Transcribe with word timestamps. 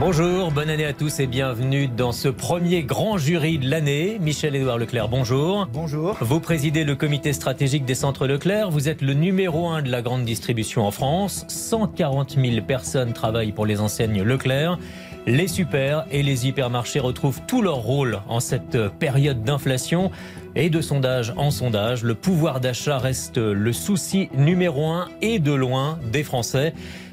Bonjour, 0.00 0.52
bonne 0.52 0.70
année 0.70 0.84
à 0.84 0.92
tous 0.92 1.18
et 1.18 1.26
bienvenue 1.26 1.88
dans 1.88 2.12
ce 2.12 2.28
premier 2.28 2.84
grand 2.84 3.18
jury 3.18 3.58
de 3.58 3.68
l'année. 3.68 4.18
Michel-Édouard 4.20 4.78
Leclerc, 4.78 5.08
bonjour. 5.08 5.66
Bonjour. 5.72 6.16
Vous 6.20 6.38
présidez 6.38 6.84
le 6.84 6.94
comité 6.94 7.32
stratégique 7.32 7.84
des 7.84 7.96
centres 7.96 8.28
Leclerc. 8.28 8.70
Vous 8.70 8.88
êtes 8.88 9.02
le 9.02 9.14
numéro 9.14 9.66
un 9.68 9.82
de 9.82 9.90
la 9.90 10.00
grande 10.00 10.24
distribution 10.24 10.86
en 10.86 10.92
France. 10.92 11.44
140 11.48 12.36
000 12.40 12.64
personnes 12.64 13.12
travaillent 13.12 13.50
pour 13.50 13.66
les 13.66 13.80
enseignes 13.80 14.22
Leclerc. 14.22 14.78
Les 15.26 15.48
super 15.48 16.06
et 16.12 16.22
les 16.22 16.46
hypermarchés 16.46 17.00
retrouvent 17.00 17.40
tout 17.48 17.60
leur 17.60 17.78
rôle 17.78 18.20
en 18.28 18.38
cette 18.38 18.78
période 19.00 19.42
d'inflation. 19.42 20.12
Et 20.54 20.70
de 20.70 20.80
sondage 20.80 21.34
en 21.36 21.50
sondage, 21.50 22.02
le 22.04 22.14
pouvoir 22.14 22.60
d'achat 22.60 22.98
reste 22.98 23.36
le 23.36 23.72
souci 23.72 24.28
numéro 24.32 24.86
un 24.86 25.08
et 25.22 25.38
de 25.38 25.52
loin 25.52 25.98
des 26.12 26.22
Français. 26.22 26.72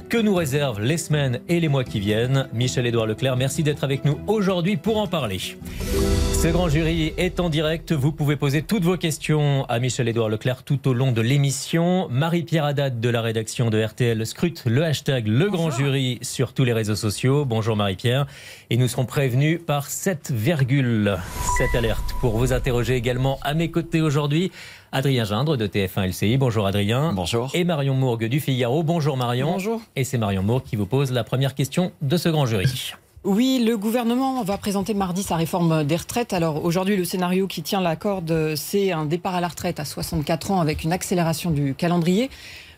Que 0.09 0.17
nous 0.17 0.35
réservent 0.35 0.81
les 0.81 0.97
semaines 0.97 1.39
et 1.49 1.59
les 1.59 1.67
mois 1.67 1.83
qui 1.83 1.99
viennent 1.99 2.47
Michel-Édouard 2.53 3.07
Leclerc, 3.07 3.37
merci 3.37 3.63
d'être 3.63 3.83
avec 3.83 4.05
nous 4.05 4.19
aujourd'hui 4.27 4.77
pour 4.77 4.97
en 4.97 5.07
parler. 5.07 5.39
Ce 5.39 6.47
grand 6.49 6.69
jury 6.69 7.13
est 7.17 7.39
en 7.39 7.49
direct. 7.49 7.91
Vous 7.91 8.11
pouvez 8.11 8.35
poser 8.35 8.61
toutes 8.61 8.83
vos 8.83 8.97
questions 8.97 9.65
à 9.65 9.79
Michel-Édouard 9.79 10.29
Leclerc 10.29 10.61
tout 10.63 10.87
au 10.87 10.93
long 10.93 11.11
de 11.11 11.21
l'émission. 11.21 12.07
Marie-Pierre 12.11 12.65
Haddad 12.65 12.99
de 12.99 13.09
la 13.09 13.21
rédaction 13.21 13.71
de 13.71 13.83
RTL 13.83 14.23
scrute 14.27 14.63
le 14.65 14.83
hashtag 14.83 15.27
Le 15.27 15.49
Grand 15.49 15.71
Jury 15.71 16.19
sur 16.21 16.53
tous 16.53 16.65
les 16.65 16.73
réseaux 16.73 16.95
sociaux. 16.95 17.45
Bonjour 17.45 17.75
Marie-Pierre. 17.75 18.27
Et 18.69 18.77
nous 18.77 18.87
serons 18.87 19.05
prévenus 19.05 19.59
par 19.65 19.87
cette 19.87 20.29
virgule, 20.29 21.17
cette 21.57 21.75
alerte, 21.75 22.13
pour 22.21 22.37
vous 22.37 22.53
interroger 22.53 22.93
également 22.95 23.39
à 23.41 23.55
mes 23.55 23.71
côtés 23.71 24.01
aujourd'hui. 24.01 24.51
Adrien 24.91 25.25
Gindre 25.25 25.57
de 25.57 25.67
TF1 25.67 26.07
LCI. 26.09 26.37
Bonjour 26.37 26.65
Adrien. 26.67 27.13
Bonjour. 27.13 27.51
Et 27.53 27.63
Marion 27.63 27.93
Mourgue 27.95 28.25
du 28.25 28.39
Figaro. 28.39 28.83
Bonjour 28.83 29.17
Marion. 29.17 29.51
Bonjour. 29.53 29.81
Et 29.95 30.03
c'est 30.03 30.17
Marion 30.17 30.43
Mourgue 30.43 30.63
qui 30.63 30.75
vous 30.75 30.85
pose 30.85 31.11
la 31.11 31.23
première 31.23 31.55
question 31.55 31.91
de 32.01 32.17
ce 32.17 32.29
grand 32.29 32.45
jury. 32.45 32.93
Oui, 33.23 33.63
le 33.65 33.75
gouvernement 33.75 34.43
va 34.43 34.57
présenter 34.57 34.93
mardi 34.93 35.23
sa 35.23 35.35
réforme 35.35 35.83
des 35.83 35.95
retraites. 35.95 36.31
Alors 36.31 36.63
aujourd'hui, 36.63 36.95
le 36.95 37.05
scénario 37.05 37.47
qui 37.47 37.63
tient 37.63 37.81
la 37.81 37.95
corde, 37.95 38.53
c'est 38.55 38.91
un 38.91 39.05
départ 39.05 39.33
à 39.35 39.41
la 39.41 39.47
retraite 39.47 39.79
à 39.79 39.85
64 39.85 40.51
ans 40.51 40.61
avec 40.61 40.83
une 40.83 40.93
accélération 40.93 41.49
du 41.49 41.73
calendrier. 41.73 42.29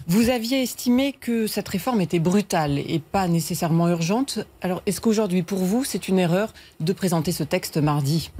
Vous 0.08 0.30
aviez 0.30 0.64
estimé 0.64 1.12
que 1.12 1.48
cette 1.48 1.68
réforme 1.68 2.00
était 2.00 2.20
brutale 2.20 2.80
et 2.80 3.00
pas 3.00 3.28
nécessairement 3.28 3.90
urgente. 3.90 4.40
Alors 4.62 4.82
est-ce 4.86 5.02
qu'aujourd'hui, 5.02 5.44
pour 5.44 5.60
vous, 5.60 5.84
c'est 5.84 6.08
une 6.08 6.18
erreur 6.18 6.54
de 6.80 6.94
présenter 6.94 7.34
ce 7.34 7.44
texte 7.44 7.76
mardi? 7.76 8.32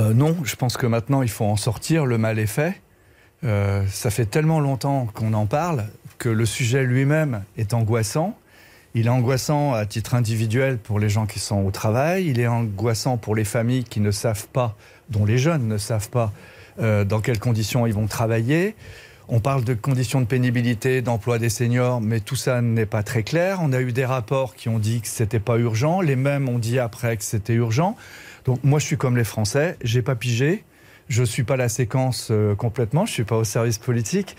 Euh, 0.00 0.12
Non, 0.12 0.36
je 0.42 0.56
pense 0.56 0.76
que 0.76 0.86
maintenant, 0.86 1.22
il 1.22 1.28
faut 1.28 1.44
en 1.44 1.54
sortir. 1.56 2.06
Le 2.06 2.18
mal 2.18 2.40
est 2.40 2.46
fait. 2.46 2.82
Euh, 3.46 3.84
ça 3.90 4.10
fait 4.10 4.26
tellement 4.26 4.60
longtemps 4.60 5.06
qu'on 5.14 5.32
en 5.32 5.46
parle 5.46 5.84
que 6.18 6.28
le 6.28 6.46
sujet 6.46 6.82
lui-même 6.82 7.44
est 7.56 7.74
angoissant. 7.74 8.36
Il 8.94 9.06
est 9.06 9.10
angoissant 9.10 9.74
à 9.74 9.86
titre 9.86 10.14
individuel 10.14 10.78
pour 10.78 10.98
les 10.98 11.08
gens 11.08 11.26
qui 11.26 11.38
sont 11.38 11.64
au 11.64 11.70
travail. 11.70 12.26
Il 12.26 12.40
est 12.40 12.46
angoissant 12.46 13.18
pour 13.18 13.36
les 13.36 13.44
familles 13.44 13.84
qui 13.84 14.00
ne 14.00 14.10
savent 14.10 14.48
pas, 14.48 14.76
dont 15.10 15.24
les 15.24 15.38
jeunes 15.38 15.68
ne 15.68 15.78
savent 15.78 16.08
pas 16.08 16.32
euh, 16.80 17.04
dans 17.04 17.20
quelles 17.20 17.38
conditions 17.38 17.86
ils 17.86 17.94
vont 17.94 18.06
travailler. 18.06 18.74
On 19.28 19.40
parle 19.40 19.64
de 19.64 19.74
conditions 19.74 20.20
de 20.20 20.26
pénibilité, 20.26 21.02
d'emploi 21.02 21.38
des 21.38 21.48
seniors, 21.48 22.00
mais 22.00 22.20
tout 22.20 22.36
ça 22.36 22.62
n'est 22.62 22.86
pas 22.86 23.02
très 23.02 23.22
clair. 23.22 23.58
On 23.60 23.72
a 23.72 23.80
eu 23.80 23.92
des 23.92 24.04
rapports 24.04 24.54
qui 24.54 24.68
ont 24.68 24.78
dit 24.78 25.00
que 25.00 25.08
c'était 25.08 25.40
pas 25.40 25.58
urgent. 25.58 26.00
Les 26.00 26.16
mêmes 26.16 26.48
ont 26.48 26.58
dit 26.58 26.78
après 26.78 27.16
que 27.16 27.24
c'était 27.24 27.54
urgent. 27.54 27.96
Donc 28.44 28.62
moi, 28.64 28.78
je 28.78 28.86
suis 28.86 28.96
comme 28.96 29.16
les 29.16 29.24
Français. 29.24 29.76
J'ai 29.82 30.02
pas 30.02 30.14
pigé. 30.14 30.64
Je 31.08 31.20
ne 31.20 31.26
suis 31.26 31.44
pas 31.44 31.56
la 31.56 31.68
séquence 31.68 32.28
euh, 32.30 32.54
complètement, 32.54 33.06
je 33.06 33.12
ne 33.12 33.14
suis 33.14 33.24
pas 33.24 33.36
au 33.36 33.44
service 33.44 33.78
politique. 33.78 34.36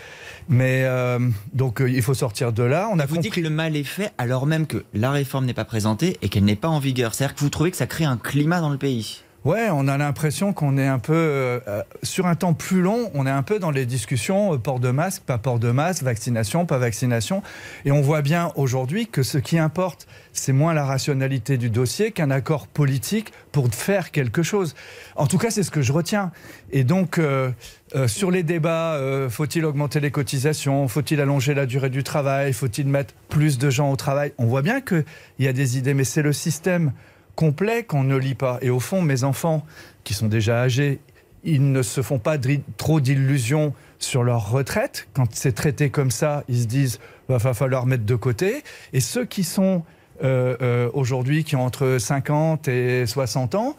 Mais 0.50 0.83
euh, 0.83 1.19
donc 1.53 1.81
euh, 1.81 1.89
il 1.89 2.01
faut 2.01 2.13
sortir 2.13 2.51
de 2.51 2.63
là. 2.63 2.89
On 2.91 3.00
a 3.00 3.05
vous 3.05 3.16
compris... 3.16 3.29
dites 3.29 3.33
que 3.35 3.41
le 3.41 3.50
mal 3.50 3.75
est 3.75 3.83
fait 3.83 4.11
alors 4.17 4.45
même 4.45 4.67
que 4.67 4.83
la 4.94 5.11
réforme 5.11 5.45
n'est 5.45 5.53
pas 5.53 5.66
présentée 5.66 6.17
et 6.22 6.29
qu'elle 6.29 6.45
n'est 6.45 6.55
pas 6.55 6.67
en 6.67 6.79
vigueur. 6.79 7.13
C'est-à-dire 7.13 7.35
que 7.35 7.41
vous 7.41 7.50
trouvez 7.50 7.72
que 7.72 7.78
ça 7.78 7.88
crée 7.88 8.05
un 8.05 8.17
climat 8.17 8.59
dans 8.59 8.69
le 8.69 8.78
pays 8.78 9.23
Ouais, 9.47 9.69
on 9.72 9.88
a 9.88 9.97
l'impression 9.97 10.52
qu'on 10.52 10.78
est 10.78 10.88
un 10.88 11.00
peu 11.00 11.13
euh, 11.13 11.81
sur 12.03 12.25
un 12.25 12.35
temps 12.35 12.53
plus 12.53 12.81
long. 12.81 13.09
On 13.13 13.25
est 13.25 13.31
un 13.31 13.44
peu 13.44 13.59
dans 13.59 13.72
les 13.72 13.85
discussions 13.85 14.53
euh, 14.53 14.58
port 14.58 14.81
de 14.81 14.91
masque, 14.91 15.22
pas 15.22 15.38
port 15.38 15.58
de 15.58 15.72
masque, 15.72 16.03
vaccination, 16.03 16.66
pas 16.66 16.78
vaccination. 16.78 17.41
Et 17.85 17.94
on 17.94 18.02
voit 18.02 18.22
bien 18.22 18.52
aujourd'hui 18.58 19.08
que 19.08 19.24
ce 19.24 19.38
qui 19.38 19.58
importe, 19.58 20.06
c'est 20.34 20.52
moins 20.52 20.74
la 20.74 20.84
rationalité 20.84 21.56
du 21.56 21.69
dossier 21.69 22.12
qu'un 22.12 22.30
accord 22.30 22.68
politique 22.68 23.31
pour 23.53 23.74
faire 23.74 24.12
quelque 24.12 24.44
chose. 24.44 24.75
En 25.16 25.28
tout 25.28 25.38
cas, 25.38 25.50
c'est 25.50 25.64
ce 25.64 25.72
que 25.72 25.81
je 25.81 25.94
retiens. 25.94 26.34
Et 26.74 26.84
donc. 26.84 27.18
Euh, 27.18 27.52
euh, 27.96 28.08
sur 28.09 28.31
les 28.31 28.44
débats, 28.44 28.96
euh, 28.96 29.29
faut-il 29.29 29.64
augmenter 29.64 30.02
les 30.02 30.12
cotisations 30.12 30.90
Faut-il 30.90 31.22
allonger 31.22 31.53
la 31.53 31.66
durée 31.66 31.90
du 31.90 32.03
travail 32.03 32.52
Faut-il 32.52 32.85
mettre 32.85 33.14
plus 33.29 33.58
de 33.58 33.69
gens 33.69 33.91
au 33.91 33.96
travail? 33.96 34.34
On 34.38 34.46
voit 34.46 34.62
bien 34.62 34.81
qu'il 34.81 35.06
y 35.40 35.47
a 35.47 35.53
des 35.53 35.78
idées, 35.78 35.94
mais 35.94 36.03
c'est 36.03 36.22
le 36.22 36.34
système 36.34 36.91
complet 37.37 37.83
qu'on 37.83 38.03
ne 38.03 38.17
lit 38.17 38.35
pas. 38.35 38.57
Et 38.61 38.69
au 38.69 38.81
fond, 38.81 39.01
mes 39.01 39.23
enfants, 39.23 39.65
qui 40.03 40.13
sont 40.13 40.27
déjà 40.27 40.59
âgés, 40.63 40.99
ils 41.43 41.71
ne 41.71 41.83
se 41.83 42.01
font 42.01 42.19
pas 42.19 42.37
trop 42.75 42.99
d'illusions 42.99 43.73
sur 43.99 44.23
leur 44.23 44.49
retraite. 44.51 45.07
Quand 45.13 45.27
c'est 45.33 45.53
traité 45.53 45.89
comme 45.89 46.11
ça, 46.11 46.43
ils 46.49 46.61
se 46.61 46.65
disent 46.65 46.99
va 47.29 47.39
falloir 47.53 47.85
mettre 47.85 48.05
de 48.05 48.15
côté. 48.15 48.63
Et 48.93 48.99
ceux 48.99 49.25
qui 49.25 49.43
sont 49.43 49.83
euh, 50.23 50.57
euh, 50.61 50.89
aujourd'hui, 50.93 51.43
qui 51.43 51.55
ont 51.55 51.63
entre 51.63 51.97
50 51.99 52.67
et 52.69 53.05
60 53.05 53.53
ans, 53.53 53.75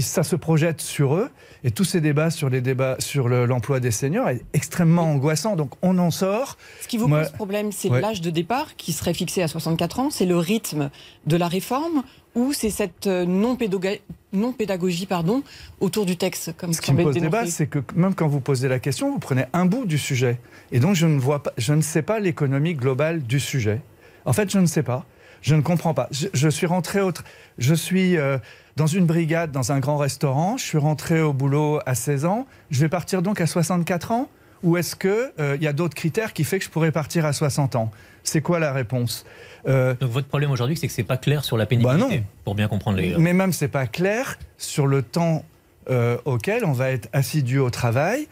ça 0.00 0.22
se 0.22 0.36
projette 0.36 0.80
sur 0.80 1.16
eux. 1.16 1.30
Et 1.64 1.72
tous 1.72 1.84
ces 1.84 2.00
débats 2.00 2.30
sur 2.30 2.48
les 2.48 2.60
débats 2.60 2.96
sur 3.00 3.28
l'emploi 3.28 3.78
le, 3.78 3.80
des 3.80 3.90
seniors 3.90 4.28
est 4.28 4.44
extrêmement 4.52 5.10
angoissant. 5.10 5.56
Donc 5.56 5.72
on 5.82 5.98
en 5.98 6.12
sort. 6.12 6.56
Ce 6.82 6.88
qui 6.88 6.98
vous 6.98 7.08
Moi, 7.08 7.22
pose 7.22 7.32
problème, 7.32 7.72
c'est 7.72 7.90
ouais. 7.90 8.00
l'âge 8.00 8.20
de 8.20 8.30
départ 8.30 8.76
qui 8.76 8.92
serait 8.92 9.14
fixé 9.14 9.42
à 9.42 9.48
64 9.48 9.98
ans, 9.98 10.10
c'est 10.10 10.26
le 10.26 10.38
rythme 10.38 10.90
de 11.26 11.36
la 11.36 11.48
réforme 11.48 12.04
ou 12.36 12.52
c'est 12.52 12.70
cette 12.70 13.08
euh, 13.08 13.26
non-pédagogie 13.26 14.00
non 14.32 14.52
-pédagogie, 14.52 15.06
pardon, 15.06 15.42
autour 15.80 16.04
du 16.04 16.16
texte 16.16 16.54
comme 16.56 16.72
Ce 16.72 16.80
qui 16.80 16.92
me 16.92 17.02
pose 17.02 17.14
débat, 17.14 17.46
c'est 17.46 17.66
que 17.66 17.78
même 17.94 18.14
quand 18.14 18.28
vous 18.28 18.40
posez 18.40 18.68
la 18.68 18.78
question, 18.78 19.10
vous 19.10 19.18
prenez 19.18 19.46
un 19.54 19.64
bout 19.64 19.86
du 19.86 19.98
sujet. 19.98 20.38
Et 20.72 20.78
donc 20.78 20.94
je 20.94 21.06
ne, 21.06 21.18
vois 21.18 21.42
pas, 21.42 21.52
je 21.56 21.72
ne 21.72 21.80
sais 21.80 22.02
pas 22.02 22.20
l'économie 22.20 22.74
globale 22.74 23.22
du 23.22 23.40
sujet. 23.40 23.80
En 24.26 24.34
fait, 24.34 24.50
je 24.50 24.58
ne 24.58 24.66
sais 24.66 24.82
pas. 24.82 25.06
Je 25.40 25.54
ne 25.54 25.62
comprends 25.62 25.94
pas. 25.94 26.08
Je, 26.10 26.26
je 26.34 26.48
suis 26.48 26.66
rentré 26.66 27.00
autre. 27.00 27.24
Je 27.56 27.74
suis 27.74 28.18
euh, 28.18 28.38
dans 28.76 28.86
une 28.86 29.06
brigade, 29.06 29.52
dans 29.52 29.72
un 29.72 29.80
grand 29.80 29.96
restaurant. 29.96 30.56
Je 30.58 30.64
suis 30.64 30.78
rentré 30.78 31.22
au 31.22 31.32
boulot 31.32 31.78
à 31.86 31.94
16 31.94 32.26
ans. 32.26 32.46
Je 32.70 32.80
vais 32.80 32.88
partir 32.88 33.22
donc 33.22 33.40
à 33.40 33.46
64 33.46 34.12
ans 34.12 34.28
Ou 34.62 34.76
est-ce 34.76 34.96
qu'il 34.96 35.32
euh, 35.40 35.56
y 35.60 35.66
a 35.66 35.72
d'autres 35.72 35.94
critères 35.94 36.32
qui 36.32 36.44
fait 36.44 36.58
que 36.58 36.64
je 36.64 36.70
pourrais 36.70 36.92
partir 36.92 37.24
à 37.24 37.32
60 37.32 37.76
ans? 37.76 37.90
C'est 38.22 38.40
quoi 38.40 38.58
la 38.58 38.72
réponse? 38.72 39.24
Euh, 39.68 39.94
Donc 40.00 40.10
votre 40.10 40.28
problème 40.28 40.50
aujourd'hui, 40.50 40.76
c'est 40.76 40.86
que 40.86 40.92
c'est 40.92 41.02
pas 41.02 41.16
clair 41.16 41.44
sur 41.44 41.56
la 41.56 41.66
pénibilité, 41.66 42.00
bah 42.00 42.16
non. 42.16 42.22
pour 42.44 42.54
bien 42.54 42.68
comprendre 42.68 42.98
les. 42.98 43.16
Mais 43.16 43.32
même 43.32 43.52
c'est 43.52 43.68
pas 43.68 43.86
clair 43.86 44.38
sur 44.58 44.86
le 44.86 45.02
temps 45.02 45.44
euh, 45.88 46.16
auquel 46.24 46.64
on 46.64 46.72
va 46.72 46.90
être 46.90 47.08
assidu 47.12 47.58
au 47.58 47.70
travail. 47.70 48.26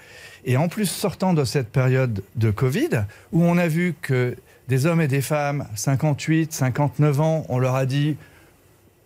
Et 0.44 0.56
en 0.56 0.68
plus, 0.68 0.86
sortant 0.86 1.32
de 1.32 1.44
cette 1.44 1.68
période 1.68 2.22
de 2.34 2.50
Covid, 2.50 3.04
où 3.32 3.44
on 3.44 3.56
a 3.56 3.68
vu 3.68 3.94
que 4.02 4.36
des 4.68 4.86
hommes 4.86 5.00
et 5.00 5.08
des 5.08 5.20
femmes, 5.20 5.66
58, 5.74 6.52
59 6.52 7.20
ans, 7.20 7.46
on 7.48 7.58
leur 7.58 7.76
a 7.76 7.86
dit, 7.86 8.16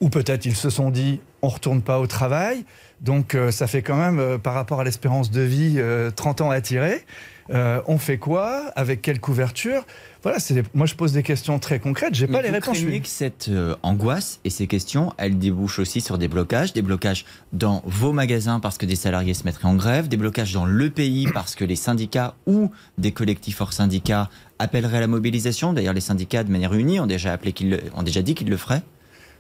ou 0.01 0.09
peut-être 0.09 0.47
ils 0.47 0.57
se 0.57 0.71
sont 0.71 0.91
dit, 0.91 1.21
on 1.43 1.49
retourne 1.49 1.83
pas 1.83 2.01
au 2.01 2.07
travail. 2.07 2.65
Donc 3.01 3.35
euh, 3.35 3.51
ça 3.51 3.67
fait 3.67 3.83
quand 3.83 3.97
même, 3.97 4.19
euh, 4.19 4.39
par 4.39 4.55
rapport 4.55 4.81
à 4.81 4.85
l'espérance 4.85 5.31
de 5.31 5.41
vie, 5.41 5.75
euh, 5.77 6.11
30 6.11 6.41
ans 6.41 6.51
à 6.51 6.61
tirer. 6.61 7.05
Euh, 7.51 7.81
on 7.87 7.97
fait 7.97 8.19
quoi? 8.19 8.65
Avec 8.77 9.01
quelle 9.01 9.21
couverture? 9.21 9.87
Voilà, 10.23 10.39
moi 10.75 10.85
je 10.85 10.95
pose 10.95 11.13
des 11.13 11.23
questions 11.23 11.59
très 11.61 11.79
concrètes, 11.79 12.15
j'ai 12.15 12.27
pas 12.27 12.43
les 12.43 12.51
réponses. 12.51 12.79
Vous 12.79 13.01
que 13.01 13.07
cette 13.07 13.51
angoisse 13.83 14.41
et 14.45 14.51
ces 14.51 14.67
questions, 14.67 15.15
elles 15.17 15.39
débouchent 15.39 15.79
aussi 15.79 16.01
sur 16.01 16.19
des 16.19 16.27
blocages, 16.27 16.73
des 16.73 16.83
blocages 16.83 17.25
dans 17.53 17.83
vos 17.87 18.13
magasins 18.13 18.59
parce 18.59 18.77
que 18.77 18.85
des 18.85 18.97
salariés 18.97 19.33
se 19.33 19.45
mettraient 19.45 19.69
en 19.69 19.77
grève, 19.77 20.09
des 20.09 20.17
blocages 20.17 20.53
dans 20.53 20.67
le 20.67 20.91
pays 20.91 21.29
parce 21.33 21.55
que 21.55 21.65
les 21.65 21.77
syndicats 21.77 22.35
ou 22.47 22.71
des 22.99 23.13
collectifs 23.13 23.61
hors 23.61 23.73
syndicats 23.73 24.29
appelleraient 24.59 24.99
à 24.99 25.03
la 25.03 25.07
mobilisation. 25.07 25.73
D'ailleurs, 25.73 25.95
les 25.95 26.01
syndicats 26.01 26.43
de 26.43 26.51
manière 26.51 26.75
unie 26.75 26.99
ont 26.99 27.07
déjà, 27.07 27.33
appelé 27.33 27.53
qu'ils 27.53 27.81
ont 27.95 28.03
déjà 28.03 28.21
dit 28.21 28.35
qu'ils 28.35 28.51
le 28.51 28.57
feraient. 28.57 28.83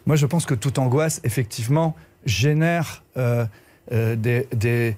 Moi, 0.06 0.16
je 0.16 0.24
pense 0.24 0.46
que 0.46 0.54
toute 0.54 0.78
angoisse, 0.78 1.20
effectivement, 1.24 1.94
génère 2.28 3.02
euh, 3.16 3.44
euh, 3.92 4.16
des, 4.16 4.46
des 4.54 4.96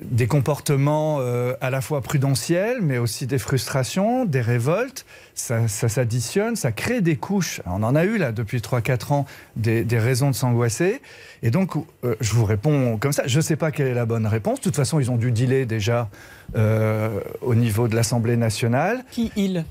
des 0.00 0.26
comportements 0.26 1.18
euh, 1.20 1.54
à 1.60 1.70
la 1.70 1.80
fois 1.80 2.00
prudentiels, 2.00 2.78
mais 2.82 2.98
aussi 2.98 3.26
des 3.26 3.38
frustrations, 3.38 4.24
des 4.24 4.40
révoltes. 4.40 5.04
Ça, 5.34 5.68
ça 5.68 5.88
s'additionne, 5.88 6.56
ça 6.56 6.72
crée 6.72 7.00
des 7.00 7.16
couches. 7.16 7.60
On 7.66 7.82
en 7.82 7.94
a 7.94 8.04
eu 8.04 8.18
là 8.18 8.32
depuis 8.32 8.58
3-4 8.58 9.12
ans 9.12 9.26
des, 9.56 9.84
des, 9.84 9.98
raisons 9.98 10.30
de 10.30 10.34
s'angoisser. 10.34 11.00
Et 11.42 11.50
donc, 11.50 11.72
euh, 12.04 12.14
je 12.20 12.32
vous 12.32 12.44
réponds 12.44 12.98
comme 12.98 13.12
ça. 13.12 13.24
Je 13.26 13.36
ne 13.36 13.42
sais 13.42 13.56
pas 13.56 13.70
quelle 13.70 13.88
est 13.88 13.94
la 13.94 14.06
bonne 14.06 14.26
réponse. 14.26 14.58
De 14.58 14.64
toute 14.64 14.76
façon, 14.76 15.00
ils 15.00 15.10
ont 15.10 15.16
dû 15.16 15.32
dealer 15.32 15.66
déjà 15.66 16.08
euh, 16.56 17.20
au 17.40 17.54
niveau 17.54 17.88
de 17.88 17.96
l'Assemblée 17.96 18.36
nationale. 18.36 19.04
Qui 19.10 19.32
ils? 19.36 19.64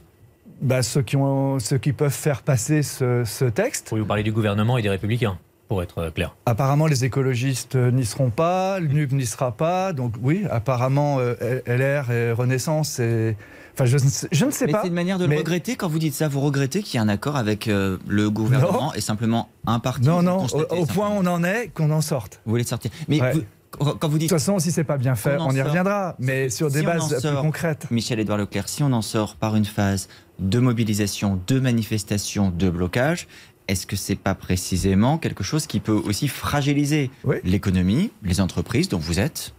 Bah, 0.61 0.81
ceux, 0.81 1.01
qui 1.01 1.17
ont, 1.17 1.59
ceux 1.59 1.77
qui 1.77 1.93
peuvent 1.93 2.11
faire 2.11 2.41
passer 2.41 2.83
ce, 2.83 3.23
ce 3.25 3.45
texte. 3.45 3.89
Oui, 3.91 3.99
vous 3.99 4.05
parlez 4.05 4.23
du 4.23 4.31
gouvernement 4.31 4.77
et 4.77 4.81
des 4.81 4.89
républicains, 4.89 5.37
pour 5.68 5.81
être 5.81 6.10
clair. 6.10 6.36
Apparemment, 6.45 6.88
les 6.88 7.06
écologistes 7.06 7.75
n'y 7.75 8.06
seront 8.06 8.30
pas, 8.30 8.80
le 8.80 8.88
NUP 8.88 9.12
n'y 9.13 9.25
sera 9.25 9.51
pas. 9.51 9.94
Donc 9.94 10.13
oui, 10.21 10.45
apparemment, 10.51 11.18
euh, 11.19 11.62
LR 11.65 12.12
et 12.12 12.31
Renaissance 12.31 13.00
et... 13.00 13.36
Enfin, 13.75 13.86
je, 13.86 13.95
ne 13.95 14.07
sais- 14.07 14.27
je 14.31 14.45
ne 14.45 14.51
sais 14.51 14.68
Mais 14.68 14.71
pas. 14.74 14.81
c'est 14.83 14.89
une 14.89 14.94
manière 14.94 15.18
de 15.18 15.25
mais- 15.25 15.33
le 15.36 15.39
regretter 15.42 15.75
quand 15.75 15.88
vous 15.88 15.98
dites 15.98 16.13
ça. 16.13 16.27
Vous 16.27 16.42
regrettez 16.42 16.83
qu'il 16.83 16.95
y 16.95 16.98
ait 16.98 17.06
un 17.06 17.10
accord 17.10 17.36
avec 17.38 17.68
euh, 17.68 17.98
le 18.07 18.30
gouvernement 18.30 18.94
et 18.94 19.01
simplement 19.01 19.50
un 19.65 19.80
parti. 19.80 20.06
Non, 20.06 20.21
non, 20.21 20.45
au, 20.45 20.86
point 20.86 21.10
où 21.10 21.13
on 21.13 21.25
en 21.25 21.44
est, 21.44 21.69
qu'on 21.74 21.89
en 21.89 22.01
sorte. 22.01 22.39
Vous 22.45 22.51
voulez 22.51 22.63
sortir. 22.65 22.92
Mais 23.07 23.19
Ouais. 23.19 23.31
vous- 23.33 23.42
quand 23.80 24.07
vous 24.07 24.13
De 24.13 24.19
dites 24.19 24.30
toute 24.30 24.38
façon, 24.38 24.60
si 24.60 24.71
c'est 24.71 24.83
pas 24.83 24.98
bien 25.00 25.15
fait, 25.15 25.38
On 25.39 25.50
y 25.50 25.56
sort. 25.57 25.65
reviendra. 25.65 26.15
Mais 26.19 26.51
sur 26.51 26.69
des 26.69 26.81
Si 26.81 26.86
bases 26.86 27.19
plus 27.19 27.36
concrètes. 27.42 27.88
Michel-Édouard 27.89 28.38
Leclerc, 28.38 28.69
si 28.69 28.83
on 28.83 28.92
en 28.94 29.01
sort 29.01 29.36
par 29.38 29.56
une 29.56 29.65
phase 29.65 30.07
de 30.38 30.60
mobilisation, 30.60 31.42
de 31.48 31.60
manifestation, 31.60 32.51
de 32.56 32.69
blocage, 32.69 33.27
est-ce 33.68 33.86
que 33.88 33.95
c'est 33.95 34.15
pas 34.15 34.36
précisément 34.36 35.18
quelque 35.18 35.44
chose 35.44 35.68
qui 35.68 35.80
peut 35.80 35.92
aussi 36.06 36.27
fragiliser 36.27 37.10
Oui. 37.24 37.38
l'économie, 37.44 38.12
les 38.24 38.42
entreprises 38.42 38.89
dont 38.89 39.00
vous 39.00 39.19
êtes, 39.19 39.54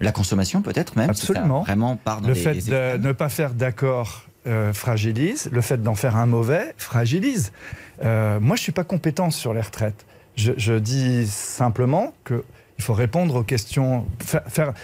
la 0.00 0.12
consommation 0.12 0.62
peut-être 0.62 0.96
même, 0.96 1.12
si 1.14 1.30
Absolument. 1.30 1.62
vraiment 1.62 1.96
part 1.96 2.20
dans 2.20 2.28
Le 2.28 2.34
les, 2.34 2.40
fait 2.40 2.54
les 2.54 2.62
de 2.62 2.96
ne 3.06 3.12
pas 3.12 3.28
faire 3.28 3.54
d'accord 3.54 4.24
euh, 4.46 4.72
fragilise. 4.72 5.48
Le 5.52 5.60
fait 5.60 5.82
d'en 5.82 5.94
faire 5.94 6.16
un 6.16 6.26
mauvais 6.26 6.74
fragilise. 6.78 7.52
Euh, 8.04 8.40
moi, 8.40 8.56
je 8.56 8.62
suis 8.62 8.72
pas 8.72 8.84
compétent 8.84 9.30
sur 9.30 9.54
les 9.54 9.60
retraites. 9.60 10.04
Je, 10.36 10.52
je 10.56 10.74
dis 10.74 11.26
simplement 11.26 12.12
qu'il 12.26 12.42
faut 12.80 12.92
répondre 12.94 13.36
aux 13.36 13.42
questions, 13.44 14.06
faire, 14.20 14.42
faire- 14.48 14.74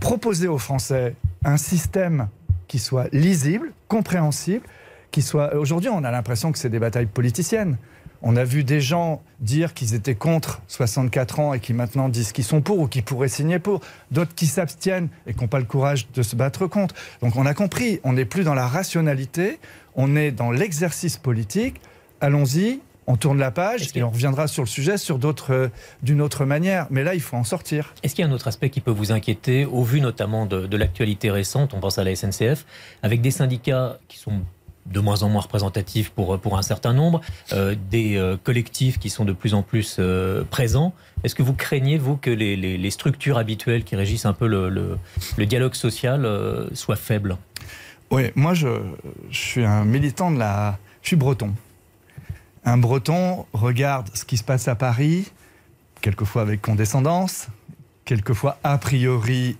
proposer 0.00 0.48
aux 0.48 0.58
Français 0.58 1.14
un 1.44 1.56
système 1.56 2.28
qui 2.68 2.78
soit 2.78 3.06
lisible, 3.12 3.72
compréhensible, 3.88 4.64
qui 5.10 5.22
soit. 5.22 5.54
Aujourd'hui, 5.56 5.90
on 5.90 6.04
a 6.04 6.10
l'impression 6.10 6.52
que 6.52 6.58
c'est 6.58 6.68
des 6.70 6.78
batailles 6.78 7.06
politiciennes. 7.06 7.76
On 8.22 8.36
a 8.36 8.44
vu 8.44 8.62
des 8.62 8.80
gens 8.80 9.20
dire 9.40 9.74
qu'ils 9.74 9.94
étaient 9.94 10.14
contre 10.14 10.62
64 10.68 11.40
ans 11.40 11.54
et 11.54 11.60
qui 11.60 11.74
maintenant 11.74 12.08
disent 12.08 12.32
qu'ils 12.32 12.44
sont 12.44 12.60
pour 12.60 12.78
ou 12.78 12.86
qui 12.86 13.02
pourraient 13.02 13.28
signer 13.28 13.58
pour. 13.58 13.80
D'autres 14.12 14.34
qui 14.34 14.46
s'abstiennent 14.46 15.08
et 15.26 15.34
qui 15.34 15.40
n'ont 15.40 15.48
pas 15.48 15.58
le 15.58 15.64
courage 15.64 16.08
de 16.12 16.22
se 16.22 16.36
battre 16.36 16.66
contre. 16.66 16.94
Donc 17.20 17.34
on 17.36 17.46
a 17.46 17.54
compris, 17.54 18.00
on 18.04 18.12
n'est 18.12 18.24
plus 18.24 18.44
dans 18.44 18.54
la 18.54 18.68
rationalité, 18.68 19.58
on 19.96 20.14
est 20.14 20.30
dans 20.30 20.52
l'exercice 20.52 21.16
politique. 21.16 21.80
Allons-y, 22.20 22.78
on 23.08 23.16
tourne 23.16 23.38
la 23.38 23.50
page 23.50 23.88
et 23.96 24.02
on 24.04 24.10
reviendra 24.10 24.46
sur 24.46 24.62
le 24.62 24.68
sujet 24.68 24.96
sur 24.96 25.18
d'autres, 25.18 25.52
euh, 25.52 25.68
d'une 26.02 26.20
autre 26.20 26.44
manière. 26.44 26.86
Mais 26.90 27.02
là, 27.02 27.14
il 27.14 27.20
faut 27.20 27.36
en 27.36 27.44
sortir. 27.44 27.92
Est-ce 28.04 28.14
qu'il 28.14 28.24
y 28.24 28.28
a 28.28 28.30
un 28.30 28.34
autre 28.34 28.46
aspect 28.46 28.70
qui 28.70 28.80
peut 28.80 28.92
vous 28.92 29.10
inquiéter, 29.10 29.64
au 29.64 29.82
vu 29.82 30.00
notamment 30.00 30.46
de, 30.46 30.66
de 30.66 30.76
l'actualité 30.76 31.30
récente, 31.30 31.74
on 31.74 31.80
pense 31.80 31.98
à 31.98 32.04
la 32.04 32.14
SNCF, 32.14 32.64
avec 33.02 33.20
des 33.20 33.32
syndicats 33.32 33.98
qui 34.06 34.18
sont 34.18 34.42
de 34.86 35.00
moins 35.00 35.22
en 35.22 35.28
moins 35.28 35.42
représentatifs 35.42 36.10
pour, 36.10 36.38
pour 36.40 36.58
un 36.58 36.62
certain 36.62 36.92
nombre, 36.92 37.20
euh, 37.52 37.74
des 37.90 38.16
euh, 38.16 38.36
collectifs 38.42 38.98
qui 38.98 39.10
sont 39.10 39.24
de 39.24 39.32
plus 39.32 39.54
en 39.54 39.62
plus 39.62 39.96
euh, 39.98 40.42
présents. 40.50 40.92
Est-ce 41.24 41.34
que 41.34 41.42
vous 41.42 41.54
craignez, 41.54 41.98
vous, 41.98 42.16
que 42.16 42.30
les, 42.30 42.56
les- 42.56 42.90
structures 42.90 43.38
habituelles 43.38 43.84
qui 43.84 43.94
régissent 43.94 44.26
un 44.26 44.32
peu 44.32 44.46
le, 44.48 44.68
le- 44.68 44.98
le 45.36 45.46
dialogue 45.46 45.74
social 45.74 46.24
euh, 46.24 46.68
soient 46.74 46.96
faibles? 46.96 47.36
Oui, 48.10 48.24
moi, 48.34 48.54
je, 48.54 48.68
je 49.30 49.38
suis 49.38 49.64
un 49.64 49.84
militant 49.84 50.30
de 50.30 50.38
la. 50.38 50.78
Je 51.02 51.08
suis 51.08 51.16
breton. 51.16 51.54
Un 52.64 52.76
breton 52.76 53.46
regarde 53.52 54.08
ce 54.14 54.24
qui 54.24 54.36
se 54.36 54.44
passe 54.44 54.68
à 54.68 54.74
Paris, 54.74 55.30
quelquefois 56.00 56.42
avec 56.42 56.60
condescendance, 56.60 57.48
quelquefois 58.04 58.58
a 58.64 58.76
priori 58.78 59.56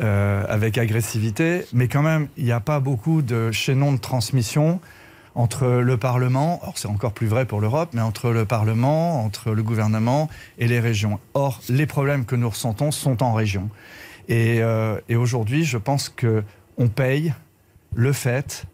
euh, 0.00 0.44
avec 0.48 0.78
agressivité, 0.78 1.66
mais 1.72 1.88
quand 1.88 2.02
même, 2.02 2.28
il 2.36 2.44
n'y 2.44 2.52
a 2.52 2.60
pas 2.60 2.80
beaucoup 2.80 3.22
de 3.22 3.50
chaînons 3.52 3.92
de 3.92 3.98
transmission 3.98 4.80
entre 5.34 5.66
le 5.66 5.96
Parlement, 5.96 6.60
or 6.62 6.78
c'est 6.78 6.88
encore 6.88 7.12
plus 7.12 7.26
vrai 7.26 7.44
pour 7.44 7.60
l'Europe, 7.60 7.90
mais 7.92 8.00
entre 8.00 8.30
le 8.30 8.44
Parlement, 8.44 9.24
entre 9.24 9.52
le 9.52 9.62
gouvernement 9.62 10.28
et 10.58 10.66
les 10.66 10.80
régions. 10.80 11.20
Or, 11.34 11.60
les 11.68 11.86
problèmes 11.86 12.24
que 12.24 12.34
nous 12.34 12.48
ressentons 12.48 12.90
sont 12.90 13.22
en 13.22 13.32
région. 13.32 13.68
Et, 14.28 14.62
euh, 14.62 14.98
et 15.08 15.16
aujourd'hui, 15.16 15.64
je 15.64 15.78
pense 15.78 16.08
que 16.08 16.42
on 16.78 16.88
paye 16.88 17.34
le 17.94 18.12
fait 18.12 18.64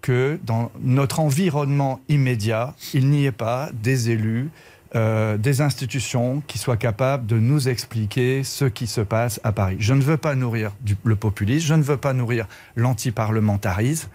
que 0.00 0.38
dans 0.44 0.70
notre 0.80 1.20
environnement 1.20 2.00
immédiat, 2.08 2.74
il 2.92 3.08
n'y 3.08 3.24
ait 3.24 3.32
pas 3.32 3.70
des 3.72 4.10
élus, 4.10 4.50
euh, 4.96 5.36
des 5.36 5.60
institutions 5.60 6.40
qui 6.46 6.56
soient 6.56 6.76
capables 6.76 7.26
de 7.26 7.36
nous 7.36 7.68
expliquer 7.68 8.44
ce 8.44 8.64
qui 8.64 8.86
se 8.86 9.00
passe 9.00 9.40
à 9.42 9.50
Paris. 9.50 9.74
Je 9.80 9.92
ne 9.92 10.00
veux 10.00 10.16
pas 10.16 10.36
nourrir 10.36 10.70
le 11.02 11.16
populisme, 11.16 11.66
je 11.66 11.74
ne 11.74 11.82
veux 11.82 11.96
pas 11.96 12.12
nourrir 12.12 12.46
l'antiparlementarisme, 12.76 14.08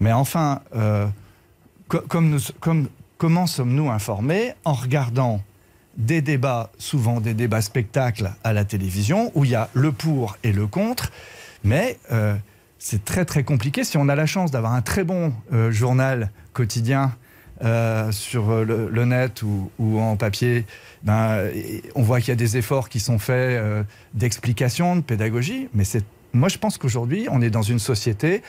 mais 0.00 0.12
enfin, 0.12 0.60
euh, 0.76 1.06
comment 1.88 3.46
sommes-nous 3.46 3.90
informés 3.90 4.52
En 4.66 4.74
regardant 4.74 5.40
des 5.96 6.20
débats, 6.20 6.70
souvent 6.76 7.20
des 7.20 7.32
débats 7.32 7.62
spectacles 7.62 8.30
à 8.44 8.52
la 8.52 8.66
télévision, 8.66 9.32
où 9.34 9.46
il 9.46 9.52
y 9.52 9.54
a 9.54 9.70
le 9.72 9.92
pour 9.92 10.36
et 10.44 10.52
le 10.52 10.66
contre, 10.66 11.10
mais 11.64 11.98
euh, 12.12 12.36
c'est 12.78 13.02
très 13.02 13.24
très 13.24 13.44
compliqué. 13.44 13.82
Si 13.82 13.96
on 13.96 14.10
a 14.10 14.14
la 14.14 14.26
chance 14.26 14.50
d'avoir 14.50 14.74
un 14.74 14.82
très 14.82 15.04
bon 15.04 15.32
journal 15.70 16.30
quotidien 16.52 17.14
euh, 17.64 18.12
sur 18.12 18.64
le, 18.64 19.04
net 19.04 19.42
ou, 19.42 19.98
en 19.98 20.16
papier, 20.16 20.64
ben, 21.02 21.50
on 21.94 22.02
voit 22.02 22.20
qu'il 22.20 22.28
y 22.28 22.32
a 22.32 22.36
des 22.36 22.56
efforts 22.56 22.88
qui 22.88 23.00
sont 23.00 23.18
faits 23.18 23.58
euh, 23.58 23.82
d'explication, 24.14 24.96
de 24.96 25.00
pédagogie, 25.00 25.68
mais 25.74 25.84
c'est 25.84 26.04
moi 26.34 26.48
je 26.48 26.58
pense 26.58 26.76
qu'aujourd'hui 26.78 27.26
on 27.30 27.40
est 27.40 27.50
dans 27.50 27.62
une 27.62 27.78
société 27.78 28.42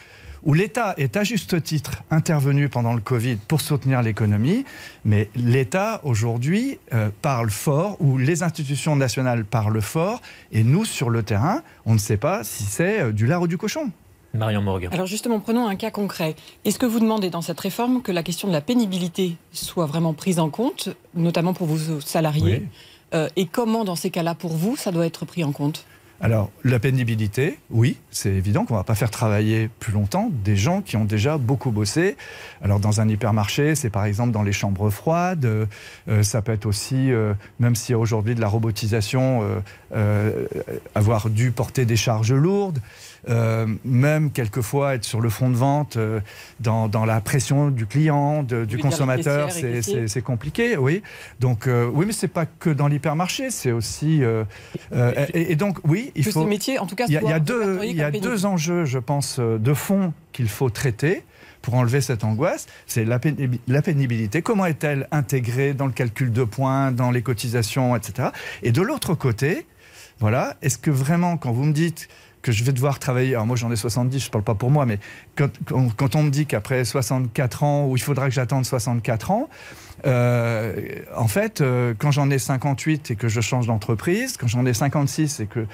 où 0.43 0.53
l'État 0.53 0.93
est 0.97 1.17
à 1.17 1.23
juste 1.23 1.63
titre 1.63 2.03
intervenu 2.11 2.69
pendant 2.69 2.93
le 2.93 3.01
Covid 3.01 3.37
pour 3.47 3.61
soutenir 3.61 4.01
l'économie, 4.01 4.63
mais 5.05 5.29
l'État 5.35 6.01
aujourd'hui 6.03 6.77
euh, 6.93 7.09
parle 7.21 7.49
fort, 7.49 7.97
ou 7.99 8.17
les 8.17 8.43
institutions 8.43 8.95
nationales 8.95 9.43
parlent 9.43 9.81
fort, 9.81 10.21
et 10.51 10.63
nous 10.63 10.85
sur 10.85 11.09
le 11.09 11.23
terrain, 11.23 11.63
on 11.85 11.93
ne 11.93 11.99
sait 11.99 12.17
pas 12.17 12.43
si 12.43 12.63
c'est 12.63 13.11
du 13.11 13.25
lard 13.25 13.41
ou 13.41 13.47
du 13.47 13.57
cochon. 13.57 13.91
Marion 14.33 14.61
Morgan. 14.61 14.89
Alors 14.93 15.07
justement, 15.07 15.39
prenons 15.39 15.67
un 15.67 15.75
cas 15.75 15.91
concret. 15.91 16.35
Est-ce 16.65 16.77
que 16.79 16.85
vous 16.85 16.99
demandez 16.99 17.29
dans 17.29 17.41
cette 17.41 17.59
réforme 17.59 18.01
que 18.01 18.11
la 18.11 18.23
question 18.23 18.47
de 18.47 18.53
la 18.53 18.61
pénibilité 18.61 19.37
soit 19.51 19.85
vraiment 19.87 20.13
prise 20.13 20.39
en 20.39 20.49
compte, 20.49 20.89
notamment 21.15 21.53
pour 21.53 21.67
vos 21.67 21.99
salariés 22.01 22.67
Euh, 23.15 23.27
Et 23.35 23.47
comment, 23.47 23.85
dans 23.85 23.95
ces 23.95 24.11
cas-là, 24.11 24.35
pour 24.35 24.51
vous, 24.51 24.75
ça 24.75 24.91
doit 24.91 25.05
être 25.07 25.25
pris 25.25 25.43
en 25.43 25.51
compte? 25.51 25.83
Alors, 26.21 26.51
la 26.65 26.79
pénibilité, 26.79 27.59
oui, 27.69 27.95
c'est 28.11 28.31
évident 28.33 28.65
qu'on 28.65 28.73
ne 28.73 28.79
va 28.79 28.83
pas 28.83 28.95
faire 28.95 29.09
travailler 29.09 29.69
plus 29.79 29.93
longtemps 29.93 30.29
des 30.43 30.57
gens 30.57 30.81
qui 30.81 30.97
ont 30.97 31.05
déjà 31.05 31.37
beaucoup 31.37 31.71
bossé. 31.71 32.17
Alors, 32.61 32.81
dans 32.81 32.99
un 32.99 33.07
hypermarché, 33.07 33.73
c'est 33.75 33.89
par 33.89 34.03
exemple 34.03 34.31
dans 34.31 34.43
les 34.43 34.51
chambres 34.51 34.89
froides. 34.89 35.45
euh, 35.45 35.65
euh, 36.09 36.21
ça 36.23 36.41
peut 36.41 36.51
être 36.51 36.65
aussi, 36.65 37.11
euh, 37.11 37.33
même 37.59 37.73
s'il 37.75 37.93
y 37.93 37.95
a 37.95 37.99
aujourd'hui 37.99 38.35
de 38.35 38.41
la 38.41 38.49
robotisation, 38.49 39.61
euh, 39.95 40.45
avoir 40.93 41.29
dû 41.29 41.51
porter 41.51 41.85
des 41.85 41.95
charges 41.95 42.33
lourdes. 42.33 42.79
Même 43.85 44.31
quelquefois 44.31 44.95
être 44.95 45.03
sur 45.03 45.19
le 45.21 45.29
front 45.29 45.49
de 45.49 45.55
vente 45.55 45.97
dans, 46.61 46.87
dans 46.87 47.05
la 47.05 47.19
pression 47.21 47.69
du 47.69 47.85
client, 47.85 48.43
de- 48.43 48.63
du 48.65 48.77
consommateur, 48.77 49.51
c'est- 50.07 50.21
compliqué, 50.21 50.77
oui. 50.77 51.01
Donc 51.39 51.67
oui, 51.93 52.05
mais 52.05 52.13
c'est 52.13 52.27
pas 52.27 52.45
que 52.45 52.69
dans 52.69 52.87
l'hypermarché, 52.87 53.51
c'est 53.51 53.71
aussi 53.71 54.21
et, 55.33 55.51
et 55.51 55.55
donc 55.55 55.79
oui, 55.85 56.08
il 56.15 56.25
Que 56.25 56.31
faut. 56.31 56.41
ces 56.43 56.47
métiers, 56.47 56.79
en 56.79 56.85
tout 56.85 56.95
cas, 56.95 57.05
Il 57.07 57.13
y 57.13 57.17
a, 57.17 57.21
y 57.21 57.31
a 57.33 57.39
deux, 57.39 57.83
y 57.83 58.01
a 58.01 58.11
deux 58.11 58.45
enjeux, 58.45 58.85
je 58.85 58.99
pense, 58.99 59.37
euh, 59.39 59.57
de 59.57 59.73
fond 59.73 60.13
qu'il 60.33 60.49
faut 60.49 60.69
traiter 60.69 61.23
pour 61.61 61.73
enlever 61.75 62.01
cette 62.01 62.23
angoisse. 62.23 62.67
C'est 62.87 63.03
la, 63.05 63.19
pénibi- 63.19 63.59
la 63.67 63.81
pénibilité. 63.81 64.41
Comment 64.41 64.65
est-elle 64.65 65.07
intégrée 65.11 65.73
dans 65.73 65.85
le 65.87 65.91
calcul 65.91 66.31
de 66.31 66.43
points, 66.43 66.91
dans 66.91 67.11
les 67.11 67.21
cotisations, 67.21 67.95
etc. 67.95 68.29
Et 68.63 68.71
de 68.71 68.81
l'autre 68.81 69.13
côté, 69.15 69.65
voilà, 70.19 70.55
est-ce 70.61 70.77
que 70.77 70.91
vraiment, 70.91 71.37
quand 71.37 71.51
vous 71.51 71.65
me 71.65 71.73
dites 71.73 72.07
que 72.41 72.53
je 72.53 72.63
vais 72.63 72.71
devoir 72.71 72.99
travailler, 72.99 73.31
alors 73.35 73.45
moi 73.45 73.57
j'en 73.57 73.69
ai 73.69 73.75
70, 73.75 74.17
je 74.19 74.25
ne 74.27 74.31
parle 74.31 74.45
pas 74.45 74.55
pour 74.55 74.71
moi, 74.71 74.85
mais 74.85 74.97
quand, 75.35 75.49
quand- 75.65 75.89
quand 75.97 76.15
on 76.15 76.23
me 76.23 76.29
dit 76.29 76.45
qu'après 76.45 76.85
64 76.85 77.63
ans, 77.63 77.85
ou 77.87 77.97
il 77.97 78.01
faudra 78.01 78.29
que 78.29 78.33
j'attende 78.33 78.65
64 78.65 79.31
ans, 79.31 79.49
euh, 80.05 80.75
en 81.15 81.27
fait, 81.27 81.61
euh, 81.61 81.93
quand 81.97 82.11
j'en 82.11 82.29
ai 82.29 82.39
58 82.39 83.11
et 83.11 83.15
que 83.15 83.27
je 83.27 83.41
change 83.41 83.67
d'entreprise, 83.67 84.37
quand 84.37 84.47
j'en 84.47 84.65
ai 84.65 84.73
56 84.73 85.39
et 85.41 85.45
que 85.47 85.65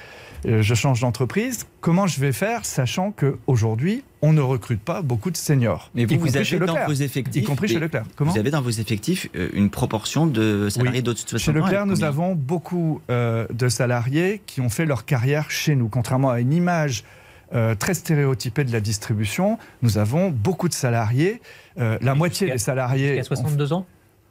euh, 0.46 0.62
je 0.62 0.75
change 0.75 1.01
d'entreprise, 1.01 1.65
comment 1.82 2.08
je 2.08 2.20
vais 2.20 2.32
faire, 2.32 2.65
sachant 2.65 3.12
qu'aujourd'hui, 3.12 4.03
on 4.22 4.34
ne 4.34 4.41
recrute 4.41 4.79
pas 4.82 5.01
beaucoup 5.01 5.32
de 5.32 5.38
seniors 5.38 5.89
Mais 5.96 6.03
y 6.03 6.17
vous, 6.17 6.36
avez 6.38 6.60
dans 6.60 6.65
Leclerc. 6.74 6.88
vos 6.88 6.94
effectifs, 6.94 7.44
Y 7.44 7.46
compris 7.46 7.67
chez 7.67 7.79
Leclerc. 7.79 8.03
Comment 8.15 8.32
vous 8.32 8.38
avez 8.39 8.51
dans 8.51 8.62
vos 8.62 8.70
effectifs 8.70 9.27
une 9.53 9.70
proportion 9.70 10.27
de 10.27 10.70
salariés 10.70 11.00
Oui. 11.00 11.03
d'autres 11.03 11.24
de 11.24 11.29
60 11.29 11.39
Chez 11.46 11.51
Leclerc, 11.60 11.86
nous 11.86 12.03
avons 12.03 12.36
beaucoup 12.36 13.01
euh, 13.10 13.48
de 13.53 13.70
salariés 13.70 14.41
qui 14.46 14.62
ont 14.62 14.70
fait 14.70 14.86
leur 14.86 15.05
carrière 15.05 15.50
chez 15.51 15.75
nous. 15.75 15.88
Contrairement 15.89 16.29
à 16.32 16.39
une 16.39 16.53
image 16.53 17.03
euh, 17.53 17.75
très 17.75 17.94
stéréotypée 17.94 18.63
de 18.63 18.72
la 18.72 18.79
distribution, 18.82 19.58
nous 19.84 19.98
avons 20.00 20.29
beaucoup 20.32 20.67
de 20.67 20.74
salariés. 20.74 21.41
Euh, 21.79 21.98
la 22.01 22.15
moitié 22.15 22.48
jusqu'à- 22.48 22.53
des 22.55 22.60
salariés. 22.60 23.10
Il 23.12 23.17
y 23.17 23.20
a 23.20 23.24
62 23.24 23.74
ans 23.74 23.86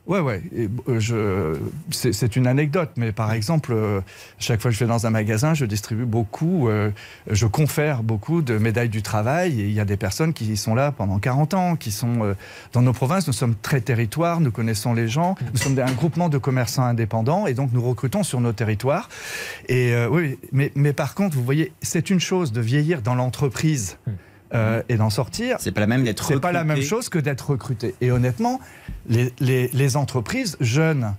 Ouais, 0.06 0.20
ouais. 0.20 0.42
Et, 0.54 0.68
euh, 0.88 1.00
je, 1.00 1.56
c'est, 1.90 2.36
une 2.36 2.46
anecdote, 2.46 2.90
mais 2.96 3.12
par 3.12 3.32
exemple, 3.32 3.72
euh, 3.72 4.02
chaque 4.38 4.60
fois 4.60 4.70
que 4.70 4.74
je 4.74 4.80
vais 4.80 4.88
dans 4.88 5.06
un 5.06 5.10
magasin, 5.10 5.54
je 5.54 5.64
distribue 5.64 6.04
beaucoup, 6.04 6.68
euh, 6.68 6.90
je 7.30 7.46
confère 7.46 8.02
beaucoup 8.02 8.42
de 8.42 8.58
médailles 8.58 8.90
du 8.90 9.00
travail. 9.00 9.60
Et 9.60 9.64
il 9.64 9.72
y 9.72 9.80
a 9.80 9.86
des 9.86 9.96
personnes 9.96 10.34
qui 10.34 10.56
sont 10.58 10.74
là 10.74 10.92
pendant 10.92 11.18
40 11.18 11.54
ans, 11.54 11.76
qui 11.76 11.90
sont 11.90 12.34
dans 12.72 12.82
nos 12.82 12.92
provinces. 12.92 13.26
Nous 13.26 13.32
sommes 13.32 13.54
très 13.54 13.80
territoires, 13.80 14.40
nous 14.40 14.50
connaissons 14.50 14.92
les 14.92 15.08
gens. 15.08 15.36
Nous 15.52 15.58
sommes 15.58 15.78
un 15.78 15.92
groupement 15.92 16.28
de 16.28 16.38
commerçants 16.38 16.84
indépendants 16.84 17.46
et 17.46 17.54
donc 17.54 17.70
nous 17.72 17.82
recrutons 17.82 18.22
sur 18.22 18.40
nos 18.40 18.52
territoires. 18.52 19.08
Et 19.68 19.94
oui, 20.10 20.38
mais, 20.52 20.70
mais 20.74 20.92
par 20.92 21.14
contre, 21.14 21.36
vous 21.36 21.44
voyez, 21.44 21.72
c'est 21.80 22.10
une 22.10 22.20
chose 22.20 22.52
de 22.52 22.60
vieillir 22.60 23.00
dans 23.00 23.14
l'entreprise. 23.14 23.96
Euh, 24.54 24.82
et 24.88 24.96
d'en 24.96 25.10
sortir. 25.10 25.56
C'est 25.60 25.72
pas 25.72 25.80
la 25.80 25.86
même 25.86 26.04
d'être 26.04 26.24
C'est 26.26 26.40
pas 26.40 26.52
la 26.52 26.64
même 26.64 26.82
chose 26.82 27.08
que 27.08 27.18
d'être 27.18 27.50
recruté. 27.50 27.94
Et 28.00 28.10
honnêtement, 28.10 28.60
les, 29.08 29.32
les- 29.40 29.68
les 29.72 29.96
entreprises, 29.96 30.56
jeunes 30.60 31.14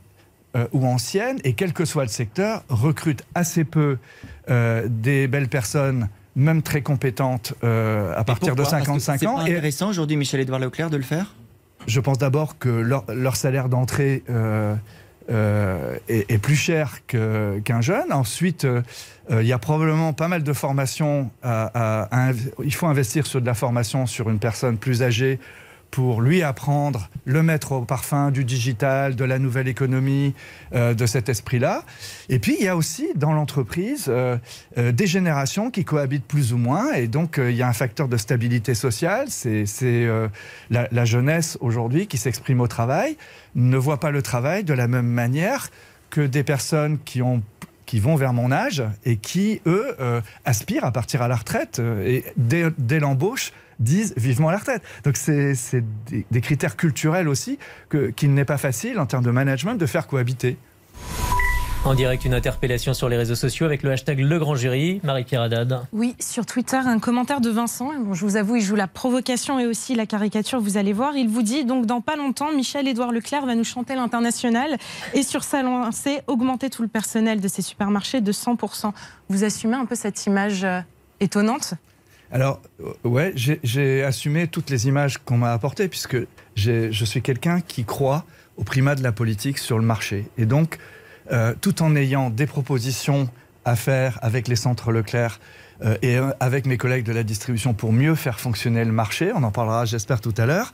euh, 0.56 0.68
ou 0.72 0.86
anciennes, 0.86 1.39
et 1.44 1.54
quel 1.54 1.74
que 1.74 1.84
soit 1.86 2.04
le 2.04 2.10
secteur, 2.10 2.63
recrutent 2.70 3.25
assez 3.36 3.63
peu 3.65 3.98
euh, 4.50 4.88
des 4.89 5.27
belles 5.27 5.50
personnes, 5.50 6.08
même 6.38 6.62
très 6.62 6.82
compétentes, 6.82 7.54
euh, 7.63 8.13
à 8.15 8.22
Et 8.22 8.24
partir 8.24 8.56
de 8.56 8.62
pourquoi? 8.62 8.77
Parce 8.80 8.88
que 8.88 9.00
55 9.00 9.20
C'est 9.20 9.27
ans. 9.27 9.38
Et 9.39 9.51
intéressant 9.51 9.89
aujourd'hui, 9.89 10.15
Michel-Édouard 10.18 10.60
Leclerc, 10.60 10.89
de 10.89 10.98
le 10.98 11.04
faire? 11.04 11.36
Je 11.88 12.00
pense 12.00 12.18
d'abord 12.18 12.58
que 12.58 12.70
leur, 12.70 13.04
leur 13.13 13.36
salaire 13.36 13.68
d'entrée 13.70 14.24
euh, 15.32 15.98
est, 16.08 16.38
plus 16.38 16.55
cher 16.55 17.00
qu'un 17.08 17.82
jeune. 17.82 18.13
Ensuite, 18.13 18.65
euh, 18.65 18.84
euh, 19.32 19.41
il 19.41 19.48
y 19.48 19.53
a 19.53 19.58
probablement 19.58 20.13
pas 20.13 20.27
mal 20.27 20.44
de 20.44 20.53
formations. 20.53 21.32
il 21.44 22.74
faut 22.74 22.86
investir 22.86 23.25
sur 23.25 23.41
de 23.41 23.46
la 23.46 23.55
formation 23.55 24.05
sur 24.05 24.29
une 24.29 24.38
personne 24.38 24.77
plus 24.77 25.01
âgée 25.01 25.39
pour 25.92 26.22
lui 26.22 26.44
apprendre, 26.44 27.10
le 27.24 27.42
mettre 27.42 27.72
au 27.72 27.82
parfum 27.86 28.30
du 28.30 28.44
digital, 28.44 29.15
de 29.15 29.24
la 29.24 29.39
nouvelle 29.39 29.70
économie, 29.70 30.34
euh, 30.74 30.94
de 30.94 31.06
cet 31.06 31.30
esprit-là. 31.30 31.84
Et 32.27 32.39
puis, 32.39 32.58
il 32.60 32.65
y 32.65 32.68
a 32.68 32.75
aussi 32.75 33.08
dans 33.15 33.32
l'entreprise 33.32 34.08
euh, 34.10 34.38
euh, 34.77 34.92
des 34.92 35.08
générations 35.08 35.72
qui 35.72 35.86
cohabitent 35.86 36.25
plus 36.25 36.51
ou 36.51 36.58
moins. 36.58 36.92
Et 36.94 37.08
donc, 37.08 37.39
il 37.42 37.56
y 37.56 37.62
a 37.62 37.68
un 37.70 37.74
facteur 37.74 38.10
de 38.10 38.18
stabilité 38.18 38.75
sociale. 38.75 39.27
C'est 39.30 39.65
la, 40.70 41.06
jeunesse 41.06 41.58
aujourd'hui 41.62 42.08
qui 42.08 42.18
s'exprime 42.18 42.60
au 42.60 42.68
travail 42.68 43.15
ne 43.56 43.77
voit 43.77 44.00
pas 44.00 44.12
le 44.12 44.22
travail 44.22 44.63
de 44.65 44.74
la 44.74 44.88
même 44.88 45.08
manière 45.08 45.70
que 46.10 46.22
des 46.22 46.44
personnes 46.44 46.98
qui 47.06 47.22
ont 47.22 47.42
qui 47.86 48.00
vont 48.00 48.15
vers 48.15 48.34
mon 48.34 48.51
âge 48.51 48.84
et 49.06 49.18
qui, 49.18 49.62
eux, 49.68 49.96
aspirent 50.44 50.86
à 50.86 50.92
partir 50.92 51.22
à 51.22 51.27
la 51.27 51.36
retraite 51.36 51.80
et 51.80 52.25
dès 52.36 53.00
l'embauche 53.00 53.54
disent 53.79 54.13
vivement 54.17 54.51
la 54.51 54.58
retraite. 54.58 54.82
Donc 55.03 55.17
c'est 55.17 55.53
des, 56.08 56.25
des 56.29 56.41
critères 56.41 56.75
culturels 56.77 57.27
aussi 57.27 57.58
que- 57.89 58.10
qu'il 58.12 58.34
n'est 58.34 58.46
pas 58.46 58.58
facile 58.58 59.00
en 59.00 59.05
termes 59.05 59.24
de 59.24 59.32
management 59.32 59.75
de 59.75 59.86
faire 59.86 60.08
cohabiter. 60.08 60.58
En 61.84 61.94
direct, 61.94 62.25
une 62.25 62.34
interpellation 62.34 62.96
sur 62.96 63.10
les 63.10 63.15
réseaux 63.17 63.36
sociaux 63.36 63.67
avec 63.67 63.84
le 63.84 63.91
hashtag 63.91 64.20
Le 64.20 64.39
Grand 64.39 64.55
Jury. 64.55 65.00
Marie-Pierre 65.03 65.44
Haddad. 65.44 65.82
Oui, 65.94 66.15
sur 66.20 66.44
Twitter, 66.48 66.77
un 66.77 66.98
commentaire 66.98 67.41
de 67.41 67.51
Vincent. 67.51 67.91
Bon, 68.00 68.15
je 68.15 68.25
vous 68.25 68.38
avoue, 68.38 68.55
il 68.55 68.63
joue 68.63 68.74
la 68.75 68.88
provocation 68.88 69.60
et 69.60 69.67
aussi 69.67 69.94
la 69.94 70.08
caricature, 70.08 70.60
vous 70.60 70.77
allez 70.77 70.94
voir. 70.94 71.15
Il 71.15 71.29
vous 71.29 71.44
dit 71.44 71.63
donc 71.63 71.86
dans 71.86 72.01
pas 72.01 72.15
longtemps, 72.15 72.51
Michel-Édouard 72.51 73.12
Leclerc 73.12 73.46
va 73.46 73.53
nous 73.53 73.63
chanter 73.63 73.94
l'international 73.94 74.77
et 75.13 75.22
sur 75.22 75.44
sa 75.44 75.62
lancée, 75.62 76.22
augmenter 76.25 76.72
tout 76.72 76.82
le 76.82 76.88
personnel 76.88 77.39
de 77.39 77.48
ses 77.48 77.62
supermarchés 77.62 78.20
de 78.20 78.32
100%. 78.32 78.91
Vous 79.29 79.44
assumez 79.44 79.75
un 79.75 79.86
peu 79.86 79.94
cette 79.94 80.25
image 80.25 80.63
euh, 80.63 80.79
étonnante? 81.20 81.75
Alors, 82.32 82.62
ouais, 83.03 83.32
j'ai- 83.36 84.03
assumé 84.03 84.48
toutes 84.48 84.70
les 84.70 84.88
images 84.88 85.17
qu'on 85.20 85.38
m'a 85.38 85.53
apportées, 85.53 85.88
puisque 85.88 86.17
je 86.55 87.05
suis 87.05 87.22
quelqu'un 87.22 87.62
qui 87.62 87.86
croit 87.86 88.25
au 88.58 88.63
primat 88.63 88.96
de 88.96 89.03
la 89.03 89.12
politique 89.12 89.58
sur 89.58 89.77
le 89.77 89.86
marché. 89.86 90.25
Et 90.38 90.46
donc, 90.46 90.77
euh, 91.32 91.53
tout 91.60 91.82
en 91.82 91.96
ayant 91.96 92.29
des 92.29 92.46
propositions 92.46 93.29
à 93.65 93.75
faire 93.75 94.20
avec 94.22 94.48
les 94.48 94.55
centres 94.55 94.91
Leclerc 94.91 95.39
euh, 95.84 95.98
et 96.01 96.17
euh, 96.17 96.29
avec 96.39 96.65
mes 96.67 96.77
collègues 96.77 97.03
de 97.05 97.12
la 97.12 97.24
distribution 97.24 97.74
pour 97.74 97.91
mieux 97.91 98.15
faire 98.15 98.39
fonctionner 98.39 98.86
le 98.86 98.91
marché, 98.91 99.32
on 99.34 99.44
en 99.44 99.51
parlera 99.51 99.86
j'espère 99.86 100.22
tout 100.22 100.34
à 100.38 100.46
l'heure, 100.46 100.72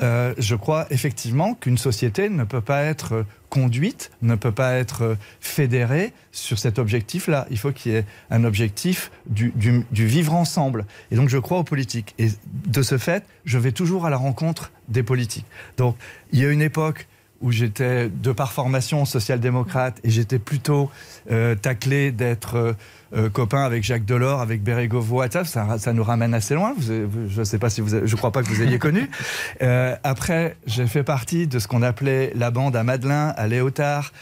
euh, 0.00 0.34
je 0.38 0.54
crois 0.56 0.86
effectivement 0.90 1.54
qu'une 1.54 1.78
société 1.78 2.28
ne 2.28 2.44
peut 2.44 2.60
pas 2.60 2.82
être 2.82 3.14
euh, 3.14 3.22
conduite, 3.48 4.10
ne 4.22 4.34
peut 4.34 4.52
pas 4.52 4.74
être 4.74 5.02
euh, 5.02 5.14
fédérée 5.40 6.12
sur 6.32 6.58
cet 6.58 6.78
objectif-là. 6.78 7.46
Il 7.50 7.58
faut 7.58 7.70
qu'il 7.70 7.92
y 7.92 7.96
ait 7.96 8.04
un 8.30 8.44
objectif 8.44 9.12
du, 9.26 9.52
vivre 9.92 10.34
ensemble. 10.34 10.86
Et 11.10 11.16
donc 11.16 11.28
je 11.28 11.38
crois 11.38 11.58
aux 11.58 11.64
politiques. 11.64 12.14
Et 12.18 12.28
de 12.66 12.82
ce 12.82 12.98
fait, 12.98 13.24
je 13.44 13.58
vais 13.58 13.72
toujours 13.72 14.06
à 14.06 14.10
la 14.10 14.16
rencontre 14.16 14.72
des 14.88 15.02
politiques. 15.02 15.46
Donc 15.76 15.96
il 16.32 16.40
y 16.40 16.44
a 16.44 16.50
une 16.50 16.62
époque 16.62 17.06
où 17.44 17.52
j'étais 17.52 18.08
de 18.08 18.32
par 18.32 18.52
formation 18.52 19.04
social-démocrate 19.04 19.98
et 20.02 20.10
j'étais 20.10 20.38
plutôt 20.38 20.90
euh, 21.30 21.54
taclé 21.54 22.10
d'être 22.10 22.56
euh, 22.56 22.72
euh, 23.14 23.28
copain 23.28 23.62
avec 23.62 23.84
Jacques 23.84 24.06
Delors, 24.06 24.40
avec 24.40 24.62
Bérégovoy, 24.62 25.28
ça, 25.30 25.44
ça, 25.78 25.92
nous 25.92 26.02
ramène 26.02 26.32
assez 26.34 26.54
loin. 26.54 26.72
Vous 26.76 26.82
je 27.28 27.38
ne 27.38 27.44
sais 27.44 27.58
pas 27.58 27.68
si 27.70 27.82
vous, 27.82 27.92
avez- 27.94 28.06
je 28.06 28.16
crois 28.16 28.32
pas 28.32 28.42
que 28.42 28.48
vous 28.48 28.62
ayez 28.62 28.78
connu. 28.78 29.08
Euh, 29.62 29.94
après, 30.02 30.56
j'ai 30.66 30.86
fait 30.86 31.04
partie 31.04 31.46
de 31.46 31.58
ce 31.58 31.68
qu'on 31.68 31.82
appelait 31.82 32.32
la 32.34 32.50
bande 32.50 32.74
à 32.76 32.82
Madelin, 32.82 33.32
à 33.36 33.46
Léotard, 33.46 34.12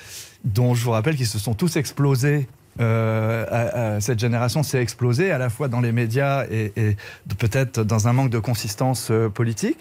dont 0.45 0.75
je 0.75 0.85
vous 0.85 0.91
rappelle 0.91 1.17
qu'ils 1.17 1.27
se 1.27 1.39
sont 1.39 1.55
tous 1.55 1.77
explosés. 1.77 2.49
Euh, 2.81 3.45
à- 3.51 3.95
à- 3.97 4.01
cette 4.01 4.19
génération 4.19 4.63
s'est 4.63 4.81
explosée 4.83 5.31
à 5.31 5.39
la 5.39 5.49
fois 5.49 5.69
dans 5.69 5.81
les 5.81 5.93
médias 5.93 6.45
et, 6.51 6.97
peut-être 7.39 7.83
dans 7.83 8.09
un 8.09 8.13
manque 8.13 8.31
de 8.31 8.39
consistance 8.39 9.09
euh, 9.11 9.29
politique. 9.29 9.79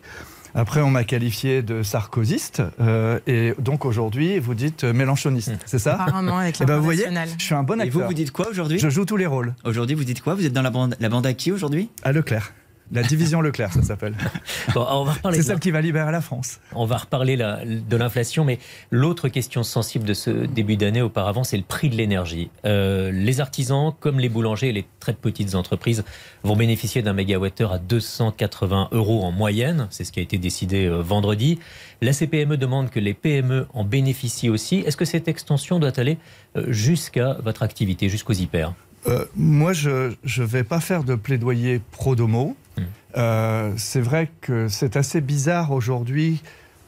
Après, 0.53 0.81
on 0.81 0.89
m'a 0.89 1.03
qualifié 1.03 1.62
de 1.62 1.84
sarkozyste, 1.84 2.62
euh, 2.81 3.20
et 3.27 3.53
donc 3.60 3.86
aujourd'hui, 3.86 4.39
vous 4.39 4.53
dites 4.53 4.84
euh, 4.84 4.93
mélanchoniste, 4.93 5.53
c'est 5.65 5.79
ça? 5.79 5.93
Apparemment 5.93 6.39
avec 6.39 6.58
Eh 6.62 6.65
ben, 6.65 6.77
vous 6.77 6.84
voyez, 6.84 7.05
je 7.38 7.43
suis 7.43 7.55
un 7.55 7.63
bon 7.63 7.75
Et 7.81 7.89
vous, 7.89 8.00
acteur. 8.00 8.08
vous 8.08 8.13
dites 8.13 8.31
quoi 8.31 8.50
aujourd'hui? 8.50 8.79
Je 8.79 8.89
joue 8.89 9.05
tous 9.05 9.17
les 9.17 9.25
rôles. 9.27 9.53
Aujourd'hui, 9.63 9.96
vous 9.96 10.03
dites 10.03 10.22
quoi? 10.22 10.36
Vous 10.36 10.46
êtes 10.46 10.53
dans 10.53 10.62
la 10.62 10.70
bande, 10.70 10.96
la 11.00 11.10
bande 11.10 11.25
à 11.25 11.34
qui 11.34 11.51
aujourd'hui? 11.51 11.89
À 12.03 12.12
Leclerc. 12.12 12.51
La 12.93 13.03
division 13.03 13.39
Leclerc, 13.41 13.71
ça 13.74 13.81
s'appelle. 13.83 14.15
Bon, 14.74 15.05
C'est 15.31 15.43
celle 15.43 15.60
qui 15.60 15.71
va 15.71 15.81
libérer 15.81 16.12
la 16.12 16.21
France. 16.21 16.60
On 16.75 16.86
va 16.86 16.98
reparler 16.98 17.36
la- 17.36 17.62
de 17.65 17.95
l'inflation, 17.98 18.43
mais 18.45 18.60
l'autre 18.89 19.27
question 19.29 19.63
sensible 19.63 20.05
de 20.05 20.13
ce 20.13 20.29
début 20.29 20.75
d'année 20.77 21.01
auparavant, 21.01 21.43
c'est 21.43 21.57
le 21.57 21.63
prix 21.63 21.89
de 21.89 21.95
l'énergie. 21.95 22.50
Euh, 22.65 23.12
les 23.12 23.39
artisans, 23.39 23.93
comme 24.00 24.19
les 24.19 24.29
boulangers 24.29 24.69
et 24.69 24.74
les 24.74 24.86
très 25.00 25.13
petites 25.13 25.55
entreprises, 25.55 26.03
vont 26.43 26.55
bénéficier 26.55 27.01
d'un 27.01 27.13
mégawattheure 27.13 27.71
à 27.74 27.79
280 27.79 28.89
euros 28.91 29.24
en 29.24 29.31
moyenne. 29.31 29.88
C'est 29.89 30.03
ce 30.03 30.12
qui 30.12 30.19
a 30.19 30.24
été 30.24 30.38
décidé 30.38 30.86
euh, 30.86 31.01
vendredi. 31.01 31.60
La 32.01 32.13
CPME 32.13 32.57
demande 32.57 32.89
que 32.89 33.00
les 33.00 33.13
PME 33.13 33.67
en 33.74 33.83
bénéficient 33.83 34.50
aussi. 34.50 34.77
Est-ce 34.86 34.98
que 34.98 35.05
cette 35.05 35.27
extension 35.27 35.79
doit 35.79 35.98
aller 36.00 36.17
euh, 36.57 36.65
jusqu'à 36.71 37.38
votre 37.43 37.63
activité, 37.63 38.10
jusqu'aux 38.10 38.33
hyper? 38.33 38.74
Euh, 39.08 39.25
moi, 39.36 39.74
je 39.74 40.12
ne 40.24 40.46
vais 40.46 40.63
pas 40.63 40.79
faire 40.79 41.03
de 41.03 41.15
plaidoyer 41.15 41.81
pro-domo. 41.91 42.55
Mm. 42.77 42.81
Euh, 43.17 43.74
c'est 43.77 44.01
vrai 44.01 44.31
que 44.41 44.67
c'est 44.67 44.96
assez 44.96 45.22
bizarre 45.22 45.72
aujourd'hui 45.72 46.41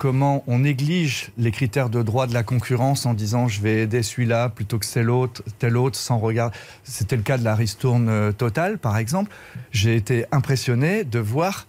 comment 0.03 0.43
on 0.47 0.59
néglige 0.59 1.31
les 1.37 1.51
critères 1.51 1.89
de 1.89 2.01
droit 2.01 2.27
de 2.27 2.33
la 2.33 2.43
concurrence 2.43 3.05
en 3.05 3.13
disant 3.13 3.47
je 3.47 3.61
vais 3.61 3.83
aider 3.83 4.03
celui-là 4.03 4.49
plutôt 4.49 4.77
que 4.77 4.85
tel 4.85 5.09
autre, 5.09 5.43
tel 5.59 5.77
autre 5.77 5.97
sans 5.97 6.17
regard. 6.17 6.51
C'était 6.83 7.15
le 7.15 7.21
cas 7.21 7.37
de 7.37 7.45
la 7.45 7.55
ristourne 7.55 8.09
euh, 8.09 8.33
totale, 8.33 8.79
par 8.79 8.97
exemple. 8.97 9.31
J'ai 9.71 9.95
été 9.95 10.25
impressionné 10.33 11.05
de 11.05 11.19
voir 11.19 11.67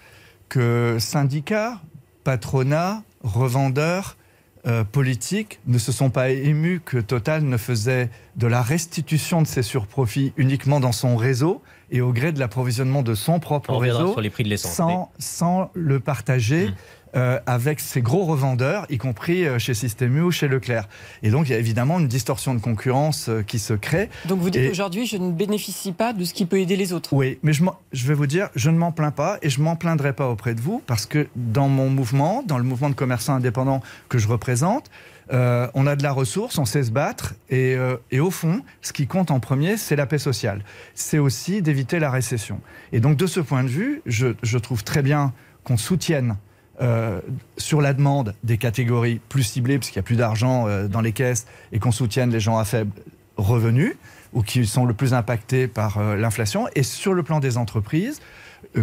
que 0.49 0.97
syndicats, 0.99 1.81
patronats, 2.25 3.05
revendeurs, 3.23 4.17
euh, 4.67 4.85
politiques 4.85 5.61
ne 5.67 5.79
se 5.79 5.93
sont 5.93 6.11
pas 6.11 6.31
émus 6.31 6.81
que 6.85 6.99
Total 6.99 7.45
ne 7.45 7.57
faisait 7.57 8.09
de 8.37 8.47
la 8.47 8.63
restitution 8.63 9.43
de 9.43 9.47
ses 9.47 9.63
surprofits 9.63 10.33
uniquement 10.37 10.81
dans 10.81 10.93
son 10.93 11.17
réseau 11.17 11.63
et 11.91 12.01
au 12.01 12.13
gré 12.13 12.33
de 12.33 12.41
l'approvisionnement 12.41 13.03
de 13.03 13.15
son 13.15 13.41
propre 13.41 13.71
On 13.71 13.79
réseau 13.79 14.13
sur 14.13 14.21
les 14.21 14.31
prix 14.31 14.45
de 14.45 14.57
sans, 14.57 15.13
sans 15.19 15.71
le 15.75 16.01
partager 16.01 16.69
Mm. 16.69 16.75
Euh, 17.17 17.39
avec 17.47 17.81
ses 17.81 18.03
gros 18.03 18.25
revendeurs, 18.25 18.87
y 18.91 18.99
compris 18.99 19.47
euh, 19.47 19.59
chez 19.59 19.75
Système 19.75 20.17
U 20.17 20.23
ou 20.23 20.31
chez 20.31 20.49
Leclerc. 20.49 20.89
Et 21.23 21.31
donc 21.31 21.49
il 21.49 21.53
y 21.53 21.55
a 21.55 21.59
évidemment 21.59 21.99
une 22.01 22.09
distorsion 22.09 22.55
de 22.55 22.61
concurrence 22.61 23.29
euh, 23.29 23.43
qui 23.43 23.59
se 23.59 23.75
crée. 23.75 24.11
Donc 24.27 24.41
vous 24.41 24.51
dites 24.51 24.63
Et- 24.63 24.71
aujourd'hui, 24.71 25.07
je 25.07 25.17
ne 25.17 25.31
bénéficie 25.31 25.93
pas 25.93 26.13
de 26.13 26.25
ce 26.25 26.35
qui 26.35 26.47
peut 26.47 26.59
aider 26.59 26.77
les 26.77 26.93
autres. 26.93 27.13
Oui, 27.13 27.39
mais 27.43 27.53
je, 27.53 28.07
vais 28.07 28.15
vous 28.15 28.27
dire, 28.27 28.49
je 28.57 28.71
ne 28.71 28.77
m'en 28.77 28.93
plains 28.93 29.11
pas 29.11 29.39
et 29.43 29.51
je 29.51 29.61
m'en 29.61 29.77
plaindrai 29.77 30.13
pas 30.13 30.29
auprès 30.29 30.55
de 30.55 30.61
vous 30.61 30.83
parce 30.87 31.07
que 31.07 31.29
dans 31.37 31.69
mon 31.69 31.89
mouvement, 31.91 32.43
dans 32.47 32.59
le 32.59 32.65
mouvement 32.65 32.91
de 32.91 32.95
commerçants 32.95 33.35
indépendants 33.35 33.83
que 34.09 34.19
je 34.19 34.29
représente, 34.29 34.91
euh, 35.33 35.69
on 35.75 35.87
a 35.87 35.97
de 35.97 36.03
la 36.03 36.13
ressource, 36.13 36.59
on 36.59 36.67
sait 36.67 36.83
se 36.83 36.91
battre 36.91 37.35
et, 37.49 37.75
euh, 37.77 37.97
et 38.11 38.21
au 38.21 38.31
fond, 38.31 38.61
ce 38.83 38.93
qui 38.93 39.07
compte 39.07 39.31
en 39.31 39.41
premier, 39.41 39.77
c'est 39.79 39.97
la 39.97 40.07
paix 40.07 40.19
sociale. 40.19 40.63
C'est 40.95 41.19
aussi 41.19 41.63
d'éviter 41.63 41.99
la 41.99 42.11
récession. 42.11 42.61
Et 42.93 43.01
donc 43.01 43.17
de 43.17 43.27
ce 43.27 43.41
point 43.41 43.63
de 43.65 43.69
vue, 43.69 44.03
je, 44.05 44.35
je 44.43 44.59
trouve 44.59 44.85
très 44.85 45.03
bien 45.03 45.33
qu'on 45.63 45.79
soutienne 45.79 46.37
euh, 46.81 47.21
sur 47.57 47.81
la 47.81 47.93
demande 47.93 48.35
des 48.43 48.59
catégories 48.59 49.21
plus 49.29 49.43
ciblées, 49.43 49.79
puisqu'il 49.79 49.99
n'y 49.99 50.05
a 50.05 50.07
plus 50.07 50.17
d'argent 50.17 50.67
euh, 50.67 50.89
dans 50.89 51.01
les 51.01 51.13
caisses, 51.13 51.47
et 51.73 51.79
qu'on 51.79 51.93
soutienne 51.93 52.31
les 52.31 52.41
gens 52.41 52.59
à 52.59 52.65
faible 52.65 52.93
revenu 53.37 53.97
ou 54.33 54.43
qui 54.43 54.67
sont 54.67 54.85
le 54.85 54.95
plus 54.95 55.15
impactés 55.15 55.69
par 55.69 55.99
euh, 55.99 56.17
l'inflation, 56.17 56.67
et 56.75 56.83
sur 56.83 57.15
le 57.15 57.23
plan 57.23 57.41
des 57.41 57.57
entreprises, 57.57 58.21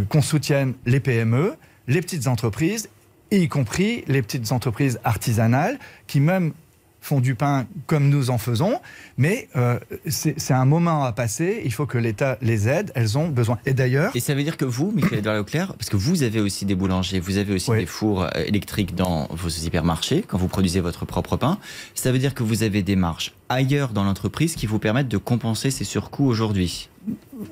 qu'on 0.07 0.21
soutienne 0.21 0.73
les 0.85 1.01
PME, 1.01 1.55
les 1.87 2.01
petites 2.01 2.27
entreprises 2.27 2.87
y 3.31 3.47
compris 3.47 4.03
les 4.07 4.21
petites 4.21 4.51
entreprises 4.51 4.99
artisanales 5.03 5.79
qui 6.07 6.19
même 6.19 6.53
font 6.99 7.19
du 7.19 7.33
pain 7.33 7.65
comme 7.87 8.09
nous 8.09 8.29
en 8.29 8.37
faisons, 8.37 8.79
mais 9.21 9.47
euh, 9.55 9.77
c'est 10.07 10.51
un 10.51 10.65
moment 10.65 11.03
à 11.03 11.11
passer, 11.11 11.61
il 11.63 11.71
faut 11.71 11.85
que 11.85 11.99
l'État 11.99 12.39
les 12.41 12.67
aide, 12.67 12.91
elles 12.95 13.19
ont 13.19 13.27
besoin. 13.27 13.59
Et 13.67 13.73
d'ailleurs... 13.75 14.15
Et 14.15 14.19
ça 14.19 14.33
veut 14.33 14.41
dire 14.41 14.57
que 14.57 14.65
vous, 14.65 14.91
Michael-Edouard 14.95 15.35
Leclerc, 15.35 15.75
parce 15.75 15.91
que 15.91 15.95
vous 15.95 16.23
avez 16.23 16.41
aussi 16.41 16.65
des 16.65 16.73
boulangers, 16.73 17.19
vous 17.19 17.37
avez 17.37 17.53
aussi 17.53 17.69
des 17.69 17.85
fours 17.85 18.23
euh, 18.23 18.29
électriques 18.47 18.95
dans 18.95 19.27
vos 19.29 19.49
hypermarchés, 19.49 20.25
quand 20.27 20.39
vous 20.39 20.47
produisez 20.47 20.79
votre 20.79 21.05
propre 21.05 21.37
pain, 21.37 21.59
ça 21.93 22.11
veut 22.11 22.17
dire 22.17 22.33
que 22.33 22.41
vous 22.41 22.63
avez 22.63 22.81
des 22.81 22.95
marges 22.95 23.33
ailleurs 23.47 23.89
dans 23.89 24.03
l'entreprise 24.03 24.55
qui 24.55 24.65
vous 24.65 24.79
permettent 24.79 25.09
de 25.09 25.17
compenser 25.17 25.69
ces 25.69 25.83
surcoûts 25.83 26.25
aujourd'hui. 26.25 26.89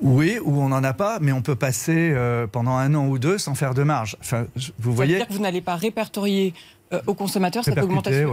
Oui, 0.00 0.38
ou 0.42 0.60
on 0.60 0.70
n'en 0.70 0.82
a 0.82 0.92
pas, 0.92 1.18
mais 1.20 1.30
on 1.30 1.42
peut 1.42 1.54
passer 1.54 2.10
euh, 2.12 2.48
pendant 2.48 2.72
un 2.72 2.96
an 2.96 3.06
ou 3.06 3.20
deux 3.20 3.38
sans 3.38 3.54
faire 3.54 3.74
de 3.74 3.84
marge. 3.84 4.16
Enfin, 4.20 4.46
vous 4.80 4.92
voyez. 4.92 5.12
Ça 5.12 5.18
veut 5.18 5.20
dire 5.20 5.28
que 5.28 5.32
vous 5.34 5.42
n'allez 5.42 5.60
pas 5.60 5.76
répertorier 5.76 6.52
euh, 6.92 7.00
aux 7.06 7.14
consommateurs 7.14 7.62
cette 7.62 7.78
augmentation, 7.78 8.32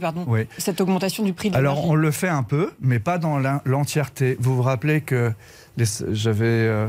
pardon, 0.00 0.26
cette 0.58 0.80
augmentation 0.80 1.22
du 1.22 1.32
prix 1.32 1.50
de 1.50 1.56
Alors 1.56 1.86
on 1.86 1.94
le 1.94 2.10
fait 2.10 2.28
un 2.28 2.42
peu, 2.42 2.71
mais 2.80 2.98
pas 2.98 3.18
dans 3.18 3.38
l'entièreté. 3.64 4.36
Vous 4.40 4.56
vous 4.56 4.62
rappelez 4.62 5.00
que 5.00 5.32
j'avais 5.76 6.44
euh, 6.44 6.88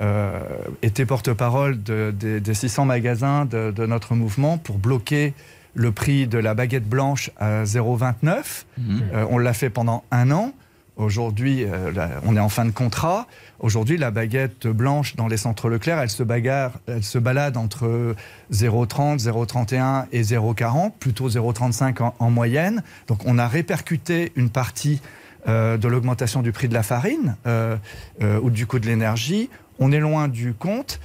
euh, 0.00 0.40
été 0.82 1.06
porte-parole 1.06 1.82
des 1.82 2.54
600 2.54 2.84
magasins 2.84 3.44
de, 3.44 3.86
notre 3.86 4.14
mouvement 4.14 4.58
pour 4.58 4.78
bloquer 4.78 5.34
le 5.74 5.90
prix 5.90 6.26
de 6.26 6.38
la 6.38 6.54
baguette 6.54 6.88
blanche 6.88 7.30
à 7.38 7.64
0,29. 7.64 8.64
Mmh. 8.78 9.00
on 9.30 9.38
l'a 9.38 9.52
fait 9.54 9.70
pendant 9.70 10.04
un 10.10 10.30
an. 10.30 10.52
Aujourd'hui, 10.96 11.64
euh, 11.64 11.90
on 12.24 12.36
est 12.36 12.40
en 12.40 12.50
fin 12.50 12.66
de 12.66 12.70
contrat. 12.70 13.26
Aujourd'hui, 13.60 13.96
la 13.96 14.10
baguette 14.10 14.66
blanche 14.66 15.16
dans 15.16 15.26
les 15.26 15.38
centres 15.38 15.70
Leclerc, 15.70 15.98
elle 15.98 16.10
se 16.10 16.22
bagarre, 16.22 16.72
elle 16.86 17.02
se 17.02 17.18
balade 17.18 17.56
entre 17.56 18.14
0,30, 18.52 19.22
0,31 19.22 20.06
et 20.12 20.22
0,40, 20.22 20.92
plutôt 20.98 21.30
0,35 21.30 22.12
en, 22.18 22.30
moyenne. 22.30 22.82
Donc, 23.06 23.20
on 23.24 23.38
a 23.38 23.48
répercuté 23.48 24.32
une 24.36 24.50
partie 24.50 25.00
euh, 25.48 25.78
de 25.78 25.88
l'augmentation 25.88 26.42
du 26.42 26.52
prix 26.52 26.68
de 26.68 26.74
la 26.74 26.82
farine 26.82 27.36
euh, 27.46 27.76
ou 28.42 28.50
du 28.50 28.66
coût 28.66 28.78
de 28.78 28.86
l'énergie. 28.86 29.48
On 29.78 29.92
est 29.92 29.98
loin 30.00 30.28
du 30.28 30.52
compte. 30.52 31.00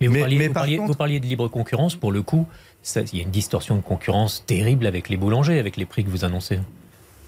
Mais, 0.00 0.06
vous, 0.06 0.94
parliez, 0.94 1.20
de 1.20 1.26
libre 1.26 1.48
concurrence. 1.48 1.96
Pour 1.96 2.12
le 2.12 2.22
coup, 2.22 2.46
il 2.94 3.18
y 3.18 3.20
a 3.20 3.24
une 3.24 3.30
distorsion 3.30 3.74
de 3.74 3.82
concurrence 3.82 4.44
terrible 4.46 4.86
avec 4.86 5.08
les 5.08 5.16
boulangers, 5.16 5.58
avec 5.58 5.76
les 5.76 5.84
prix 5.84 6.04
que 6.04 6.10
vous 6.10 6.24
annoncez. 6.24 6.60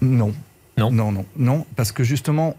Non, 0.01 0.33
non. 0.77 0.91
Non, 0.91 1.11
non, 1.11 1.25
non, 1.37 1.65
parce 1.75 1.91
que 1.91 2.03
justement, 2.03 2.55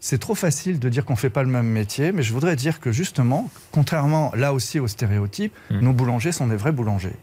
c'est 0.00 0.18
trop 0.18 0.34
facile 0.34 0.78
de 0.78 0.88
dire 0.88 1.04
qu'on 1.04 1.14
ne 1.14 1.18
fait 1.18 1.30
pas 1.30 1.42
le 1.42 1.48
même 1.48 1.66
métier, 1.66 2.12
mais 2.12 2.22
je 2.22 2.32
voudrais 2.32 2.56
dire 2.56 2.80
que 2.80 2.92
justement, 2.92 3.50
contrairement 3.72 4.32
là 4.36 4.52
aussi 4.52 4.78
aux 4.78 4.88
stéréotypes, 4.88 5.54
hmm. 5.70 5.80
nos 5.80 5.92
boulangers 5.92 6.32
sont 6.32 6.46
des 6.46 6.56
vrais 6.56 6.72
boulangers. 6.72 7.16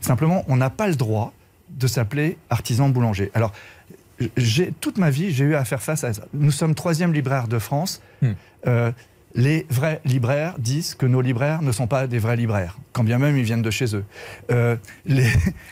Simplement, 0.00 0.44
on 0.48 0.56
n'a 0.56 0.70
pas 0.70 0.88
le 0.88 0.94
droit 0.94 1.32
de 1.68 1.86
s'appeler 1.86 2.38
artisan 2.50 2.88
boulanger. 2.88 3.30
Alors, 3.34 3.52
j'ai 4.36 4.72
toute 4.80 4.98
ma 4.98 5.10
vie, 5.10 5.32
j'ai 5.32 5.44
eu 5.44 5.54
à 5.54 5.64
faire 5.64 5.82
face 5.82 6.04
à 6.04 6.12
ça. 6.12 6.22
Nous 6.32 6.52
sommes 6.52 6.74
troisième 6.74 7.12
libraire 7.12 7.48
de 7.48 7.58
France. 7.58 8.00
Hmm. 8.20 8.32
Euh, 8.66 8.92
les 9.34 9.66
vrais 9.70 10.00
libraires 10.04 10.54
disent 10.58 10.94
que 10.94 11.06
nos 11.06 11.20
libraires 11.20 11.62
ne 11.62 11.72
sont 11.72 11.86
pas 11.86 12.06
des 12.06 12.18
vrais 12.18 12.36
libraires, 12.36 12.76
quand 12.92 13.04
bien 13.04 13.18
même 13.18 13.36
ils 13.36 13.44
viennent 13.44 13.62
de 13.62 13.70
chez 13.70 13.96
eux. 13.96 14.04
Euh, 14.50 14.76
les, 15.06 15.26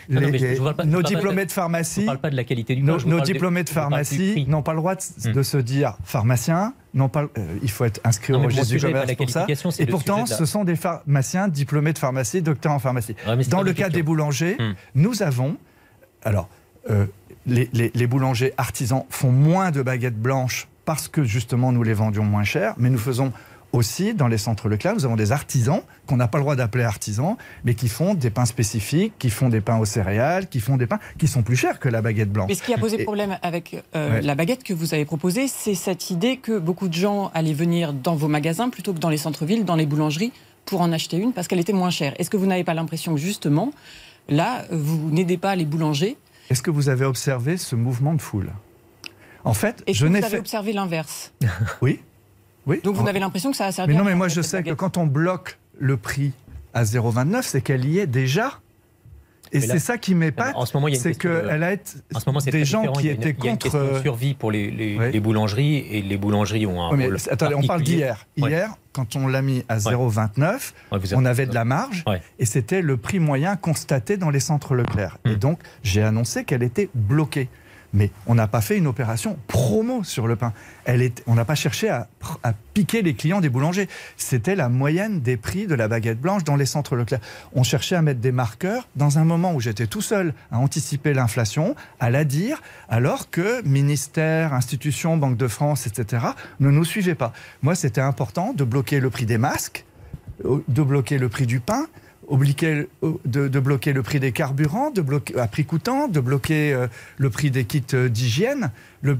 nos 0.09 1.03
diplômés 1.03 1.47
de, 1.47 1.53
pharmacie, 1.53 2.05
parle 2.05 2.19
pas 2.19 2.31
de 2.31 2.37
la 2.37 2.45
qualité 2.45 2.75
du 2.75 2.83
nos, 2.83 3.21
diplômés 3.21 3.65
de 3.65 3.69
pharmacie 3.69 4.47
n'ont 4.49 4.63
pas 4.63 4.73
le 4.73 4.79
droit 4.79 4.95
de, 4.95 5.41
hmm. 5.41 5.43
se 5.43 5.59
dire 5.59 5.97
pharmacien. 6.05 6.75
Non 6.93 7.09
pas, 7.09 7.23
euh, 7.23 7.59
il 7.63 7.71
faut 7.71 7.85
être 7.85 8.01
inscrit 8.03 8.33
au 8.33 8.41
registre 8.41 8.75
du 8.75 8.81
commerce 8.81 9.15
pour 9.15 9.31
ça. 9.31 9.47
Et 9.79 9.87
pourtant, 9.87 10.27
ce 10.27 10.45
sont 10.45 10.65
des 10.65 10.77
pharmaciens 10.77 11.49
diplômés 11.49 11.93
de 11.93 11.99
pharmacie, 11.99 12.43
docteurs 12.43 12.73
en 12.73 12.79
pharmacie. 12.79 13.15
Dans 13.49 13.63
le 13.63 13.73
cas 13.73 13.89
des 13.89 14.03
boulangers, 14.03 14.57
hmm. 14.59 14.75
nous 14.95 15.23
avons, 15.23 15.57
alors, 16.23 16.49
euh, 16.89 17.07
les, 17.47 17.69
les 17.73 18.07
boulangers 18.07 18.53
artisans 18.57 19.05
font 19.11 19.33
moins 19.33 19.71
de 19.71 19.83
baguettes 19.83 20.21
blanches 20.21 20.69
parce 20.85 21.09
que 21.09 21.23
justement 21.23 21.73
nous 21.73 21.83
les 21.83 21.95
vendions 21.95 22.25
moins 22.25 22.43
cher, 22.43 22.75
mais 22.77 22.91
nous 22.91 22.99
faisons 22.99 23.33
aussi, 23.73 24.15
dans 24.15 24.29
les 24.29 24.39
centres 24.39 24.69
Leclerc, 24.69 24.95
nous 24.95 25.05
avons 25.05 25.17
des 25.17 25.33
artisans 25.33 25.83
qu'on 26.07 26.17
n'a 26.17 26.29
pas 26.29 26.39
le 26.39 26.43
droit 26.43 26.57
d'appeler 26.57 26.85
artisans, 26.85 27.37
mais 27.65 27.75
qui 27.75 27.89
font 27.89 28.15
des 28.15 28.31
pains 28.31 28.45
spécifiques, 28.45 29.13
qui 29.19 29.31
font 29.31 29.49
des 29.49 29.61
pains 29.61 29.79
aux 29.79 29.85
céréales, 29.85 30.49
qui 30.49 30.61
font 30.61 30.77
des 30.77 30.87
pains 30.87 30.99
qui 31.19 31.29
sont 31.29 31.43
plus 31.43 31.57
chers 31.57 31.79
que 31.79 31.89
la 31.89 32.03
baguette 32.03 32.33
blanche. 32.33 32.49
Mais 32.49 32.55
ce 32.55 32.63
qui 32.63 32.75
a 32.75 32.79
posé 32.79 33.05
problème 33.05 33.39
avec 33.43 33.77
euh, 33.95 34.21
la 34.21 34.35
baguette 34.35 34.65
que 34.65 34.75
vous 34.75 34.95
avez 34.95 35.05
proposée, 35.05 35.47
c'est 35.49 35.75
cette 35.75 36.11
idée 36.11 36.37
que 36.37 36.59
beaucoup 36.59 36.89
de 36.89 36.95
gens 36.95 37.31
allaient 37.35 37.53
venir 37.53 37.93
dans 37.93 38.17
vos 38.17 38.29
magasins 38.29 38.71
plutôt 38.71 38.93
que 38.93 38.99
dans 38.99 39.11
les 39.11 39.19
centres-villes, 39.19 39.65
dans 39.65 39.77
les 39.77 39.87
boulangeries, 39.87 40.33
pour 40.65 40.81
en 40.81 40.93
acheter 40.93 41.17
une 41.17 41.33
parce 41.33 41.49
qu'elle 41.49 41.61
était 41.61 41.73
moins 41.73 41.91
chère. 41.91 42.15
Est-ce 42.19 42.31
que 42.31 42.37
vous 42.37 42.47
n'avez 42.47 42.65
pas 42.65 42.75
l'impression 42.75 43.15
que 43.15 43.21
justement, 43.21 43.73
là, 44.29 44.65
vous 44.71 45.11
n'aidez 45.11 45.37
pas 45.37 45.55
les 45.57 45.65
boulangers? 45.65 46.17
Est-ce 46.51 46.63
que 46.63 46.71
vous 46.71 46.89
avez 46.89 47.05
observé 47.05 47.57
ce 47.57 47.77
mouvement 47.77 48.15
de 48.15 48.21
foule? 48.21 48.51
En 49.45 49.55
fait, 49.55 49.83
je 49.91 50.07
n'ai 50.07 50.23
fait... 50.23 50.39
observé 50.39 50.73
l'inverse? 50.73 51.33
oui, 51.83 52.01
donc 52.67 52.97
vous 52.97 53.09
avez 53.09 53.21
l'impression 53.21 53.51
que 53.51 53.57
ça 53.57 53.67
a 53.67 53.73
servi 53.73 53.93
Mais 53.93 53.99
non, 53.99 54.05
mais 54.05 54.15
moi 54.15 54.29
je 54.29 54.41
sais 54.41 54.63
que 54.63 54.73
quand 54.73 54.97
on 54.97 55.07
bloque 55.07 55.59
le 55.79 55.97
prix 55.97 56.33
à 56.75 56.85
0,29, 56.85 57.43
c'est 57.43 57.61
qu'elle 57.61 57.85
y 57.85 57.99
est 57.99 58.07
déjà. 58.07 58.61
Et 59.53 59.61
c'est 59.61 59.79
ça 59.79 59.99
qui 59.99 60.15
m'épate, 60.15 60.55
c'est 60.95 61.19
qu'elle 61.19 61.63
a 61.63 61.73
été 61.73 61.93
en 62.15 62.21
ce 62.21 62.29
moment, 62.29 62.41
des 62.41 62.65
gens 62.65 62.93
qui 62.93 63.09
étaient 63.09 63.35
contre. 63.35 63.45
Il 63.45 63.47
y 63.47 63.49
a 63.49 63.53
une 63.53 63.59
question 63.59 63.95
de 63.95 64.01
survie 64.01 64.35
pour 64.35 64.53
les, 64.53 64.71
les, 64.71 65.21
boulangeries 65.21 65.79
et 65.91 66.03
les 66.03 66.17
boulangeries 66.17 66.67
ont 66.67 66.83
un 66.83 66.89
rôle 66.89 67.17
Attendez, 67.31 67.55
on 67.55 67.63
parle 67.63 67.83
d'hier. 67.83 68.27
Hier, 68.37 68.75
quand 68.93 69.17
on 69.17 69.27
l'a 69.27 69.43
mis 69.43 69.65
à 69.69 69.79
0,29, 69.79 70.73
on 71.15 71.25
avait 71.25 71.47
de 71.47 71.55
la 71.55 71.65
marge 71.65 72.05
et 72.39 72.47
c'était 72.47 72.83
le 72.83 72.97
prix 72.97 73.19
moyen 73.19 73.57
constaté 73.57 74.17
dans 74.17 74.31
les 74.31 74.41
centres 74.41 74.75
Leclerc. 74.75 75.19
Et 75.25 75.31
hmm. 75.31 75.37
donc, 75.37 75.61
j'ai 75.83 76.03
annoncé 76.03 76.45
qu'elle 76.45 76.63
était 76.63 76.89
bloquée. 76.95 77.49
Mais 77.93 78.11
on 78.27 78.35
n'a 78.35 78.47
pas 78.47 78.61
fait 78.61 78.77
une 78.77 78.87
opération 78.87 79.37
promo 79.49 80.05
sur 80.05 80.27
le 80.27 80.37
pain. 80.37 80.53
Elle 80.85 81.03
est, 81.03 81.23
on 81.27 81.35
n'a 81.35 81.45
pas 81.45 81.55
cherché 81.55 81.89
à, 81.89 82.09
piquer 82.75 83.03
les 83.03 83.15
clients 83.15 83.41
des 83.41 83.49
boulangers. 83.49 83.89
C'était 84.17 84.55
la 84.55 84.69
moyenne 84.69 85.21
des 85.21 85.37
prix 85.37 85.67
de 85.67 85.75
la 85.75 85.89
baguette 85.89 86.21
blanche 86.21 86.45
dans 86.45 86.57
les 86.57 86.67
centres 86.67 86.97
Leclerc. 86.97 87.21
On 87.53 87.63
cherchait 87.63 87.97
à 87.97 88.03
mettre 88.03 88.21
des 88.21 88.33
marqueurs 88.33 88.89
dans 88.97 89.19
un 89.19 89.25
moment 89.25 89.55
où 89.55 89.61
j'étais 89.61 89.87
tout 89.87 90.03
seul 90.03 90.35
à 90.53 90.59
anticiper 90.59 91.15
l'inflation, 91.15 91.75
à 91.99 92.11
la 92.11 92.25
dire, 92.25 92.63
alors 92.89 93.31
que 93.31 93.63
ministère, 93.67 94.55
institutions, 94.55 95.17
Banque 95.17 95.37
de 95.37 95.49
France, 95.49 95.87
etc., 95.87 96.27
ne 96.61 96.71
nous 96.71 96.85
suivaient 96.85 97.15
pas. 97.15 97.33
Moi, 97.63 97.75
c'était 97.75 98.01
important 98.01 98.53
de 98.53 98.65
bloquer 98.65 99.01
le 99.01 99.11
prix 99.11 99.27
des 99.27 99.39
masques, 99.39 99.85
de 100.45 100.83
bloquer 100.83 101.19
le 101.19 101.29
prix 101.29 101.47
du 101.47 101.61
pain, 101.61 101.87
obliger 102.31 102.89
de, 103.25 103.61
bloquer 103.61 103.93
le 103.93 104.03
prix 104.03 104.21
des 104.21 104.33
carburants, 104.33 104.91
de 104.91 105.03
bloquer, 105.03 105.39
à 105.39 105.47
prix 105.49 105.65
coûtant, 105.65 106.09
de 106.09 106.21
bloquer 106.21 106.73
euh, 106.73 106.87
le 107.19 107.29
prix 107.29 107.51
des 107.51 107.65
kits 107.65 107.83
euh, 107.93 108.09
d'hygiène, 108.09 108.71
le, 109.03 109.19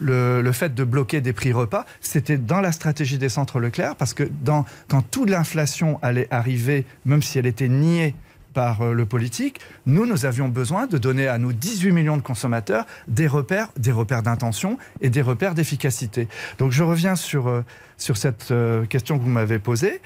le, 0.00 0.52
fait 0.52 0.74
de 0.74 0.84
bloquer 0.84 1.20
des 1.20 1.32
prix 1.32 1.52
repas, 1.52 1.86
c'était 2.00 2.36
dans 2.36 2.60
la 2.60 2.72
stratégie 2.72 3.18
des 3.18 3.28
centres 3.28 3.60
Leclerc, 3.60 3.94
parce 3.96 4.12
que 4.12 4.28
dans, 4.42 4.64
quand 4.88 5.02
toute 5.02 5.30
l'inflation 5.30 5.98
allait 6.02 6.28
arriver, 6.30 6.84
même 7.04 7.22
si 7.22 7.38
elle 7.38 7.46
était 7.46 7.68
niée 7.68 8.14
par 8.58 8.82
euh, 8.82 8.92
le 8.92 9.06
politique, 9.06 9.60
nous, 9.86 10.04
nous 10.04 10.26
avions 10.26 10.48
besoin 10.48 10.88
de 10.88 10.98
donner 10.98 11.28
à 11.28 11.38
nos 11.38 11.52
18 11.52 11.92
millions 11.92 12.16
de 12.16 12.22
consommateurs 12.22 12.86
des 13.06 13.28
repères, 13.28 13.68
des 13.76 13.92
repères 13.92 14.24
d'intention 14.24 14.78
et 15.00 15.10
des 15.10 15.22
repères 15.22 15.54
d'efficacité. 15.54 16.26
Donc 16.58 16.72
je 16.72 16.82
reviens 16.82 17.14
sur, 17.14 17.62
sur 17.98 18.16
cette 18.16 18.52
question 18.88 19.16
que 19.16 19.22
vous 19.22 19.30
m'avez 19.30 19.60
posée. 19.60 20.00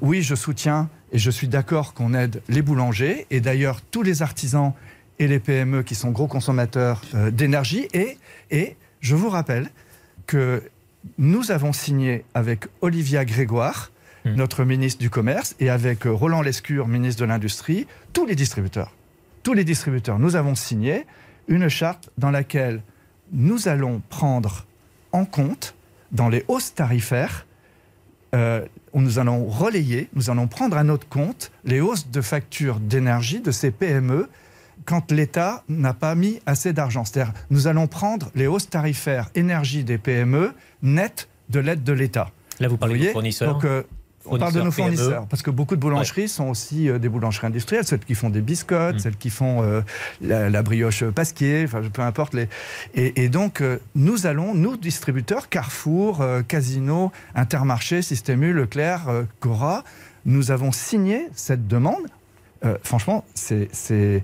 oui, 0.00 0.22
je 0.22 0.34
soutiens 0.34 0.88
et 1.12 1.18
je 1.18 1.30
suis 1.30 1.46
d'accord 1.46 1.94
qu'on 1.94 2.12
aide 2.12 2.42
les 2.48 2.60
boulangers 2.62 3.26
et 3.30 3.40
d'ailleurs 3.40 3.80
tous 3.82 4.02
les 4.02 4.20
artisans 4.20 4.72
et 5.20 5.28
les 5.28 5.38
PME 5.38 5.84
qui 5.84 5.94
sont 5.94 6.10
gros 6.10 6.26
consommateurs 6.26 7.00
euh, 7.14 7.30
d'énergie. 7.30 7.86
Et, 7.92 8.18
et 8.50 8.76
je 9.00 9.14
vous 9.14 9.28
rappelle 9.28 9.70
que 10.26 10.62
nous 11.18 11.52
avons 11.52 11.72
signé 11.72 12.24
avec 12.34 12.66
Olivia 12.80 13.24
Grégoire, 13.24 13.91
hmm. 14.24 14.34
notre 14.34 14.64
ministre 14.64 15.00
du 15.00 15.10
Commerce, 15.10 15.54
et 15.60 15.70
avec 15.70 16.06
euh, 16.06 16.10
Roland 16.10 16.42
Lescure, 16.42 16.88
ministre 16.88 17.20
de 17.20 17.26
l'Industrie, 17.26 17.86
tous 18.12 18.26
les 18.26 18.34
distributeurs. 18.34 18.92
Tous 19.42 19.54
les 19.54 19.64
distributeurs, 19.64 20.18
nous 20.18 20.36
avons 20.36 20.54
signé 20.54 21.06
une 21.48 21.68
charte 21.68 22.10
dans 22.18 22.30
laquelle 22.30 22.82
nous 23.32 23.68
allons 23.68 24.02
prendre 24.08 24.66
en 25.10 25.24
compte 25.24 25.74
dans 26.12 26.28
les 26.28 26.44
hausses 26.48 26.74
tarifaires 26.74 27.46
euh, 28.34 28.64
nous 28.94 29.18
allons 29.18 29.46
relayer, 29.46 30.08
nous 30.14 30.30
allons 30.30 30.46
prendre 30.46 30.76
à 30.76 30.84
notre 30.84 31.06
compte 31.08 31.52
les 31.64 31.80
hausses 31.80 32.08
de 32.10 32.20
factures 32.20 32.80
d'énergie 32.80 33.40
de 33.40 33.50
ces 33.50 33.70
PME 33.70 34.28
quand 34.86 35.12
l'État 35.12 35.64
n'a 35.68 35.92
pas 35.92 36.14
mis 36.14 36.40
assez 36.46 36.72
d'argent. 36.72 37.04
C'est-à-dire, 37.04 37.34
nous 37.50 37.66
allons 37.66 37.86
prendre 37.86 38.30
les 38.34 38.46
hausses 38.46 38.70
tarifaires 38.70 39.28
énergie 39.34 39.84
des 39.84 39.98
PME 39.98 40.52
nettes 40.82 41.28
de 41.50 41.60
l'aide 41.60 41.84
de 41.84 41.92
l'État. 41.92 42.30
Là, 42.58 42.68
vous 42.68 42.78
parlez 42.78 42.98
de 42.98 43.12
fournisseurs. 43.12 43.60
Euh, 43.64 43.82
on 44.26 44.38
parle 44.38 44.52
de 44.52 44.60
nos 44.62 44.70
fournisseurs, 44.70 45.26
parce 45.26 45.42
que 45.42 45.50
beaucoup 45.50 45.76
de 45.76 45.80
boulangeries 45.80 46.28
sont 46.28 46.48
aussi 46.48 46.88
euh, 46.88 46.98
des 46.98 47.08
boulangeries 47.08 47.48
industrielles, 47.48 47.84
celles 47.84 48.00
qui 48.00 48.14
font 48.14 48.30
des 48.30 48.40
biscottes, 48.40 48.96
mm. 48.96 48.98
celles 49.00 49.16
qui 49.16 49.30
font 49.30 49.62
euh, 49.62 49.80
la, 50.20 50.62
brioche 50.62 51.04
pasquier, 51.04 51.64
enfin 51.64 51.82
peu 51.92 52.02
importe. 52.02 52.34
Les... 52.34 52.48
Et, 52.94 53.28
donc, 53.28 53.60
euh, 53.60 53.78
nous 53.94 54.26
allons, 54.26 54.54
nous 54.54 54.76
distributeurs, 54.76 55.48
Carrefour, 55.48 56.24
Casino, 56.48 57.12
Intermarché, 57.34 58.02
Système 58.02 58.42
U, 58.42 58.52
Leclerc, 58.52 59.02
Cora, 59.40 59.84
nous 60.24 60.50
avons 60.50 60.72
signé 60.72 61.28
cette 61.34 61.66
demande 61.66 62.06
euh, 62.64 62.76
franchement, 62.82 63.24
c'est, 63.34 63.68
c'est, 63.72 64.22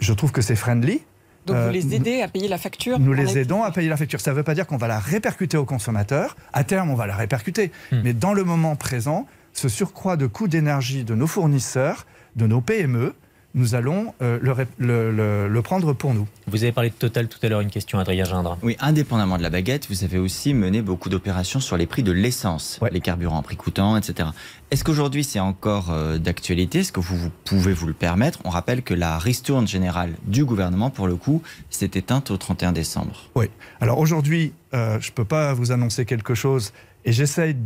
je 0.00 0.12
trouve 0.12 0.32
que 0.32 0.40
c'est 0.40 0.56
friendly. 0.56 1.02
Donc 1.48 1.56
vous 1.56 1.62
Euh, 1.62 1.72
les 1.72 1.94
aidez 1.94 2.22
à 2.22 2.28
payer 2.28 2.48
la 2.48 2.58
facture 2.58 2.98
Nous 2.98 3.12
les 3.12 3.38
aidons 3.38 3.62
à 3.62 3.70
payer 3.70 3.88
la 3.88 3.96
facture. 3.96 4.20
Ça 4.20 4.30
ne 4.30 4.36
veut 4.36 4.42
pas 4.42 4.54
dire 4.54 4.66
qu'on 4.66 4.76
va 4.76 4.86
la 4.86 4.98
répercuter 4.98 5.56
au 5.56 5.64
consommateur. 5.64 6.36
À 6.52 6.62
terme, 6.64 6.90
on 6.90 6.94
va 6.94 7.06
la 7.06 7.16
répercuter. 7.16 7.72
Hmm. 7.90 8.00
Mais 8.04 8.12
dans 8.12 8.34
le 8.34 8.44
moment 8.44 8.76
présent, 8.76 9.26
ce 9.52 9.68
surcroît 9.68 10.16
de 10.16 10.26
coûts 10.26 10.48
d'énergie 10.48 11.04
de 11.04 11.14
nos 11.14 11.26
fournisseurs, 11.26 12.06
de 12.36 12.46
nos 12.46 12.60
PME, 12.60 13.14
nous 13.58 13.74
allons 13.74 14.14
euh, 14.22 14.38
le, 14.40 14.52
ré- 14.52 14.66
le- 14.78 15.10
le- 15.10 15.48
le 15.48 15.62
prendre 15.62 15.92
pour 15.92 16.14
nous. 16.14 16.26
Vous 16.46 16.62
avez 16.62 16.72
parlé 16.72 16.90
de 16.90 16.94
Total 16.94 17.26
tout 17.28 17.38
à 17.42 17.48
l'heure, 17.48 17.60
une 17.60 17.70
question, 17.70 17.98
Adrien 17.98 18.24
Gindre. 18.24 18.56
Oui, 18.62 18.76
indépendamment 18.80 19.36
de 19.36 19.42
la 19.42 19.50
baguette, 19.50 19.88
vous 19.90 20.04
avez 20.04 20.18
aussi 20.18 20.54
mené 20.54 20.80
beaucoup 20.80 21.08
d'opérations 21.08 21.58
sur 21.60 21.76
les 21.76 21.86
prix 21.86 22.02
de 22.02 22.12
l'essence, 22.12 22.78
Ouais. 22.80 22.90
les 22.92 23.00
carburants, 23.00 23.42
prix 23.42 23.56
coûtants, 23.56 23.96
etc. 23.96 24.28
Est-ce 24.70 24.84
qu'aujourd'hui 24.84 25.24
c'est 25.24 25.40
encore 25.40 25.90
euh, 25.90 26.18
d'actualité? 26.18 26.78
Est-ce 26.80 26.92
que 26.92 27.00
vous, 27.00 27.16
vous 27.16 27.30
pouvez 27.44 27.72
vous 27.72 27.86
le 27.88 27.94
permettre? 27.94 28.38
On 28.44 28.50
rappelle 28.50 28.82
que 28.82 28.94
la 28.94 29.18
ristourne 29.18 29.66
générale 29.66 30.12
du 30.24 30.44
gouvernement, 30.44 30.90
pour 30.90 31.08
le 31.08 31.16
coup, 31.16 31.42
s'est 31.68 31.90
éteinte 31.94 32.30
au 32.30 32.36
31 32.36 32.72
décembre. 32.72 33.28
Oui. 33.34 33.46
Alors 33.80 33.98
aujourd'hui, 33.98 34.52
euh, 34.74 34.98
je 35.00 35.10
ne 35.10 35.14
peux 35.14 35.24
pas 35.24 35.52
vous 35.52 35.72
annoncer 35.72 36.04
quelque 36.04 36.34
chose 36.34 36.72
et 37.04 37.12
j'essaye 37.12 37.56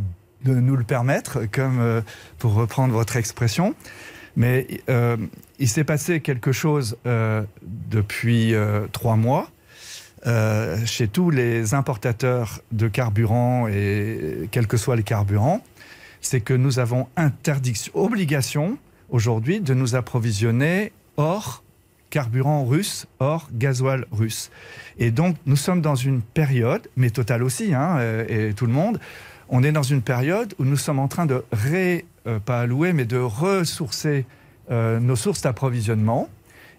de 0.43 0.55
nous 0.55 0.75
le 0.75 0.83
permettre, 0.83 1.39
comme 1.51 1.79
euh, 1.79 2.01
pour 2.39 2.53
reprendre 2.53 2.93
votre 2.93 3.15
expression. 3.15 3.75
Mais 4.35 4.65
euh, 4.89 5.15
il 5.63 5.69
s'est 5.69 5.85
passé 5.85 6.19
quelque 6.19 6.51
chose 6.51 6.97
euh, 7.05 7.41
depuis 7.61 8.53
euh, 8.53 8.85
trois 8.91 9.15
mois 9.15 9.49
euh, 10.27 10.77
chez 10.85 11.07
tous 11.07 11.29
les 11.29 11.73
importateurs 11.73 12.59
de 12.73 12.89
carburant 12.89 13.69
et 13.69 14.49
quels 14.51 14.67
que 14.67 14.75
soient 14.75 14.97
les 14.97 15.03
carburants. 15.03 15.63
C'est 16.19 16.41
que 16.41 16.53
nous 16.53 16.79
avons 16.79 17.07
interdiction, 17.15 17.93
obligation 17.95 18.77
aujourd'hui 19.09 19.61
de 19.61 19.73
nous 19.73 19.95
approvisionner 19.95 20.91
hors 21.15 21.63
carburant 22.09 22.65
russe, 22.65 23.07
hors 23.19 23.47
gasoil 23.53 24.05
russe. 24.11 24.51
Et 24.99 25.11
donc, 25.11 25.37
nous 25.45 25.55
sommes 25.55 25.79
dans 25.79 25.95
une 25.95 26.21
période, 26.21 26.89
mais 26.97 27.09
Total 27.09 27.41
aussi, 27.41 27.73
hein, 27.73 27.99
et 28.27 28.53
tout 28.53 28.65
le 28.65 28.73
monde, 28.73 28.99
on 29.47 29.63
est 29.63 29.71
dans 29.71 29.81
une 29.81 30.01
période 30.01 30.55
où 30.59 30.65
nous 30.65 30.75
sommes 30.75 30.99
en 30.99 31.07
train 31.07 31.25
de 31.25 31.45
ré, 31.53 32.05
pas 32.45 32.59
allouer, 32.59 32.91
mais 32.91 33.05
de 33.05 33.17
ressourcer 33.17 34.25
euh, 34.71 34.99
nos 34.99 35.15
sources 35.15 35.41
d'approvisionnement. 35.41 36.29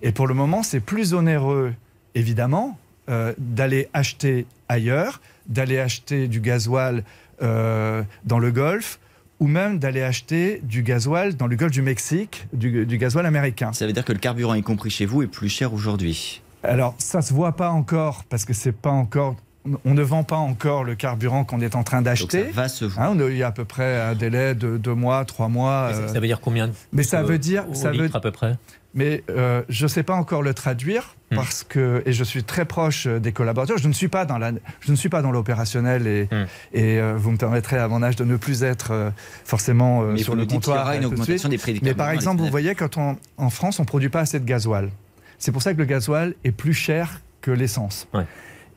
Et 0.02 0.12
pour 0.12 0.26
le 0.26 0.34
moment, 0.34 0.62
c'est 0.62 0.80
plus 0.80 1.14
onéreux, 1.14 1.74
évidemment, 2.14 2.78
euh, 3.08 3.32
d'aller 3.38 3.88
acheter 3.92 4.46
ailleurs, 4.68 5.20
d'aller 5.46 5.78
acheter 5.78 6.28
du 6.28 6.40
gasoil 6.40 7.04
euh, 7.42 8.02
dans 8.24 8.38
le 8.38 8.50
Golfe, 8.50 8.98
ou 9.40 9.46
même 9.46 9.78
d'aller 9.78 10.02
acheter 10.02 10.60
du 10.62 10.82
gasoil 10.82 11.36
dans 11.36 11.46
le 11.46 11.56
Golfe 11.56 11.72
du 11.72 11.82
Mexique, 11.82 12.46
du, 12.52 12.86
du 12.86 12.98
gasoil 12.98 13.26
américain. 13.26 13.72
Ça 13.72 13.86
veut 13.86 13.92
dire 13.92 14.04
que 14.04 14.12
le 14.12 14.18
carburant, 14.18 14.54
y 14.54 14.62
compris 14.62 14.90
chez 14.90 15.06
vous, 15.06 15.22
est 15.22 15.26
plus 15.26 15.48
cher 15.48 15.74
aujourd'hui. 15.74 16.42
Alors, 16.62 16.94
ça 16.98 17.20
se 17.20 17.34
voit 17.34 17.52
pas 17.52 17.70
encore 17.70 18.24
parce 18.24 18.44
que 18.44 18.54
c'est 18.54 18.72
pas 18.72 18.90
encore. 18.90 19.36
On 19.84 19.94
ne 19.94 20.02
vend 20.02 20.24
pas 20.24 20.36
encore 20.36 20.84
le 20.84 20.94
carburant 20.94 21.44
qu'on 21.44 21.60
est 21.60 21.74
en 21.74 21.82
train 21.84 22.02
d'acheter. 22.02 22.44
va 22.52 22.68
se 22.68 22.84
voir. 22.84 23.06
Hein, 23.10 23.14
on 23.16 23.20
a- 23.26 23.30
il 23.30 23.36
y 23.38 23.42
a 23.42 23.46
à 23.46 23.52
peu 23.52 23.64
près 23.64 23.98
un 24.00 24.14
délai 24.14 24.54
de 24.54 24.76
deux 24.76 24.94
mois, 24.94 25.24
trois 25.24 25.48
mois. 25.48 25.86
Mais 25.88 25.94
ça- 25.94 26.00
euh, 26.00 26.08
Ça 26.12 26.20
veut 26.20 26.26
dire 26.26 26.40
combien 26.40 26.68
de 26.68 26.72
mais 26.92 27.02
ça 27.02 27.22
veut 27.22 27.38
dire, 27.38 27.64
ça 27.72 27.90
veut, 27.90 28.10
à 28.12 28.20
peu 28.20 28.30
prez 28.30 28.52
mais 28.96 29.24
euh, 29.30 29.62
je 29.70 29.84
ne 29.84 29.88
sais 29.88 30.02
pas 30.04 30.14
encore 30.14 30.42
le 30.42 30.52
traduire 30.54 31.16
Hmm. 31.30 31.36
parce 31.36 31.64
que 31.64 32.02
et 32.04 32.12
je 32.12 32.22
suis 32.22 32.44
très 32.44 32.64
proche 32.66 33.06
des 33.06 33.32
collaborateurs. 33.32 33.78
Je 33.78 33.88
ne 33.88 33.92
suis 33.94 34.08
pas 34.08 34.26
dans 34.26 34.36
la, 34.38 34.52
je 34.80 34.90
ne 34.90 34.96
suis 34.96 35.08
pas 35.08 35.22
dans 35.22 35.32
l'opérationnel 35.32 36.06
et, 36.06 36.28
Hmm. 36.30 36.44
et 36.74 37.00
euh, 37.00 37.14
vous 37.16 37.30
me 37.30 37.38
permettrez 37.38 37.78
à 37.78 37.88
mon 37.88 38.02
âge 38.02 38.16
de 38.16 38.24
ne 38.24 38.36
plus 38.36 38.62
être 38.62 38.90
euh, 38.92 39.10
forcément 39.46 40.02
euh, 40.02 40.12
Mais 40.12 40.22
sur 40.22 40.36
le 40.36 40.44
comptoir. 40.44 40.82
aura 40.84 40.96
une 40.96 41.02
de 41.02 41.06
augmentation 41.06 41.48
des 41.48 41.56
prix 41.58 41.72
des 41.72 41.80
Mais 41.82 41.94
par 41.94 42.10
exemple, 42.10 42.42
vous 42.42 42.50
voyez, 42.50 42.74
quand 42.74 42.98
on, 42.98 43.16
en 43.38 43.48
France, 43.50 43.80
on 43.80 43.86
produit 43.86 44.10
pas 44.10 44.20
assez 44.20 44.38
de 44.38 44.44
gasoil. 44.44 44.90
C'est 45.38 45.50
pour 45.52 45.62
ça 45.62 45.72
que 45.72 45.78
le 45.78 45.86
gasoil 45.86 46.34
est 46.44 46.52
plus 46.52 46.74
cher 46.74 47.20
que 47.40 47.50
l'essence. 47.50 48.06
Ouais. 48.14 48.26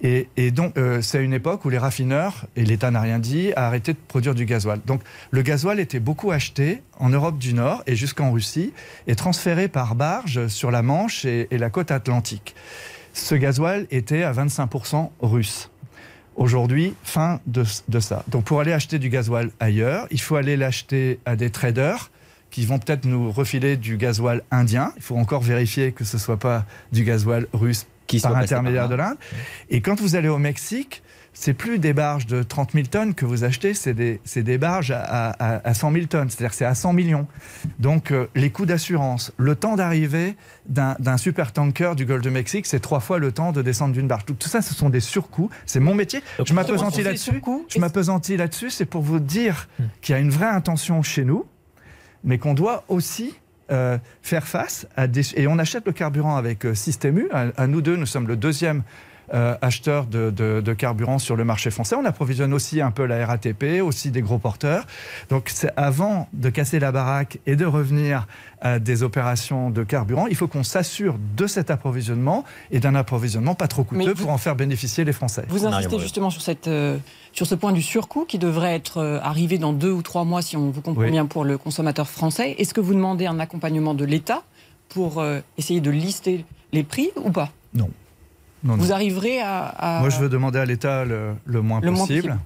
Et, 0.01 0.51
donc, 0.51 0.77
euh, 0.77 1.01
c'est 1.01 1.23
une 1.23 1.33
époque 1.33 1.65
où 1.65 1.69
les 1.69 1.79
raffineurs, 1.79 2.45
et 2.55 2.63
l'État 2.63 2.91
n'a 2.91 3.01
rien 3.01 3.17
dit, 3.17 3.51
a 3.53 3.65
arrêté 3.65 3.93
de 3.93 3.97
produire 4.07 4.35
du 4.35 4.45
gasoil. 4.45 4.79
Donc, 4.85 5.01
le 5.31 5.41
gasoil 5.41 5.79
était 5.79 5.99
beaucoup 5.99 6.31
acheté 6.31 6.83
en 6.99 7.09
Europe 7.09 7.39
du 7.39 7.53
Nord 7.53 7.81
et 7.87 7.95
jusqu'en 7.95 8.31
Russie 8.31 8.73
et 9.07 9.15
transféré 9.15 9.67
par 9.67 9.95
barge 9.95 10.47
sur 10.47 10.69
la 10.69 10.83
Manche 10.83 11.25
et, 11.25 11.47
la 11.51 11.69
côte 11.71 11.89
atlantique. 11.89 12.55
Ce 13.13 13.33
gasoil 13.33 13.87
était 13.89 14.21
à 14.21 14.31
25% 14.33 15.09
russe. 15.21 15.71
Aujourd'hui, 16.35 16.93
fin 17.03 17.39
de, 17.47 17.63
de 17.87 17.99
ça. 17.99 18.23
Donc, 18.27 18.43
pour 18.43 18.59
aller 18.59 18.73
acheter 18.73 18.99
du 18.99 19.09
gasoil 19.09 19.49
ailleurs, 19.59 20.05
il 20.11 20.21
faut 20.21 20.35
aller 20.35 20.55
l'acheter 20.55 21.19
à 21.25 21.35
des 21.35 21.49
traders 21.49 22.11
qui 22.51 22.67
vont 22.67 22.77
peut-être 22.77 23.05
nous 23.05 23.31
refiler 23.31 23.75
du 23.75 23.97
gasoil 23.97 24.43
indien. 24.51 24.93
Il 24.97 25.01
faut 25.01 25.17
encore 25.17 25.41
vérifier 25.41 25.91
que 25.91 26.03
ce 26.03 26.17
ne 26.17 26.21
soit 26.21 26.37
pas 26.37 26.65
du 26.91 27.03
gasoil 27.03 27.47
russe 27.53 27.87
Qui 28.07 28.19
par 28.19 28.35
intermédiaire 28.35 28.83
par 28.83 28.89
de 28.89 28.95
l'Inde. 28.95 29.17
Et 29.69 29.81
quand 29.81 29.99
vous 29.99 30.15
allez 30.15 30.29
au 30.29 30.37
Mexique, 30.37 31.03
c'est 31.33 31.53
plus 31.53 31.77
des 31.77 31.93
barges 31.93 32.25
de 32.25 32.41
30 32.41 32.71
000 32.71 32.87
tonnes 32.87 33.13
que 33.13 33.23
vous 33.23 33.43
achetez, 33.43 33.75
c'est 33.75 33.93
des, 33.93 34.19
des 34.35 34.57
barges 34.57 34.89
à, 34.89 35.01
à, 35.29 35.67
à 35.69 35.73
100 35.75 35.91
000 35.91 36.05
tonnes, 36.07 36.29
c'est-à-dire 36.31 36.53
c'est 36.55 36.65
à 36.65 36.73
100 36.73 36.93
millions. 36.93 37.27
Donc 37.77 38.11
euh, 38.11 38.25
les 38.33 38.49
coûts 38.49 38.65
d'assurance, 38.65 39.31
le 39.37 39.55
temps 39.55 39.75
d'arrivée 39.75 40.35
d'un 40.67 41.17
super 41.17 41.53
tanker 41.53 41.93
du 41.95 42.05
Golfe 42.07 42.23
de 42.23 42.31
Mexique, 42.31 42.65
c'est 42.65 42.79
trois 42.79 43.01
fois 43.01 43.19
le 43.19 43.31
temps 43.31 43.51
de 43.51 43.61
descendre 43.61 43.93
d'une 43.93 44.07
barge. 44.07 44.25
Tout, 44.25 44.33
tout 44.33 44.49
ça, 44.49 44.63
ce 44.63 44.73
sont 44.73 44.89
des 44.89 44.99
surcoûts. 44.99 45.51
C'est 45.67 45.79
mon 45.79 45.93
métier. 45.93 46.21
Donc, 46.39 46.47
Je 46.47 46.53
m'appesantis 46.55 46.97
Ces 46.97 47.03
là-dessus. 47.03 47.41
Je 47.69 47.79
m'appesantis 47.79 48.35
là-dessus, 48.35 48.71
c'est 48.71 48.85
pour 48.85 49.03
vous 49.03 49.19
dire 49.19 49.67
Hmm. 49.79 49.83
qu'il 50.01 50.13
y 50.13 50.15
a 50.15 50.19
une 50.19 50.31
vraie 50.31 50.49
intention 50.49 51.03
chez 51.03 51.23
nous, 51.23 51.45
mais 52.23 52.39
qu'on 52.39 52.55
doit 52.55 52.83
aussi 52.87 53.35
euh, 53.71 53.97
faire 54.21 54.47
face 54.47 54.87
à 54.95 55.07
des... 55.07 55.37
Et 55.39 55.47
on 55.47 55.59
achète 55.59 55.85
le 55.85 55.91
carburant 55.91 56.35
avec 56.37 56.65
euh, 56.65 56.75
Système 56.75 57.17
U. 57.17 57.27
À, 57.31 57.47
à 57.57 57.67
nous 57.67 57.81
deux, 57.81 57.95
nous 57.95 58.05
sommes 58.05 58.27
le 58.27 58.35
deuxième 58.35 58.83
euh, 59.33 59.55
acheteur 59.61 60.05
de, 60.05 60.29
de- 60.31 60.61
de 60.61 60.73
carburant 60.73 61.19
sur 61.19 61.35
le 61.35 61.43
marché 61.43 61.69
français. 61.71 61.95
On 61.95 62.05
approvisionne 62.05 62.53
aussi 62.53 62.81
un 62.81 62.91
peu 62.91 63.05
la 63.05 63.25
RATP, 63.25 63.81
aussi 63.83 64.11
des 64.11 64.21
gros 64.21 64.37
porteurs. 64.37 64.85
Donc 65.29 65.49
c'est 65.53 65.71
avant 65.75 66.27
de 66.33 66.49
casser 66.49 66.79
la 66.79 66.91
baraque 66.91 67.39
et 67.45 67.55
de 67.55 67.65
revenir 67.65 68.27
à 68.61 68.79
des 68.79 69.03
opérations 69.03 69.69
de 69.69 69.83
carburant, 69.83 70.27
il 70.27 70.35
faut 70.35 70.47
qu'on 70.47 70.63
s'assure 70.63 71.15
de 71.35 71.45
cet 71.45 71.69
approvisionnement 71.69 72.43
et 72.71 72.79
d'un 72.79 72.95
approvisionnement 72.95 73.53
pas 73.53 73.67
trop 73.67 73.83
coûteux 73.83 74.13
vous- 74.13 74.23
pour 74.23 74.31
en 74.31 74.37
faire 74.39 74.55
bénéficier 74.55 75.03
les 75.05 75.13
Français. 75.13 75.43
Vous 75.49 75.65
insistez 75.65 75.99
justement 75.99 76.29
sur, 76.31 76.41
cette, 76.41 76.67
euh, 76.67 76.97
sur 77.33 77.45
ce 77.45 77.53
point 77.55 77.71
du 77.71 77.81
surcoût 77.83 78.25
qui 78.27 78.39
devrait 78.39 78.73
être 78.75 78.97
euh, 78.97 79.19
arrivé 79.21 79.57
dans 79.59 79.73
deux 79.73 79.91
ou 79.91 80.01
trois 80.01 80.23
mois, 80.23 80.41
si 80.41 80.57
on 80.57 80.71
vous 80.71 80.81
comprend 80.81 81.03
Oui. 81.03 81.11
bien, 81.11 81.25
pour 81.27 81.43
le 81.43 81.57
consommateur 81.57 82.07
français. 82.09 82.55
Est-ce 82.57 82.73
que 82.73 82.81
vous 82.81 82.93
demandez 82.95 83.27
un 83.27 83.39
accompagnement 83.39 83.93
de 83.93 84.05
l'État 84.05 84.41
pour 84.89 85.19
euh, 85.19 85.39
essayer 85.57 85.81
de 85.81 85.91
lister 85.91 86.43
les 86.73 86.83
prix 86.83 87.09
ou 87.23 87.29
pas? 87.29 87.51
Non, 87.75 87.89
non. 88.63 88.75
Vous 88.75 88.91
arriverez 88.91 89.39
à. 89.39 89.65
à- 89.65 89.99
Moi, 90.01 90.09
je 90.09 90.17
veux 90.19 90.29
demander 90.29 90.59
à 90.59 90.65
l'État 90.65 91.05
le, 91.05 91.33
le 91.45 91.61
moins 91.61 91.79
Le 91.81 91.91
moins 91.91 92.05
possible. 92.05 92.37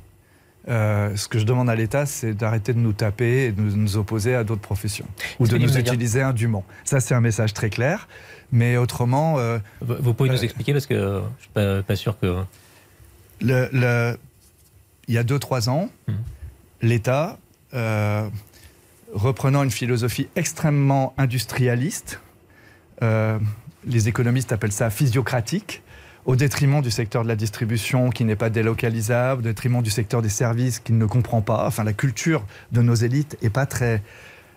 Euh, 0.70 1.16
ce 1.16 1.28
que 1.28 1.40
je 1.40 1.46
demande 1.46 1.70
à 1.72 1.76
l'État, 1.76 2.06
c'est 2.06 2.34
d'arrêter 2.36 2.74
de 2.74 2.78
nous 2.80 2.94
taper 2.94 3.46
et 3.46 3.52
de 3.52 3.60
nous, 3.62 3.76
nous 3.76 3.98
opposer 3.98 4.36
à 4.36 4.44
d'autres 4.44 4.62
professions. 4.62 5.08
Ou 5.40 5.48
de 5.48 5.58
nous 5.58 5.76
utiliser 5.78 6.22
indûment. 6.22 6.64
Ça, 6.84 7.00
c'est 7.00 7.16
un 7.16 7.22
message 7.22 7.54
très 7.54 7.70
clair. 7.72 8.08
Mais 8.52 8.78
autrement, 8.78 9.40
euh, 9.40 9.58
Vous 9.82 9.96
vous 10.00 10.14
pouvez 10.14 10.30
nous 10.30 10.38
Euh, 10.38 10.44
expliquer 10.44 10.74
parce 10.74 10.86
que 10.86 10.94
je 10.96 11.00
ne 11.00 11.22
suis 11.40 11.50
pas, 11.54 11.82
pas 11.84 11.96
sûr 11.96 12.20
que. 12.20 12.44
le- 13.42 13.70
le- 13.74 14.18
il 15.08 15.16
y 15.16 15.18
a 15.18 15.24
2-3 15.24 15.68
ans, 15.70 15.90
Mhm. 16.08 16.16
l'État, 16.84 17.40
euh, 17.74 18.28
reprenant 19.14 19.64
une 19.64 19.72
philosophie 19.72 20.28
extrêmement 20.36 21.14
industrialiste, 21.18 22.20
euh, 23.02 23.40
les 23.86 24.08
économistes 24.10 24.52
appellent 24.52 24.72
ça 24.72 24.90
physiocratique, 24.92 25.82
au 26.26 26.36
détriment 26.36 26.82
du 26.82 26.92
secteur 26.92 27.24
de 27.24 27.28
la 27.28 27.36
distribution 27.36 28.10
qui 28.10 28.26
n'est 28.26 28.36
pas 28.36 28.50
délocalisable, 28.50 29.42
au 29.42 29.44
détriment 29.44 29.82
du 29.82 29.90
secteur 29.90 30.22
des 30.22 30.30
services 30.30 30.80
qui 30.80 30.94
ne 30.94 31.06
comprend 31.06 31.42
pas. 31.42 31.66
Enfin, 31.66 31.84
la 31.84 31.94
culture 31.94 32.46
de 32.72 32.82
nos 32.82 32.94
élites 32.96 33.38
n'est 33.42 33.50
pas 33.50 33.66
très 33.66 34.02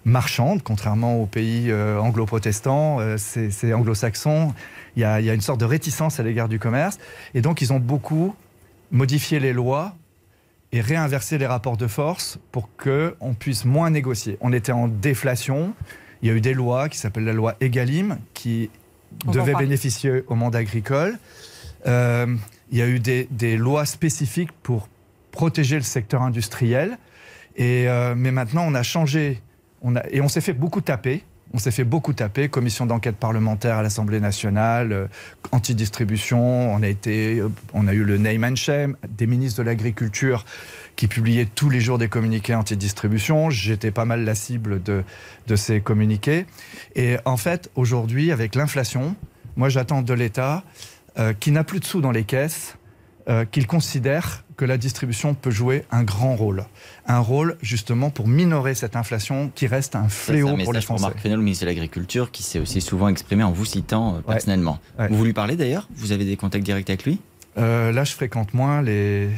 marchande, 0.05 0.63
contrairement 0.63 1.17
aux 1.17 1.27
pays 1.27 1.71
euh, 1.71 1.99
anglo-protestants, 1.99 3.01
euh, 3.01 3.17
c'est 3.17 3.73
anglo-saxon. 3.73 4.53
Il 4.97 5.01
y, 5.01 5.05
a, 5.05 5.21
il 5.21 5.27
y 5.27 5.31
a 5.31 5.35
une 5.35 5.41
sorte 5.41 5.61
de 5.61 5.65
réticence 5.65 6.21
à 6.21 6.23
l'égard 6.23 6.49
du 6.49 6.59
commerce. 6.59 6.99
Et 7.33 7.41
donc, 7.41 7.63
ils 7.63 7.73
ont 7.73 7.81
beaucoup 7.81 8.35
modifié 8.93 9.41
les 9.41 9.53
lois 9.53 9.97
et 10.73 10.81
réinversé 10.81 11.39
les 11.39 11.47
rapports 11.47 11.77
de 11.77 11.87
force 11.87 12.39
pour 12.53 12.69
qu'on 12.77 13.35
puisse 13.35 13.65
moins 13.65 13.91
négocier. 13.91 14.37
On 14.41 14.53
était 14.53 14.73
en 14.73 14.89
déflation. 14.89 15.73
Il 16.21 16.29
y 16.29 16.31
a 16.31 16.35
eu 16.35 16.41
des 16.41 16.55
lois 16.55 16.89
qui 16.89 16.99
s'appellent 16.99 17.25
la 17.25 17.33
loi 17.33 17.55
Egalim 17.61 18.19
qui 18.35 18.71
On 19.27 19.33
parler. 19.33 19.55
bénéficier 19.55 20.25
au 20.27 20.35
monde 20.35 20.57
agricole. 20.57 21.19
Euh, 21.87 22.27
il 22.71 22.79
y 22.79 22.83
a 22.83 22.89
eu 22.89 22.99
des, 22.99 23.57
lois 23.57 23.87
spécifiques 23.87 24.53
pour 24.63 24.89
protéger 25.31 25.77
le 25.77 25.83
secteur 25.83 26.23
industriel. 26.23 26.99
Euh, 27.61 28.15
mais 28.17 28.33
maintenant, 28.33 28.65
on 28.67 28.75
a 28.75 28.83
changé. 28.83 29.41
Et 30.11 30.21
on 30.21 30.29
s'est 30.29 30.41
fait 30.41 30.55
beaucoup 30.55 30.81
taper. 30.81 31.23
On 31.53 31.59
s'est 31.59 31.71
fait 31.71 31.85
beaucoup 31.85 32.13
taper, 32.15 32.49
commission 32.49 32.85
d'enquête 32.85 33.15
parlementaire 33.15 33.77
à 33.77 33.83
l'Assemblée 33.83 34.19
nationale, 34.19 34.93
euh, 34.93 35.07
antidistribution, 35.53 36.75
on 36.75 36.83
a, 36.83 37.93
eu 37.93 38.05
le 38.05 38.19
name 38.19 38.43
and 38.43 38.57
shame, 38.57 38.97
des 39.09 39.29
ministres 39.29 39.63
de 39.63 39.67
l'Agriculture 39.67 40.45
qui 40.97 41.07
publiaient 41.07 41.47
tous 41.47 41.71
les 41.71 41.81
jours 41.81 41.99
des 41.99 42.09
communiqués 42.09 42.57
antidistribution. 42.57 43.51
J'étais 43.51 43.93
pas 43.93 44.05
mal 44.05 44.25
la 44.25 44.35
cible 44.35 44.83
de 44.83 45.57
ces 45.57 45.81
communiqués. 45.81 46.47
Et 46.97 47.19
en 47.25 47.37
fait, 47.37 47.71
aujourd'hui, 47.77 48.33
avec 48.33 48.57
l'inflation, 48.57 49.15
moi 49.57 49.69
j'attends 49.69 50.03
de 50.03 50.15
l'État 50.15 50.65
euh, 51.19 51.33
qui 51.33 51.51
n'a 51.51 51.65
plus 51.65 51.81
de 51.81 51.85
sous 51.85 52.01
dans 52.01 52.11
les 52.11 52.25
caisses, 52.25 52.77
euh, 53.29 53.45
qu'il 53.45 53.67
considère 53.67 54.45
que 54.57 54.65
la 54.65 54.77
distribution 54.77 55.35
peut 55.35 55.51
jouer 55.51 55.85
un 55.91 56.03
grand 56.03 56.37
rôle. 56.37 56.67
Un 57.07 57.21
rôle 57.21 57.57
justement 57.63 58.11
pour 58.11 58.29
minorer 58.29 58.75
cette 58.75 58.97
inflation 58.97 59.51
qui 59.55 59.67
reste 59.67 59.97
un 59.97 60.09
fléau 60.09 60.49
un 60.49 60.59
pour 60.63 60.73
les 60.73 60.81
pour 60.81 60.85
Français. 60.85 61.05
Marc 61.07 61.19
Fesneau, 61.19 61.37
le 61.37 61.43
ministre 61.43 61.65
de 61.65 61.71
l'Agriculture, 61.71 62.31
qui 62.31 62.43
s'est 62.43 62.59
aussi 62.59 62.81
souvent 62.81 63.09
exprimé 63.09 63.43
en 63.43 63.51
vous 63.51 63.65
citant 63.65 64.17
euh, 64.17 64.21
personnellement. 64.21 64.79
Ouais. 64.99 65.09
Vous 65.09 65.25
lui 65.25 65.33
parlez 65.33 65.57
d'ailleurs? 65.57 65.89
Vous 65.97 66.13
avez 66.13 66.25
des 66.25 66.37
contacts 66.37 66.65
directs 66.65 66.91
avec 66.91 67.05
lui? 67.05 67.21
Là, 67.57 68.05
je 68.05 68.13
fréquente 68.13 68.53
moins 68.53 68.83
les. 68.83 69.31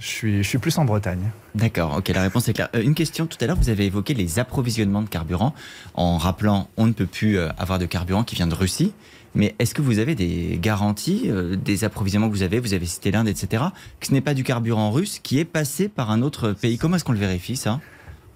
Je 0.00 0.06
suis, 0.06 0.42
je 0.42 0.48
suis 0.48 0.58
plus 0.58 0.76
en 0.78 0.84
Bretagne. 0.84 1.30
D'accord, 1.54 1.96
ok, 1.98 2.08
la 2.08 2.22
réponse 2.22 2.48
est 2.48 2.54
claire. 2.54 2.70
Euh, 2.74 2.82
une 2.82 2.94
question, 2.94 3.26
tout 3.26 3.36
à 3.40 3.46
l'heure, 3.46 3.56
vous 3.56 3.68
avez 3.68 3.84
évoqué 3.84 4.14
les 4.14 4.38
approvisionnements 4.38 5.02
de 5.02 5.08
carburant 5.08 5.54
en 5.94 6.16
rappelant 6.16 6.68
on 6.76 6.86
ne 6.86 6.92
peut 6.92 7.06
plus 7.06 7.38
avoir 7.38 7.78
de 7.78 7.86
carburant 7.86 8.24
qui 8.24 8.34
vient 8.34 8.46
de 8.46 8.54
Russie. 8.54 8.94
Mais 9.34 9.54
est-ce 9.58 9.74
que 9.74 9.82
vous 9.82 9.98
avez 9.98 10.14
des 10.14 10.58
garanties 10.60 11.24
euh, 11.28 11.56
des 11.56 11.84
approvisionnements 11.84 12.28
que 12.28 12.34
vous 12.34 12.42
avez 12.42 12.58
Vous 12.58 12.74
avez 12.74 12.86
cité 12.86 13.10
l'Inde, 13.10 13.28
etc. 13.28 13.64
Que 14.00 14.06
ce 14.06 14.12
n'est 14.12 14.20
pas 14.20 14.34
du 14.34 14.42
carburant 14.44 14.90
russe 14.90 15.20
qui 15.22 15.38
est 15.38 15.44
passé 15.44 15.88
par 15.88 16.10
un 16.10 16.22
autre 16.22 16.52
pays? 16.52 16.78
Comment 16.78 16.96
est-ce 16.96 17.04
qu'on 17.04 17.12
le 17.12 17.18
vérifie, 17.18 17.56
ça? 17.56 17.80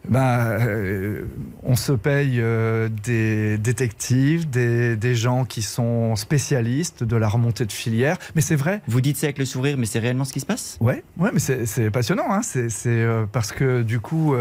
Ben, 0.09 0.20
euh, 0.20 1.22
on 1.62 1.76
se 1.76 1.92
paye 1.92 2.38
euh, 2.38 2.90
des 3.02 3.57
détectives, 3.57 4.48
des, 4.50 4.96
des 4.96 5.14
gens 5.14 5.46
qui 5.46 5.62
sont 5.62 6.14
spécialistes 6.14 7.04
de 7.04 7.16
la 7.16 7.26
remontée 7.26 7.64
de 7.64 7.72
filière. 7.72 8.18
Mais 8.35 8.42
c'est 8.42 8.54
vrai, 8.54 8.83
Vous 8.87 9.00
dites 9.00 9.16
ça 9.16 9.26
avec 9.26 9.38
le 9.38 9.46
sourire, 9.46 9.76
mais 9.78 9.87
c'est 9.87 10.00
réellement 10.00 10.26
ce 10.26 10.35
qui 10.35 10.40
se 10.40 10.46
passe? 10.46 10.76
Ouais, 10.80 11.02
ouais, 11.16 11.30
mais 11.33 11.40
c'est 11.40 11.90
passionnant. 11.90 12.26
Hein. 12.30 12.42
C'est 12.42 12.68
euh, 12.87 13.24
parce 13.33 13.52
que 13.52 13.83
du 13.83 13.98
coup, 13.98 14.35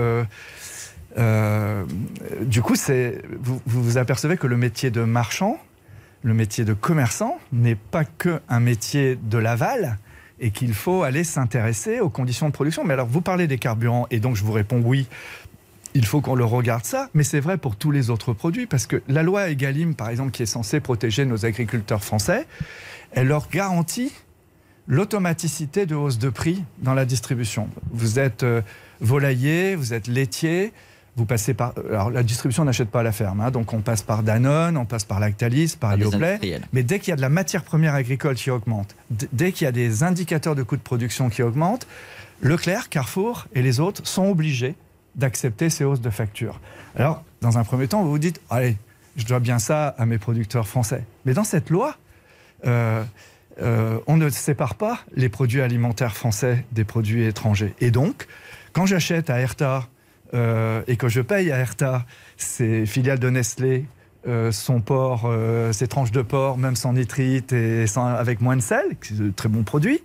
du 1.15 2.61
coup, 2.61 2.75
vous 3.41 3.61
vous 3.65 3.97
apercevez 3.97 4.35
que 4.35 4.47
le 4.47 4.57
métier 4.57 4.91
de 4.91 5.03
marchand, 5.03 5.57
le 6.23 6.33
métier 6.33 6.65
de 6.65 6.73
commerçant, 6.73 7.37
n'est 7.51 7.75
pas 7.75 8.05
que 8.05 8.41
un 8.49 8.59
métier 8.59 9.17
de 9.21 9.37
l'aval 9.37 9.97
et 10.39 10.51
qu'il 10.51 10.73
faut 10.73 11.03
aller 11.03 11.23
s'intéresser 11.23 11.99
aux 11.99 12.09
conditions 12.09 12.47
de 12.47 12.53
production. 12.53 12.83
Mais 12.83 12.93
alors, 12.93 13.07
vous 13.07 13.21
parlez 13.21 13.47
des 13.47 13.57
carburants 13.57 14.07
et 14.09 14.19
donc 14.19 14.35
je 14.35 14.43
vous 14.43 14.51
réponds 14.51 14.81
oui. 14.83 15.07
Il 15.93 16.05
faut 16.05 16.21
qu'on 16.21 16.35
le 16.35 16.45
regarde 16.45 16.85
ça, 16.85 17.09
mais 17.13 17.23
c'est 17.23 17.39
vrai 17.39 17.57
pour 17.57 17.75
tous 17.75 17.91
les 17.91 18.09
autres 18.09 18.33
produits, 18.33 18.65
parce 18.65 18.87
que 18.87 19.03
la 19.07 19.21
loi 19.21 19.49
Egalim, 19.49 19.93
par 19.93 20.09
exemple, 20.09 20.31
qui 20.31 20.41
est 20.41 20.47
censée 20.47 20.79
protéger 20.79 21.23
nos 21.25 21.45
agriculteurs 21.45 22.03
français, 22.03 22.47
elle 23.11 23.27
leur 23.27 23.47
garantit 23.49 24.11
l'automaticité 24.87 25.85
de 25.85 25.95
hausse 25.95 26.17
de 26.17 26.29
prix 26.29 26.63
dans 26.79 26.95
la 26.95 27.05
distribution. 27.05 27.69
Vous 27.91 28.17
êtes 28.17 28.43
euh, 28.43 28.61
volailler, 29.01 29.75
vous 29.75 29.93
êtes 29.93 30.07
laitier, 30.07 30.73
vous 31.15 31.25
passez 31.25 31.53
par... 31.53 31.73
Alors 31.89 32.09
la 32.09 32.23
distribution 32.23 32.65
n'achète 32.65 32.89
pas 32.89 33.01
à 33.01 33.03
la 33.03 33.11
ferme, 33.11 33.41
hein, 33.41 33.51
donc 33.51 33.73
on 33.73 33.81
passe 33.81 34.01
par 34.01 34.23
Danone, 34.23 34.77
on 34.77 34.85
passe 34.85 35.05
par 35.05 35.19
Lactalis, 35.19 35.75
par 35.79 35.97
Yoplait. 35.97 36.39
Mais 36.71 36.83
dès 36.83 36.99
qu'il 36.99 37.11
y 37.11 37.13
a 37.13 37.15
de 37.15 37.21
la 37.21 37.29
matière 37.29 37.63
première 37.63 37.93
agricole 37.93 38.35
qui 38.35 38.49
augmente, 38.49 38.95
dès 39.09 39.51
qu'il 39.51 39.65
y 39.65 39.67
a 39.67 39.71
des 39.71 40.03
indicateurs 40.03 40.55
de 40.55 40.63
coûts 40.63 40.77
de 40.77 40.81
production 40.81 41.29
qui 41.29 41.43
augmentent, 41.43 41.87
Leclerc, 42.41 42.89
Carrefour 42.89 43.47
et 43.53 43.61
les 43.61 43.79
autres 43.79 44.05
sont 44.05 44.25
obligés 44.25 44.75
d'accepter 45.15 45.69
ces 45.69 45.83
hausses 45.83 46.01
de 46.01 46.09
factures. 46.09 46.59
Alors, 46.95 47.23
dans 47.41 47.57
un 47.57 47.63
premier 47.63 47.87
temps, 47.87 48.03
vous 48.03 48.09
vous 48.09 48.19
dites, 48.19 48.41
allez, 48.49 48.77
je 49.15 49.25
dois 49.25 49.39
bien 49.39 49.59
ça 49.59 49.89
à 49.89 50.05
mes 50.05 50.17
producteurs 50.17 50.67
français. 50.67 51.03
Mais 51.25 51.33
dans 51.33 51.43
cette 51.43 51.69
loi, 51.69 51.95
euh, 52.65 53.03
euh, 53.61 53.99
on 54.07 54.17
ne 54.17 54.29
sépare 54.29 54.75
pas 54.75 54.99
les 55.15 55.29
produits 55.29 55.61
alimentaires 55.61 56.15
français 56.15 56.65
des 56.71 56.83
produits 56.83 57.23
étrangers. 57.25 57.75
Et 57.79 57.91
donc, 57.91 58.27
quand 58.71 58.85
j'achète 58.85 59.29
à 59.29 59.39
Herta 59.39 59.75
euh, 59.75 59.81
et 60.33 60.95
que 60.97 61.07
je 61.09 61.21
paye 61.21 61.51
à 61.51 61.57
Herta 61.57 62.05
ses 62.37 62.85
filiales 62.85 63.19
de 63.19 63.29
Nestlé, 63.29 63.85
euh, 64.27 64.51
son 64.51 64.79
porc, 64.81 65.23
euh, 65.25 65.71
ses 65.73 65.87
tranches 65.87 66.11
de 66.11 66.21
porc, 66.21 66.57
même 66.57 66.75
sans 66.75 66.93
nitrite 66.93 67.51
et 67.53 67.87
sans, 67.87 68.05
avec 68.07 68.41
moins 68.41 68.55
de 68.55 68.61
sel, 68.61 68.83
qui 69.01 69.13
est 69.13 69.17
de 69.17 69.29
très 69.31 69.49
bon 69.49 69.63
produit, 69.63 69.99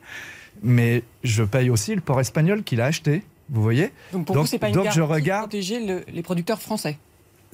mais 0.62 1.02
je 1.22 1.44
paye 1.44 1.70
aussi 1.70 1.94
le 1.94 2.00
porc 2.00 2.20
espagnol 2.20 2.62
qu'il 2.64 2.80
a 2.80 2.86
acheté. 2.86 3.22
Vous 3.50 3.62
voyez 3.62 3.92
Donc 4.12 4.26
pour 4.26 4.34
Donc- 4.34 4.44
vous, 4.44 4.50
c'est 4.50 4.58
pas 4.58 4.68
une 4.68 4.74
donc 4.74 4.90
je 4.92 5.00
regarde- 5.00 5.44
protéger 5.48 5.84
le- 5.86 6.04
les 6.12 6.22
producteurs 6.22 6.60
français. 6.60 6.98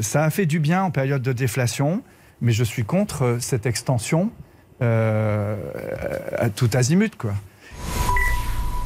ça 0.01 0.25
a 0.25 0.31
fait 0.31 0.47
du 0.47 0.59
bien 0.59 0.83
en 0.83 0.91
période 0.91 1.23
de 1.23 1.33
déflation, 1.33 2.03
mais 2.41 2.51
je 2.53 2.65
suis 2.65 2.83
contre 2.85 3.23
euh, 3.23 3.39
cette 3.41 3.67
extension 3.67 4.31
euh, 4.83 5.57
à 6.37 6.51
tout 6.51 6.69
azimut. 6.75 7.15
Quoi. 7.17 7.35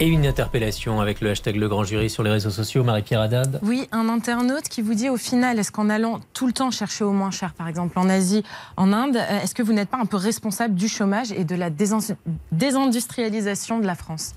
Et 0.01 0.07
une 0.07 0.27
interpellation 0.27 1.01
avec 1.01 1.21
le 1.21 1.31
hashtag 1.31 1.57
Le 1.57 1.69
Grand 1.69 1.83
Jury 1.83 2.09
sur 2.09 2.23
les 2.23 2.31
réseaux 2.31 2.51
sociaux, 2.51 2.85
Marie-Pierre 2.85 3.21
Haddad. 3.21 3.59
Oui, 3.65 3.89
un 3.91 4.09
internaute 4.09 4.69
qui 4.69 4.81
vous 4.81 4.95
dit 4.95 5.09
au 5.09 5.17
final, 5.17 5.59
est-ce 5.59 5.73
qu'en 5.73 5.91
allant 5.91 6.21
tout 6.35 6.47
le 6.47 6.53
temps 6.53 6.71
chercher 6.71 7.03
au 7.03 7.11
moins 7.11 7.33
cher, 7.33 7.53
par 7.53 7.67
exemple 7.67 7.99
en 7.99 8.09
Asie, 8.09 8.45
en 8.77 8.93
Inde, 8.93 9.17
euh, 9.17 9.41
est-ce 9.43 9.57
que 9.57 9.63
vous 9.63 9.73
n'êtes 9.73 9.89
pas 9.89 9.99
un 9.99 10.07
peu 10.07 10.17
responsable 10.17 10.77
du 10.77 10.87
chômage 10.87 11.33
et 11.33 11.43
de 11.43 11.57
la 11.57 11.69
désin- 11.69 12.15
désindustrialisation 12.53 13.81
de 13.81 13.87
la 13.87 13.97
France? 13.97 14.35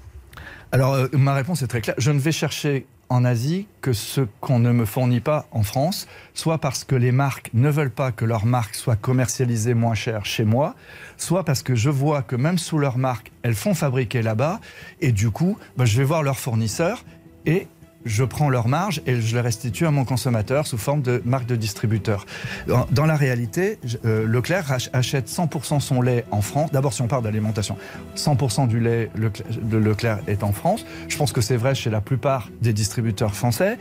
Alors, 0.74 0.94
euh, 0.94 1.08
ma 1.12 1.34
réponse 1.34 1.62
est 1.62 1.68
très 1.68 1.82
claire. 1.82 1.96
Je 1.98 2.12
ne 2.12 2.20
vais 2.20 2.32
chercher 2.32 2.86
en 3.10 3.26
Asie 3.26 3.68
que 3.82 3.92
ce 3.92 4.22
qu'on 4.40 4.60
ne 4.60 4.72
me 4.72 4.86
fournit 4.86 5.20
pas 5.20 5.46
en 5.52 5.64
France, 5.64 6.08
soit 6.34 6.60
parce 6.60 6.86
que 6.86 6.96
les 6.96 7.12
marques 7.12 7.50
ne 7.54 7.70
veulent 7.70 7.92
pas 7.92 8.14
que 8.14 8.24
leur 8.24 8.46
marque 8.46 8.76
soit 8.76 8.96
commercialisée 8.96 9.74
moins 9.74 9.96
cher 9.96 10.26
chez 10.26 10.46
moi, 10.46 10.76
soit 11.18 11.44
parce 11.44 11.62
que 11.62 11.76
je 11.76 11.90
vois 11.90 12.22
que 12.22 12.38
même 12.38 12.58
sous 12.58 12.78
leur 12.78 12.98
marque, 12.98 13.34
elles 13.44 13.56
font 13.56 13.74
fabriquer 13.74 14.22
là-bas, 14.22 14.62
et 15.02 15.12
du 15.12 15.30
coup, 15.30 15.58
bah, 15.76 15.84
je 15.84 15.98
vais 15.98 16.06
voir 16.06 16.24
leurs 16.24 16.40
fournisseurs 16.40 17.04
et 17.46 17.68
je 18.06 18.24
prends 18.24 18.50
leur 18.50 18.68
marge 18.68 19.02
et 19.06 19.22
je 19.22 19.36
les 19.36 19.42
restitue 19.42 19.86
à 19.86 19.92
mon 19.92 20.06
consommateur 20.06 20.68
sous 20.68 20.78
forme 20.78 21.02
de 21.02 21.22
marque 21.26 21.46
de 21.46 21.56
distributeur. 21.56 22.26
Dans, 22.68 23.06
la 23.06 23.16
réalité, 23.16 23.80
euh, 24.06 24.26
Leclerc 24.26 24.72
achète 24.94 25.30
100% 25.30 25.80
son 25.80 26.02
lait 26.02 26.26
en 26.32 26.42
France. 26.42 26.72
D'abord, 26.72 26.94
si 26.94 27.02
on 27.02 27.08
parle 27.08 27.24
d'alimentation, 27.24 27.78
100% 28.16 28.68
du 28.68 28.80
lait 28.80 29.10
de 29.16 29.78
Leclerc 29.78 30.20
est 30.28 30.44
en 30.44 30.52
France. 30.52 30.86
Je 31.08 31.18
pense 31.18 31.32
que 31.32 31.42
c'est 31.42 31.58
vrai 31.58 31.76
chez 31.76 31.90
la 31.90 32.02
plupart 32.02 32.50
des 32.62 32.74
distributeurs 32.74 33.36
français. 33.36 33.78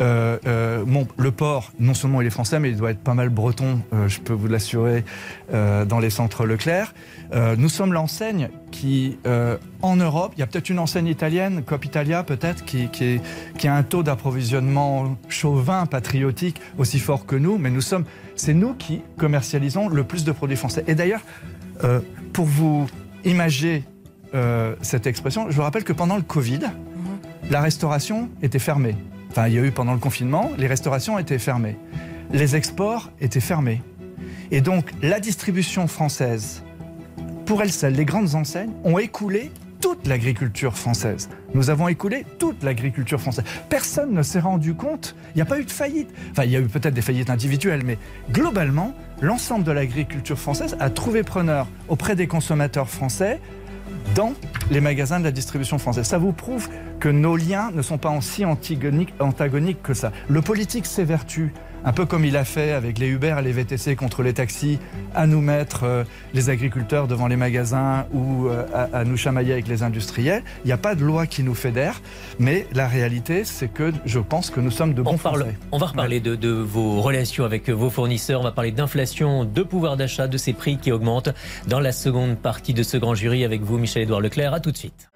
Euh, 0.00 0.38
euh, 0.46 0.84
le 1.18 1.30
porc, 1.30 1.72
non 1.78 1.94
seulement 1.94 2.20
il 2.20 2.26
est 2.26 2.30
français, 2.30 2.58
mais 2.58 2.70
il 2.70 2.76
doit 2.76 2.90
être 2.90 2.98
pas 2.98 3.14
mal 3.14 3.28
breton, 3.28 3.80
euh, 3.92 4.08
je 4.08 4.20
peux 4.20 4.32
vous 4.32 4.48
l'assurer, 4.48 5.04
euh, 5.52 5.84
dans 5.84 6.00
les 6.00 6.10
centres 6.10 6.46
Leclerc. 6.46 6.94
Nous 7.56 7.68
sommes 7.68 7.92
l'enseigne 7.92 8.48
qui, 8.70 9.18
en 9.82 9.96
Europe, 9.96 10.32
il 10.36 10.40
y 10.40 10.42
a 10.42 10.46
peut-être 10.46 10.68
une 10.70 10.78
enseigne 10.78 11.08
italienne, 11.08 11.62
Cop 11.64 11.84
Italia 11.84 12.22
peut-être, 12.22 12.64
qui, 12.64 12.88
qui, 12.90 13.04
est- 13.04 13.20
qui 13.58 13.66
a 13.66 13.74
un 13.74 13.82
taux 13.82 14.04
d'approvisionnement 14.04 15.16
chauvin, 15.28 15.86
patriotique 15.86 16.60
aussi 16.78 17.00
fort 17.00 17.26
que 17.26 17.34
nous, 17.34 17.58
mais 17.58 17.70
nous 17.70 17.80
sommes, 17.80 18.04
c'est 18.36 18.54
nous 18.54 18.74
qui 18.74 19.02
commercialisons 19.16 19.88
le 19.88 20.04
plus 20.04 20.22
de 20.24 20.30
produits 20.30 20.56
français. 20.56 20.84
Et 20.86 20.94
d'ailleurs, 20.94 21.22
pour 22.32 22.44
vous 22.46 22.86
imager 23.24 23.82
cette 24.80 25.06
expression, 25.08 25.50
je 25.50 25.56
vous 25.56 25.62
rappelle 25.62 25.84
que 25.84 25.92
pendant 25.92 26.16
le 26.16 26.22
Covid, 26.22 26.60
la 27.50 27.60
restauration 27.62 28.28
était 28.42 28.60
fermée. 28.60 28.94
Enfin, 29.36 29.48
il 29.48 29.54
y 29.54 29.58
a 29.58 29.62
eu 29.62 29.72
pendant 29.72 29.94
le 29.94 29.98
confinement, 29.98 30.52
les 30.58 30.68
restaurations 30.68 31.18
étaient 31.18 31.40
fermées. 31.40 31.76
Les 32.32 32.54
exports 32.54 33.10
étaient 33.20 33.40
fermés. 33.40 33.82
Et 34.52 34.60
donc, 34.60 34.92
la 35.02 35.18
distribution 35.18 35.88
française, 35.88 36.62
pour 37.44 37.60
elle 37.60 37.72
seule, 37.72 37.94
les 37.94 38.04
grandes 38.04 38.36
enseignes 38.36 38.70
ont 38.84 38.96
écoulé 38.96 39.50
toute 39.80 40.06
l'agriculture 40.06 40.78
française. 40.78 41.28
Nous 41.52 41.68
avons 41.68 41.88
écoulé 41.88 42.24
toute 42.38 42.62
l'agriculture 42.62 43.20
française. 43.20 43.44
Personne 43.68 44.14
ne 44.14 44.22
s'est 44.22 44.38
rendu 44.38 44.74
compte, 44.74 45.16
il 45.34 45.38
n'y 45.38 45.42
a 45.42 45.46
pas 45.46 45.58
eu 45.58 45.64
de 45.64 45.70
faillite. 45.72 46.14
Enfin, 46.30 46.44
il 46.44 46.52
y 46.52 46.56
a 46.56 46.60
eu 46.60 46.68
peut-être 46.68 46.94
des 46.94 47.02
faillites 47.02 47.28
individuelles, 47.28 47.82
mais 47.84 47.98
globalement, 48.30 48.94
l'ensemble 49.20 49.64
de 49.64 49.72
l'agriculture 49.72 50.38
française 50.38 50.76
a 50.78 50.90
trouvé 50.90 51.24
preneur 51.24 51.66
auprès 51.88 52.14
des 52.14 52.28
consommateurs 52.28 52.88
français 52.88 53.40
dans 54.14 54.34
les 54.70 54.80
magasins 54.80 55.18
de 55.18 55.24
la 55.24 55.30
distribution 55.30 55.78
française. 55.78 56.06
Ça 56.06 56.18
vous 56.18 56.32
prouve 56.32 56.68
que 57.00 57.08
nos 57.08 57.36
liens 57.36 57.70
ne 57.74 57.82
sont 57.82 57.98
pas 57.98 58.10
aussi 58.10 58.44
antagoniques 58.44 59.82
que 59.82 59.94
ça. 59.94 60.12
Le 60.28 60.40
politique 60.40 60.86
s'évertue, 60.86 61.52
un 61.84 61.92
peu 61.92 62.06
comme 62.06 62.24
il 62.24 62.36
a 62.36 62.44
fait 62.44 62.72
avec 62.72 62.98
les 62.98 63.08
Uber 63.08 63.36
et 63.38 63.42
les 63.42 63.52
VTC 63.52 63.94
contre 63.96 64.22
les 64.22 64.32
taxis, 64.32 64.78
à 65.14 65.26
nous 65.26 65.40
mettre 65.40 65.84
euh, 65.84 66.04
les 66.32 66.50
agriculteurs 66.50 67.06
devant 67.08 67.26
les 67.26 67.36
magasins 67.36 68.06
ou 68.12 68.46
euh, 68.48 68.64
à, 68.74 68.98
à 68.98 69.04
nous 69.04 69.16
chamailler 69.16 69.52
avec 69.52 69.68
les 69.68 69.82
industriels. 69.82 70.42
Il 70.64 70.68
n'y 70.68 70.72
a 70.72 70.76
pas 70.78 70.94
de 70.94 71.04
loi 71.04 71.26
qui 71.26 71.42
nous 71.42 71.54
fédère, 71.54 72.00
mais 72.38 72.66
la 72.72 72.88
réalité, 72.88 73.44
c'est 73.44 73.68
que 73.68 73.92
je 74.04 74.18
pense 74.18 74.50
que 74.50 74.60
nous 74.60 74.70
sommes 74.70 74.94
de 74.94 75.02
bons 75.02 75.12
On, 75.14 75.18
parle- 75.18 75.40
Français. 75.42 75.56
on 75.72 75.78
va 75.78 75.86
reparler 75.86 76.20
de, 76.20 76.34
de 76.36 76.50
vos 76.50 77.00
relations 77.00 77.44
avec 77.44 77.68
vos 77.70 77.90
fournisseurs. 77.90 78.40
On 78.40 78.44
va 78.44 78.52
parler 78.52 78.72
d'inflation, 78.72 79.44
de 79.44 79.62
pouvoir 79.62 79.96
d'achat, 79.96 80.26
de 80.28 80.38
ces 80.38 80.52
prix 80.52 80.78
qui 80.78 80.90
augmentent 80.92 81.30
dans 81.68 81.80
la 81.80 81.92
seconde 81.92 82.36
partie 82.38 82.74
de 82.74 82.82
ce 82.82 82.96
grand 82.96 83.14
jury 83.14 83.44
avec 83.44 83.62
vous, 83.62 83.78
Michel-Édouard 83.78 84.20
Leclerc. 84.20 84.54
À 84.54 84.60
tout 84.60 84.70
de 84.72 84.76
suite. 84.76 85.08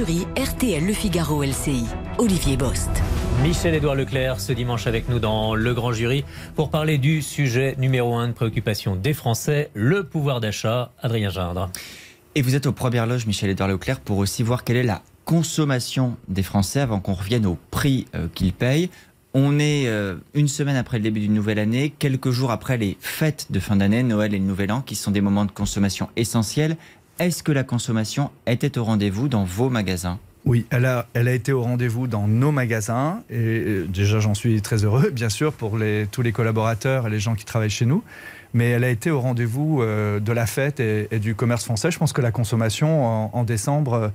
Jury 0.00 0.26
RTL 0.34 0.86
Le 0.86 0.94
Figaro 0.94 1.42
LCI. 1.44 1.84
Olivier 2.16 2.56
Bost. 2.56 2.88
Michel-Édouard 3.42 3.96
Leclerc 3.96 4.40
ce 4.40 4.54
dimanche 4.54 4.86
avec 4.86 5.10
nous 5.10 5.18
dans 5.18 5.54
le 5.54 5.74
grand 5.74 5.92
jury 5.92 6.24
pour 6.56 6.70
parler 6.70 6.96
du 6.96 7.20
sujet 7.20 7.74
numéro 7.76 8.14
un 8.14 8.28
de 8.28 8.32
préoccupation 8.32 8.96
des 8.96 9.12
Français, 9.12 9.70
le 9.74 10.04
pouvoir 10.04 10.40
d'achat. 10.40 10.90
Adrien 11.02 11.28
Gindre. 11.28 11.70
Et 12.34 12.40
vous 12.40 12.54
êtes 12.54 12.64
aux 12.64 12.72
premières 12.72 13.06
loges, 13.06 13.26
Michel-Édouard 13.26 13.68
Leclerc, 13.68 14.00
pour 14.00 14.16
aussi 14.16 14.42
voir 14.42 14.64
quelle 14.64 14.78
est 14.78 14.84
la 14.84 15.02
consommation 15.26 16.16
des 16.28 16.42
Français 16.42 16.80
avant 16.80 17.00
qu'on 17.00 17.12
revienne 17.12 17.44
au 17.44 17.58
prix 17.70 18.06
euh, 18.14 18.26
qu'ils 18.34 18.54
payent. 18.54 18.88
On 19.34 19.58
est 19.58 19.86
euh, 19.86 20.16
une 20.32 20.48
semaine 20.48 20.76
après 20.76 20.96
le 20.96 21.02
début 21.02 21.20
d'une 21.20 21.34
nouvelle 21.34 21.58
année, 21.58 21.92
quelques 21.98 22.30
jours 22.30 22.52
après 22.52 22.78
les 22.78 22.96
fêtes 23.00 23.48
de 23.50 23.60
fin 23.60 23.76
d'année, 23.76 24.02
Noël 24.02 24.32
et 24.32 24.38
le 24.38 24.44
Nouvel 24.44 24.72
An, 24.72 24.80
qui 24.80 24.96
sont 24.96 25.10
des 25.10 25.20
moments 25.20 25.44
de 25.44 25.52
consommation 25.52 26.08
essentiels. 26.16 26.78
Est-ce 27.20 27.42
que 27.42 27.52
la 27.52 27.64
consommation 27.64 28.30
était 28.46 28.78
au 28.78 28.84
rendez-vous 28.84 29.28
dans 29.28 29.44
vos 29.44 29.68
magasins? 29.68 30.18
Oui, 30.46 30.64
elle 30.70 30.86
a, 30.86 31.06
elle 31.12 31.28
a 31.28 31.34
été 31.34 31.52
au 31.52 31.60
rendez-vous 31.60 32.06
dans 32.06 32.26
nos 32.26 32.50
magasins 32.50 33.22
et 33.28 33.82
déjà 33.86 34.20
j'en 34.20 34.32
suis 34.32 34.62
très 34.62 34.86
heureux, 34.86 35.10
bien 35.12 35.28
sûr, 35.28 35.52
pour 35.52 35.76
tous 36.10 36.22
les 36.22 36.32
collaborateurs 36.32 37.06
et 37.06 37.10
les 37.10 37.20
gens 37.20 37.34
qui 37.34 37.44
travaillent 37.44 37.68
chez 37.68 37.84
nous. 37.84 38.02
Mais 38.54 38.70
elle 38.70 38.84
a 38.84 38.88
été 38.88 39.10
au 39.10 39.20
rendez-vous 39.20 39.82
euh, 39.82 40.18
de 40.18 40.32
la 40.32 40.46
fête 40.46 40.80
et, 40.80 41.18
du 41.18 41.34
commerce 41.34 41.66
français. 41.66 41.90
Je 41.90 41.98
pense 41.98 42.14
que 42.14 42.22
la 42.22 42.32
consommation 42.32 43.36
en, 43.36 43.44
décembre 43.44 43.92
euh, 43.92 44.08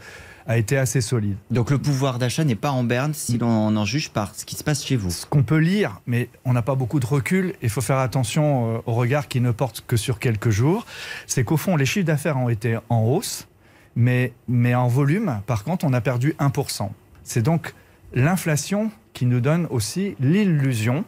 a 0.48 0.58
été 0.58 0.78
assez 0.78 1.02
solide. 1.02 1.38
Donc 1.52 1.72
le 1.72 1.78
pouvoir 1.78 2.20
d'achat 2.20 2.44
n'est 2.44 2.56
pas 2.56 2.72
en 2.72 2.84
berne 2.84 3.14
si 3.14 3.38
l'on 3.38 3.76
en 3.76 3.86
juge 3.86 4.10
par 4.10 4.36
ce 4.36 4.46
qui 4.46 4.56
se 4.56 4.64
passe 4.64 4.86
chez 4.86 4.96
vous. 4.96 5.10
Ce 5.10 5.26
qu'on 5.26 5.44
peut 5.44 5.58
lire, 5.58 6.02
mais 6.06 6.30
on 6.44 6.54
n'a 6.54 6.62
pas 6.62 6.76
beaucoup 6.76 7.00
de 7.00 7.06
recul, 7.06 7.56
il 7.62 7.70
faut 7.70 7.82
faire 7.82 8.00
attention 8.00 8.82
au 8.86 8.94
regard 8.94 9.28
qui 9.28 9.42
ne 9.42 9.52
porte 9.52 9.84
que 9.88 9.98
sur 9.98 10.20
quelques 10.20 10.52
jours, 10.52 10.86
c'est 11.26 11.44
qu'au 11.44 11.58
fond 11.58 11.76
les 11.76 11.86
chiffres 11.86 12.06
d'affaires 12.06 12.38
ont 12.38 12.50
été 12.50 12.78
en 12.90 13.04
hausse 13.04 13.48
mais, 13.96 14.34
mais 14.48 14.76
en 14.76 14.88
volume, 14.88 15.42
par 15.48 15.64
contre, 15.64 15.86
on 15.86 15.94
a 15.94 16.02
perdu 16.02 16.36
1%. 16.40 16.90
C'est 17.24 17.42
donc 17.42 17.74
l'inflation 18.14 18.92
qui 19.14 19.26
nous 19.26 19.40
donne 19.40 19.68
aussi 19.70 20.16
l'illusion 20.20 21.06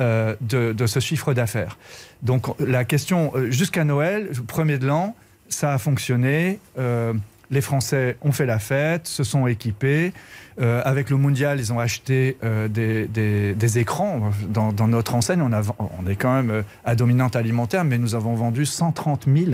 euh, 0.00 0.36
de, 0.40 0.86
ce 0.86 1.00
chiffre 1.00 1.34
d'affaires. 1.34 1.78
Donc 2.22 2.46
la 2.60 2.84
question, 2.84 3.32
euh, 3.34 3.50
jusqu'à 3.50 3.84
Noël, 3.84 4.30
premier 4.46 4.78
de 4.78 4.86
l'an, 4.86 5.16
ça 5.48 5.74
a 5.74 5.78
fonctionné. 5.78 6.60
Euh, 6.78 7.12
les 7.52 7.60
Français 7.60 8.16
ont 8.22 8.32
fait 8.32 8.46
la 8.46 8.58
fête, 8.58 9.06
se 9.06 9.22
sont 9.22 9.46
équipés. 9.46 10.12
avec 10.58 11.10
le 11.10 11.16
mondial, 11.16 11.60
ils 11.60 11.72
ont 11.72 11.78
acheté 11.78 12.36
des, 12.70 13.78
écrans. 13.78 14.32
Dans, 14.48 14.88
notre 14.88 15.14
enseigne, 15.14 15.42
on, 15.42 15.52
a, 15.52 15.62
on 15.78 16.06
est 16.08 16.16
quand 16.16 16.42
même 16.42 16.64
à 16.84 16.96
dominante 16.96 17.36
alimentaire, 17.36 17.84
mais 17.84 17.98
nous 17.98 18.14
avons 18.14 18.34
vendu 18.34 18.66
130 18.66 19.26
000 19.28 19.52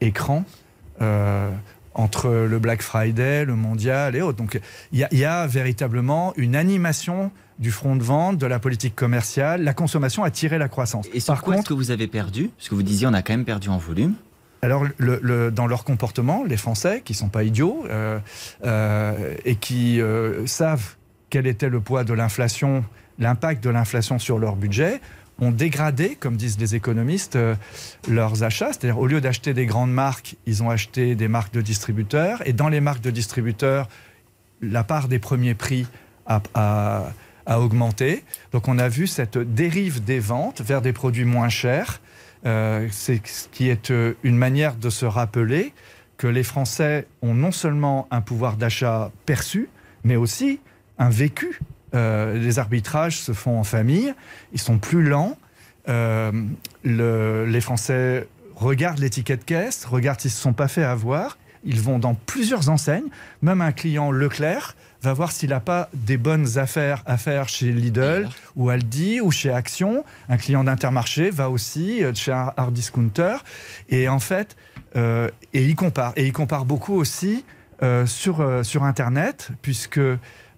écrans 0.00 0.44
entre 1.96 2.28
le 2.28 2.58
Black 2.58 2.82
Friday, 2.82 3.44
le 3.44 3.56
mondial 3.56 4.14
et 4.16 4.22
autres. 4.22 4.36
Donc 4.36 4.60
il 4.92 5.08
y, 5.10 5.24
a 5.24 5.46
véritablement 5.46 6.34
une 6.36 6.54
animation 6.54 7.30
du 7.58 7.70
front 7.70 7.96
de 7.96 8.02
vente, 8.02 8.36
de 8.36 8.46
la 8.46 8.58
politique 8.58 8.94
commerciale. 8.94 9.62
La 9.62 9.72
consommation 9.72 10.22
a 10.22 10.30
tiré 10.30 10.58
la 10.58 10.68
croissance. 10.68 11.06
Et 11.14 11.20
sur 11.20 11.40
quoi 11.42 11.56
est-ce 11.56 11.68
que 11.68 11.74
vous 11.74 11.90
avez 11.90 12.06
perdu? 12.06 12.50
Parce 12.56 12.68
que 12.68 12.74
vous 12.74 12.82
disiez 12.82 13.06
on 13.06 13.14
a 13.14 13.22
quand 13.22 13.32
même 13.32 13.46
perdu 13.46 13.70
en 13.70 13.78
volume. 13.78 14.14
Alors, 14.62 14.84
dans 15.52 15.66
leur 15.66 15.84
comportement, 15.84 16.44
les 16.44 16.56
Français, 16.56 17.02
qui 17.04 17.12
ne 17.12 17.18
sont 17.18 17.28
pas 17.28 17.44
idiots 17.44 17.84
euh, 17.88 18.18
euh, 18.64 19.34
et 19.44 19.56
qui 19.56 20.00
euh, 20.00 20.46
savent 20.46 20.96
quel 21.30 21.46
était 21.46 21.68
le 21.68 21.80
poids 21.80 22.04
de 22.04 22.14
l'inflation, 22.14 22.84
l'impact 23.18 23.62
de 23.62 23.70
l'inflation 23.70 24.18
sur 24.18 24.38
leur 24.38 24.56
budget, 24.56 25.00
ont 25.38 25.50
dégradé, 25.50 26.16
comme 26.16 26.36
disent 26.36 26.58
les 26.58 26.74
économistes, 26.74 27.38
leurs 28.08 28.42
achats. 28.42 28.72
C'est-à-dire, 28.72 28.98
au 28.98 29.06
lieu 29.06 29.20
d'acheter 29.20 29.52
des 29.52 29.66
grandes 29.66 29.92
marques, 29.92 30.36
ils 30.46 30.62
ont 30.62 30.70
acheté 30.70 31.14
des 31.14 31.28
marques 31.28 31.52
de 31.52 31.60
distributeurs. 31.60 32.42
Et 32.46 32.54
dans 32.54 32.70
les 32.70 32.80
marques 32.80 33.02
de 33.02 33.10
distributeurs, 33.10 33.86
la 34.62 34.82
part 34.82 35.08
des 35.08 35.18
premiers 35.18 35.54
prix 35.54 35.86
a, 36.26 37.12
augmenté. 37.48 38.24
Donc, 38.52 38.66
on 38.66 38.78
a 38.78 38.88
vu 38.88 39.06
cette 39.06 39.36
dérive 39.36 40.02
des 40.02 40.18
ventes 40.18 40.62
vers 40.62 40.80
des 40.80 40.94
produits 40.94 41.26
moins 41.26 41.50
chers. 41.50 42.00
Euh, 42.44 42.88
c'est 42.90 43.26
ce 43.26 43.48
qui 43.48 43.68
est 43.68 43.90
euh, 43.90 44.14
une 44.22 44.36
manière 44.36 44.76
de 44.76 44.90
se 44.90 45.06
rappeler 45.06 45.72
que 46.16 46.26
les 46.26 46.42
Français 46.42 47.06
ont 47.22 47.34
non 47.34 47.52
seulement 47.52 48.06
un 48.10 48.20
pouvoir 48.20 48.56
d'achat 48.56 49.10
perçu, 49.26 49.68
mais 50.04 50.16
aussi 50.16 50.60
un 50.98 51.10
vécu 51.10 51.60
euh, 51.94 52.34
les 52.34 52.58
arbitrages 52.58 53.18
se 53.18 53.32
font 53.32 53.58
en 53.58 53.64
famille, 53.64 54.12
ils 54.52 54.60
sont 54.60 54.78
plus 54.78 55.02
lents. 55.02 55.38
Les 55.86 57.60
Français 57.60 58.26
regardent 58.56 58.98
l'étiquette 58.98 59.44
caisse, 59.44 59.84
regardent 59.84 60.20
s'ils 60.20 60.30
ne 60.30 60.34
se 60.34 60.40
sont 60.40 60.52
pas 60.52 60.68
fait 60.68 60.82
avoir. 60.82 61.38
Ils 61.64 61.80
vont 61.80 61.98
dans 61.98 62.14
plusieurs 62.14 62.68
enseignes. 62.70 63.08
Même 63.40 63.60
un 63.60 63.72
client 63.72 64.10
Leclerc 64.10 64.74
va 65.06 65.12
voir 65.14 65.32
s'il 65.32 65.50
n'a 65.50 65.60
pas 65.60 65.88
des 65.94 66.16
bonnes 66.16 66.58
affaires 66.58 67.02
à 67.06 67.16
faire 67.16 67.48
chez 67.48 67.72
Lidl 67.72 68.28
ou 68.54 68.70
Aldi 68.70 69.20
ou 69.20 69.30
chez 69.30 69.50
Action. 69.50 70.04
Un 70.28 70.36
client 70.36 70.64
d'Intermarché 70.64 71.30
va 71.30 71.50
aussi 71.50 72.04
euh, 72.04 72.12
chez 72.14 72.32
un 72.32 72.52
hard 72.56 72.72
discounter. 72.72 73.36
Et 73.88 74.08
en 74.08 74.18
fait, 74.18 74.56
et 74.94 75.30
il 75.52 75.76
compare. 75.76 76.12
Et 76.16 76.24
il 76.24 76.32
compare 76.32 76.64
beaucoup 76.64 76.94
aussi 76.94 77.44
sur, 78.06 78.64
sur 78.64 78.84
Internet, 78.84 79.50
puisque 79.60 80.00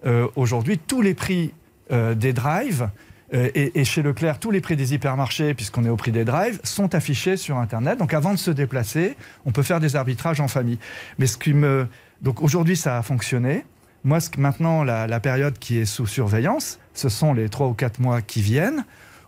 euh, 0.05 0.27
aujourd'hui, 0.35 0.77
tous 0.77 1.01
les 1.01 1.13
prix 1.13 1.53
euh, 1.91 2.15
des 2.15 2.33
drives 2.33 2.89
euh, 3.33 3.49
et, 3.53 3.83
chez 3.85 4.01
Leclerc, 4.01 4.39
tous 4.39 4.51
les 4.51 4.61
prix 4.61 4.75
des 4.75 4.93
hypermarchés, 4.93 5.53
puisqu'on 5.53 5.85
est 5.85 5.89
au 5.89 5.97
prix 5.97 6.11
des 6.11 6.25
drives, 6.25 6.59
sont 6.63 6.95
affichés 6.95 7.37
sur 7.37 7.57
Internet. 7.57 7.99
Donc 7.99 8.13
avant 8.13 8.33
de 8.33 8.39
se 8.39 8.51
déplacer, 8.51 9.15
on 9.45 9.51
peut 9.51 9.63
faire 9.63 9.79
des 9.79 9.95
arbitrages 9.95 10.39
en 10.39 10.47
famille. 10.47 10.79
Mais 11.17 11.27
ce 11.27 11.37
qui 11.37 11.53
me... 11.53 11.87
Donc 12.21 12.41
aujourd'hui, 12.41 12.75
ça 12.75 12.97
a 12.97 13.01
fonctionné. 13.01 13.65
Moi, 14.03 14.19
ce 14.19 14.29
que 14.29 14.39
maintenant, 14.39 14.83
la, 14.83 15.19
période 15.19 15.59
qui 15.59 15.77
est 15.77 15.85
sous 15.85 16.07
surveillance, 16.07 16.79
ce 16.93 17.09
sont 17.09 17.33
les 17.33 17.49
trois 17.49 17.67
ou 17.67 17.73
quatre 17.73 17.99
mois 17.99 18.21
qui 18.21 18.41
viennent, 18.41 18.85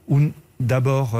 où 0.07 0.19
d'abord, 0.59 1.19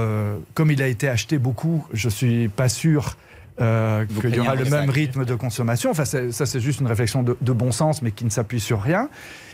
comme 0.54 0.72
il 0.72 0.82
a 0.82 0.88
été 0.88 1.10
acheté 1.10 1.38
beaucoup, 1.38 1.86
je 1.94 2.08
ne 2.08 2.12
suis 2.12 2.48
pas 2.48 2.70
sûr 2.70 3.18
euh, 3.62 4.06
qu'il 4.22 4.36
y 4.36 4.40
aura 4.40 4.56
le 4.56 4.66
même 4.66 4.90
rythme 4.90 5.26
de 5.26 5.36
consommation. 5.36 5.92
Enfin, 5.92 6.06
ça, 6.06 6.46
c'est 6.46 6.60
juste 6.60 6.80
une 6.80 6.88
réflexion 6.88 7.22
de, 7.22 7.54
bon 7.54 7.72
sens, 7.72 8.02
mais 8.02 8.12
qui 8.12 8.26
ne 8.26 8.30
s'appuie 8.30 8.60
sur 8.60 8.82
rien. 8.82 9.10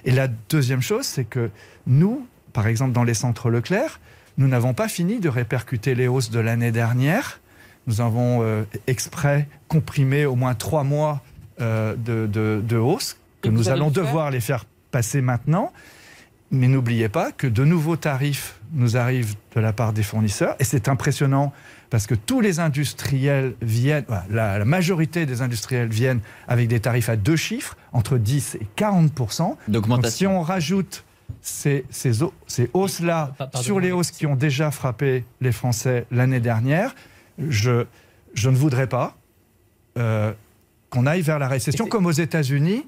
Et 0.06 0.12
la 0.12 0.28
deuxième 0.28 0.82
chose, 0.82 1.06
c'est 1.06 1.26
que 1.26 1.50
nous, 1.88 2.26
par 2.54 2.68
exemple, 2.68 2.94
dans 2.94 3.04
les 3.04 3.16
centres 3.16 3.50
Leclerc, 3.50 4.00
nous 4.38 4.48
n'avons 4.48 4.74
pas 4.74 4.88
fini 4.88 5.20
de 5.20 5.30
répercuter 5.30 5.96
les 5.96 6.08
hausses 6.08 6.30
de 6.30 6.40
l'année 6.40 6.72
dernière. 6.72 7.42
Nous 7.88 8.00
avons 8.00 8.44
euh, 8.44 8.64
exprès 8.86 9.48
comprimé 9.68 10.26
au 10.26 10.36
moins 10.36 10.54
trois 10.54 10.84
mois 10.84 11.22
euh, 11.60 11.96
de, 11.96 12.28
de, 12.28 12.62
de 12.64 12.78
hausse, 12.78 13.18
que 13.42 13.50
nous 13.50 13.70
allons 13.70 13.92
devoir 13.92 14.32
les 14.32 14.40
faire 14.40 14.66
passer 14.92 15.22
maintenant. 15.22 15.72
Mais 16.50 16.68
n'oubliez 16.70 17.10
pas 17.10 17.34
que 17.34 17.46
de 17.46 17.66
nouveaux 17.66 17.98
tarifs 17.98 18.60
nous 18.72 18.96
arrivent 18.96 19.36
de 19.54 19.60
la 19.60 19.74
part 19.74 19.92
des 19.92 20.04
fournisseurs, 20.04 20.56
et 20.60 20.64
c'est 20.64 20.88
impressionnant 20.88 21.52
parce 21.90 22.08
que 22.08 22.16
tous 22.16 22.42
les 22.42 22.60
industriels 22.60 23.56
viennent, 23.62 24.06
la, 24.30 24.64
majorité 24.64 25.26
des 25.26 25.42
industriels 25.42 25.90
viennent 25.90 26.22
avec 26.48 26.68
des 26.70 26.80
tarifs 26.80 27.10
à 27.10 27.18
deux 27.18 27.36
chiffres, 27.36 27.76
entre 27.92 28.18
10 28.18 28.56
et 28.56 28.68
40 28.76 29.12
Donc 29.68 29.88
si 30.06 30.26
on 30.26 30.42
rajoute 30.42 31.04
ces, 31.42 31.86
ces, 31.90 32.12
ces 32.48 32.70
hausses-là 32.74 33.34
sur 33.56 33.80
les 33.80 33.92
hausses 33.92 34.12
qui 34.12 34.26
ont 34.26 34.36
déjà 34.36 34.72
frappé 34.72 35.26
les 35.42 35.52
Français 35.52 36.06
l'année 36.12 36.40
dernière, 36.40 36.96
je, 37.38 37.86
je 38.34 38.50
ne 38.50 38.56
voudrais 38.56 38.88
pas 38.88 39.18
euh, 39.98 40.32
qu'on 40.90 41.06
aille 41.06 41.22
vers 41.22 41.40
la 41.40 41.48
récession 41.48 41.88
comme 41.88 42.06
aux 42.06 42.12
États-Unis 42.12 42.86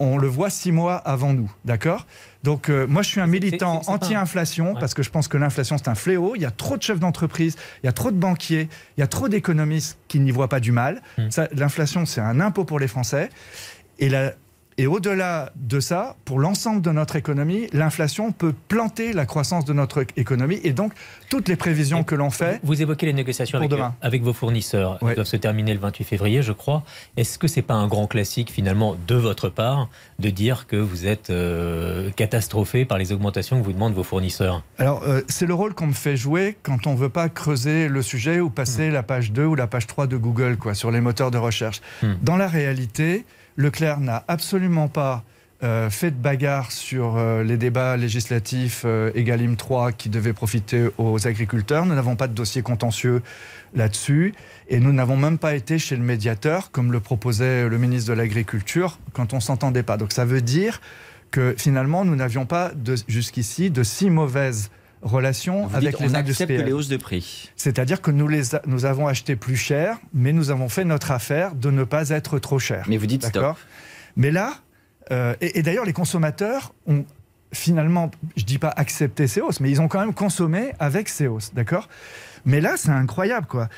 on 0.00 0.18
le 0.18 0.28
voit 0.28 0.50
six 0.50 0.72
mois 0.72 0.96
avant 0.96 1.32
nous, 1.32 1.50
d'accord? 1.64 2.06
Donc 2.44 2.68
euh, 2.68 2.86
moi 2.86 3.02
je 3.02 3.08
suis 3.08 3.20
un 3.20 3.26
militant 3.26 3.82
anti-inflation 3.86 4.74
parce 4.74 4.94
que 4.94 5.02
je 5.02 5.10
pense 5.10 5.26
que 5.28 5.36
l'inflation 5.36 5.76
c'est 5.76 5.88
un 5.88 5.94
fléau. 5.94 6.34
Il 6.36 6.42
y 6.42 6.46
a 6.46 6.50
trop 6.50 6.76
de 6.76 6.82
chefs 6.82 7.00
d'entreprise, 7.00 7.56
il 7.82 7.86
y 7.86 7.88
a 7.88 7.92
trop 7.92 8.10
de 8.10 8.16
banquiers, 8.16 8.68
il 8.96 9.00
y 9.00 9.02
a 9.02 9.08
trop 9.08 9.28
d'économistes 9.28 9.98
qui 10.08 10.20
n'y 10.20 10.30
voient 10.30 10.48
pas 10.48 10.60
du 10.60 10.72
mal. 10.72 11.02
Hmm. 11.16 11.28
L'inflation 11.52 12.06
c'est 12.06 12.20
un 12.20 12.40
impôt 12.40 12.64
pour 12.64 12.78
les 12.78 12.88
Français. 12.88 13.30
Et 13.98 14.08
la, 14.08 14.34
et 14.80 14.86
au-delà 14.86 15.50
de 15.56 15.80
ça, 15.80 16.14
pour 16.24 16.38
l'ensemble 16.38 16.80
de 16.82 16.92
notre 16.92 17.16
économie, 17.16 17.66
l'inflation 17.72 18.30
peut 18.30 18.54
planter 18.68 19.12
la 19.12 19.26
croissance 19.26 19.64
de 19.64 19.72
notre 19.72 20.06
économie 20.16 20.60
et 20.62 20.72
donc 20.72 20.92
toutes 21.28 21.48
les 21.48 21.56
prévisions 21.56 22.04
que 22.04 22.14
l'on 22.14 22.30
fait. 22.30 22.60
Vous 22.62 22.80
évoquez 22.80 23.06
les 23.06 23.12
négociations 23.12 23.58
avec, 23.58 23.72
avec, 24.00 24.22
vos 24.22 24.32
fournisseurs. 24.32 24.98
Elles 25.02 25.16
doivent 25.16 25.26
se 25.26 25.36
terminer 25.36 25.74
le 25.74 25.80
28 25.80 26.04
février, 26.04 26.42
je 26.42 26.52
crois. 26.52 26.84
Est-ce 27.16 27.40
que 27.40 27.48
c'est 27.48 27.62
pas 27.62 27.74
un 27.74 27.88
grand 27.88 28.06
classique 28.06 28.52
finalement 28.52 28.96
de 29.08 29.16
votre 29.16 29.48
part 29.48 29.88
de 30.20 30.30
dire 30.30 30.68
que 30.68 30.76
vous 30.76 31.08
êtes 31.08 31.30
euh, 31.30 32.10
catastrophé 32.10 32.84
par 32.84 32.98
les 32.98 33.10
augmentations 33.10 33.58
que 33.58 33.64
vous 33.64 33.72
demandent 33.72 33.94
vos 33.94 34.04
fournisseurs? 34.04 34.62
Alors 34.78 35.02
euh, 35.02 35.22
c'est 35.28 35.46
le 35.46 35.54
rôle 35.54 35.74
qu'on 35.74 35.88
me 35.88 35.92
fait 35.92 36.16
jouer 36.16 36.56
quand 36.62 36.86
on 36.86 36.94
veut 36.94 37.08
pas 37.08 37.28
creuser 37.28 37.88
le 37.88 38.02
sujet 38.02 38.38
ou 38.38 38.48
passer 38.48 38.90
hmm. 38.90 38.92
la 38.92 39.02
page 39.02 39.32
2 39.32 39.44
ou 39.44 39.54
la 39.56 39.66
page 39.66 39.88
3 39.88 40.06
de 40.06 40.16
Google 40.16 40.56
quoi, 40.56 40.74
sur 40.74 40.92
les 40.92 41.00
moteurs 41.00 41.32
de 41.32 41.38
recherche. 41.38 41.80
Hmm. 42.02 42.14
Dans 42.22 42.36
la 42.36 42.46
réalité, 42.46 43.24
Leclerc 43.58 44.00
n'a 44.00 44.24
absolument 44.28 44.88
pas 44.88 45.24
euh, 45.64 45.90
fait 45.90 46.12
de 46.12 46.16
bagarre 46.16 46.70
sur 46.70 47.16
euh, 47.16 47.42
les 47.42 47.56
débats 47.56 47.96
législatifs 47.96 48.82
euh, 48.84 49.10
Egalim 49.16 49.56
3 49.56 49.90
qui 49.90 50.08
devaient 50.08 50.32
profiter 50.32 50.88
aux 50.98 51.26
agriculteurs. 51.26 51.84
Nous 51.84 51.96
n'avons 51.96 52.14
pas 52.14 52.28
de 52.28 52.32
dossier 52.32 52.62
contentieux 52.62 53.20
là-dessus. 53.74 54.34
Et 54.68 54.78
nous 54.78 54.92
n'avons 54.92 55.16
même 55.16 55.36
pas 55.36 55.56
été 55.56 55.80
chez 55.80 55.96
le 55.96 56.04
médiateur, 56.04 56.70
comme 56.70 56.92
le 56.92 57.00
proposait 57.00 57.68
le 57.68 57.76
ministre 57.76 58.08
de 58.10 58.16
l'Agriculture, 58.16 59.00
quand 59.12 59.34
on 59.34 59.40
s'entendait 59.40 59.82
pas. 59.82 59.96
Donc 59.96 60.12
ça 60.12 60.24
veut 60.24 60.42
dire 60.42 60.80
que 61.32 61.56
finalement, 61.58 62.04
nous 62.04 62.14
n'avions 62.14 62.46
pas 62.46 62.70
jusqu'ici 63.08 63.70
de 63.70 63.82
si 63.82 64.10
mauvaises 64.10 64.70
relations 65.02 65.68
avec 65.74 65.98
les 65.98 66.10
on 66.10 66.14
industriels. 66.14 66.64
les 66.64 66.72
hausses 66.72 66.88
de 66.88 66.96
prix. 66.96 67.50
C'est-à-dire 67.56 68.00
que 68.00 68.10
nous, 68.10 68.28
les 68.28 68.42
nous 68.66 68.84
avons 68.84 69.06
acheté 69.06 69.36
plus 69.36 69.56
cher, 69.56 69.98
mais 70.12 70.32
nous 70.32 70.50
avons 70.50 70.68
fait 70.68 70.84
notre 70.84 71.10
affaire 71.10 71.54
de 71.54 71.70
ne 71.70 71.84
pas 71.84 72.10
être 72.10 72.38
trop 72.38 72.58
cher. 72.58 72.84
Mais 72.88 72.96
vous 72.96 73.06
dites 73.06 73.24
stop. 73.24 73.56
Mais 74.16 74.30
là, 74.30 74.54
euh, 75.10 75.34
et, 75.40 75.62
d'ailleurs, 75.62 75.84
les 75.84 75.92
consommateurs 75.92 76.74
ont 76.86 77.04
finalement, 77.52 78.10
je 78.36 78.44
dis 78.44 78.58
pas 78.58 78.72
accepté 78.76 79.26
ces 79.26 79.40
hausses, 79.40 79.60
mais 79.60 79.70
ils 79.70 79.80
ont 79.80 79.88
quand 79.88 80.00
même 80.00 80.12
consommé 80.12 80.72
avec 80.78 81.08
ces 81.08 81.28
hausses, 81.28 81.54
d'accord? 81.54 81.88
Mais 82.44 82.60
là, 82.60 82.74
c'est 82.76 82.90
incroyable, 82.90 83.46
quoi. 83.46 83.68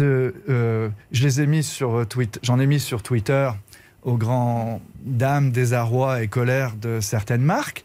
Euh, 0.00 0.88
je 1.10 1.22
les 1.22 1.40
ai 1.42 1.46
mis 1.46 1.62
sur 1.62 1.98
euh, 1.98 2.04
Twitter, 2.06 2.40
j'en 2.42 2.58
ai 2.58 2.66
mis 2.66 2.80
sur 2.80 3.02
Twitter 3.02 3.50
aux 4.02 4.16
grands 4.16 4.80
dames 5.04 5.50
désarroi 5.50 6.22
et 6.22 6.28
colère 6.28 6.74
de 6.74 7.00
certaines 7.00 7.42
marques. 7.42 7.84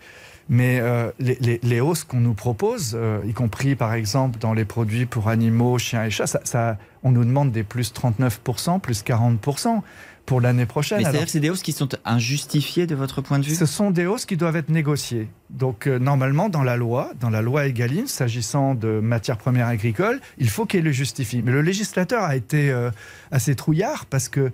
Mais 0.50 0.80
euh, 0.80 1.12
les, 1.20 1.82
hausses 1.82 2.04
qu'on 2.04 2.20
nous 2.20 2.34
propose, 2.34 2.98
y 3.26 3.34
compris 3.34 3.76
par 3.76 3.93
exemple 3.93 4.39
dans 4.39 4.54
les 4.54 4.66
produits 4.66 5.06
pour 5.06 5.28
animaux, 5.28 5.78
chiens 5.78 6.06
et 6.06 6.10
chats, 6.10 6.28
ça, 6.28 6.78
on 7.04 7.12
nous 7.12 7.26
demande 7.26 7.52
des 7.52 7.64
plus 7.64 7.93
39%, 7.93 8.80
plus 8.80 9.04
40% 9.04 9.82
pour 10.28 10.41
l'année 10.41 10.66
prochaine. 10.66 11.00
c'est-à-dire 11.00 11.24
que 11.24 11.32
c'est 11.32 11.39
des 11.39 11.50
hausses 11.50 11.64
qui 11.64 11.72
sont 11.72 11.89
injustifiées 12.06 12.86
de 12.86 12.95
votre 12.95 13.22
point 13.22 13.39
de 13.39 13.45
vue? 13.45 13.56
Ce 13.56 13.66
sont 13.66 13.89
des 13.91 14.06
hausses 14.06 14.26
qui 14.26 14.36
doivent 14.36 14.58
être 14.58 14.70
négociées. 14.70 15.30
Donc 15.50 15.88
euh, 15.88 15.98
normalement, 15.98 16.50
dans 16.50 16.64
la 16.64 16.76
loi, 16.76 17.12
dans 17.20 17.30
la 17.30 17.41
loi 17.41 17.66
Egalim, 17.66 18.08
s'agissant 18.08 18.76
de 18.76 19.00
matières 19.00 19.38
premières 19.38 19.68
agricoles, 19.68 20.20
il 20.38 20.50
faut 20.50 20.66
qu'elle 20.66 20.84
le 20.84 20.91
justifie. 20.91 21.41
Mais 21.43 21.52
le 21.54 21.62
législateur 21.62 22.24
a 22.24 22.36
été 22.36 22.70
euh, 22.70 22.91
assez 23.32 23.56
trouillard 23.56 24.06
parce 24.06 24.28
que 24.28 24.52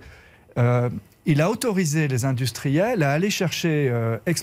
euh, 0.58 0.88
il 1.26 1.40
a 1.40 1.50
autorisé 1.50 2.08
les 2.08 2.24
industriels 2.24 3.02
à 3.02 3.12
aller 3.12 3.30
chercher 3.30 3.92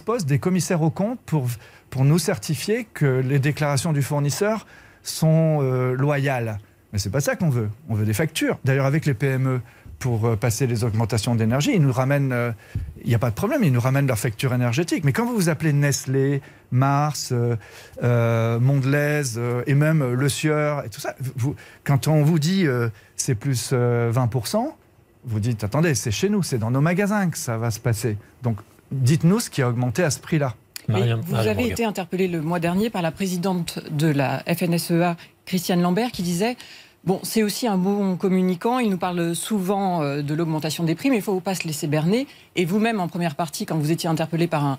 post 0.06 0.28
des 0.28 0.40
commissaires 0.40 0.82
aux 0.82 0.90
comptes 0.90 1.20
pour, 1.26 1.48
pour 1.90 2.06
nous 2.06 2.20
certifier 2.20 2.88
que 2.94 3.06
les 3.06 3.40
déclarations 3.40 3.94
du 3.94 4.02
fournisseur 4.02 4.66
sont 5.04 5.62
loyales. 5.94 6.58
Mais 6.92 7.00
c'est 7.00 7.10
pas 7.10 7.22
ça 7.22 7.36
qu'on 7.36 7.50
veut. 7.50 7.70
On 7.88 7.96
veut 7.96 8.06
des 8.06 8.14
factures. 8.14 8.60
D'ailleurs, 8.66 8.86
avec 8.86 9.06
les 9.06 9.14
PME, 9.14 9.62
pour 10.02 10.26
euh, 10.26 10.36
passer 10.36 10.68
les 10.68 10.84
augmentations 10.84 11.36
d'énergie. 11.36 11.72
Ils 11.74 11.82
nous 11.82 11.94
ramènent, 11.94 12.34
euh, 12.34 12.52
il 13.02 13.08
n'y 13.08 13.16
a 13.16 13.20
pas 13.20 13.30
de 13.30 13.36
problème, 13.36 13.64
ils 13.64 13.72
nous 13.72 13.80
ramènent 13.80 14.08
leur 14.08 14.20
facture 14.20 14.54
énergétique. 14.54 15.06
Mais 15.06 15.14
quand 15.14 15.26
vous 15.26 15.36
vous 15.36 15.48
appelez 15.48 15.72
Nestlé, 15.72 16.42
Mars, 16.72 17.34
euh, 18.04 18.60
Mondelez 18.60 19.38
et 19.68 19.76
même 19.76 20.14
Le 20.14 20.30
Sieur 20.30 20.84
et 20.84 20.90
tout 20.90 21.00
ça, 21.00 21.16
vous, 21.36 21.56
quand 21.84 22.08
on 22.08 22.24
vous 22.24 22.40
dit 22.40 22.66
c'est 23.16 23.36
plus 23.36 23.72
20%, 23.72 24.74
vous 25.26 25.40
dites 25.40 25.64
attendez, 25.64 25.96
c'est 25.96 26.12
chez 26.12 26.30
nous, 26.30 26.44
c'est 26.44 26.58
dans 26.58 26.72
nos 26.72 26.82
magasins 26.82 27.30
que 27.30 27.38
ça 27.38 27.58
va 27.58 27.72
se 27.72 27.80
passer. 27.80 28.18
Donc 28.44 28.58
dites-nous 28.92 29.40
ce 29.40 29.50
qui 29.50 29.62
a 29.62 29.70
augmenté 29.70 30.04
à 30.04 30.12
ce 30.12 30.20
prix-là. 30.20 30.56
vous 30.88 31.36
avez 31.36 31.68
été 31.68 31.86
interpellé 31.86 32.28
le 32.28 32.42
mois 32.42 32.60
dernier 32.60 32.90
par 32.90 33.02
la 33.02 33.12
présidente 33.12 33.80
de 33.92 34.08
la 34.08 34.44
FNSEA, 34.48 35.16
Christiane 35.46 35.82
Lambert, 35.82 36.12
qui 36.12 36.24
disait 36.24 36.58
Bon, 37.04 37.20
c'est 37.24 37.42
aussi 37.42 37.68
un 37.68 37.78
bon 37.78 38.16
communicant. 38.16 38.78
Il 38.78 38.92
nous 38.92 38.98
parle 38.98 39.36
souvent 39.36 40.04
euh, 40.04 40.22
de 40.22 40.36
l'augmentation 40.36 40.84
des 40.84 40.94
prix, 40.94 41.10
mais 41.10 41.16
il 41.16 41.20
ne 41.20 41.24
faut 41.24 41.40
pas 41.40 41.56
se 41.56 41.66
laisser 41.66 41.88
berner. 41.88 42.28
Et 42.56 42.64
vous-même, 42.64 43.00
en 43.00 43.08
première 43.08 43.34
partie, 43.34 43.66
quand 43.66 43.78
vous 43.78 43.92
étiez 43.92 44.08
interpellé 44.08 44.46
par 44.46 44.78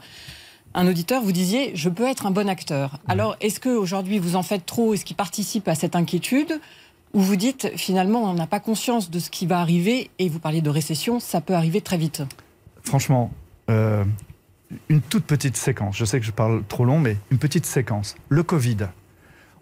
un, 0.74 0.86
auditeur, 0.86 1.20
vous 1.20 1.32
disiez 1.32 1.72
je 1.74 1.88
peux 1.88 2.08
être 2.08 2.26
un 2.26 2.30
bon 2.30 2.48
acteur. 2.48 3.00
Alors, 3.08 3.36
est-ce 3.40 3.58
qu'aujourd'hui, 3.58 4.20
vous 4.20 4.36
en 4.36 4.44
faites 4.44 4.64
trop? 4.64 4.94
Est-ce 4.94 5.04
qui 5.04 5.14
participe 5.14 5.66
à 5.66 5.74
cette 5.74 5.96
inquiétude? 5.96 6.60
Ou 7.14 7.20
vous 7.20 7.36
dites 7.36 7.70
finalement, 7.76 8.22
on 8.22 8.34
n'a 8.34 8.46
pas 8.46 8.60
conscience 8.60 9.10
de 9.10 9.18
ce 9.18 9.30
qui 9.30 9.46
va 9.46 9.60
arriver 9.60 10.10
et 10.18 10.28
vous 10.28 10.38
parliez 10.38 10.62
de 10.62 10.70
récession, 10.70 11.20
ça 11.20 11.40
peut 11.40 11.54
arriver 11.54 11.80
très 11.80 11.98
vite 11.98 12.22
Franchement, 12.82 13.30
euh, 13.70 14.04
une 14.88 15.02
toute 15.02 15.24
petite 15.24 15.56
séquence. 15.56 15.96
Je 15.96 16.04
sais 16.04 16.18
que 16.20 16.26
je 16.26 16.30
parle 16.30 16.62
trop 16.66 16.84
long, 16.84 16.98
mais 16.98 17.16
une 17.30 17.38
petite 17.38 17.66
séquence. 17.66 18.16
Le 18.28 18.42
Covid, 18.42 18.78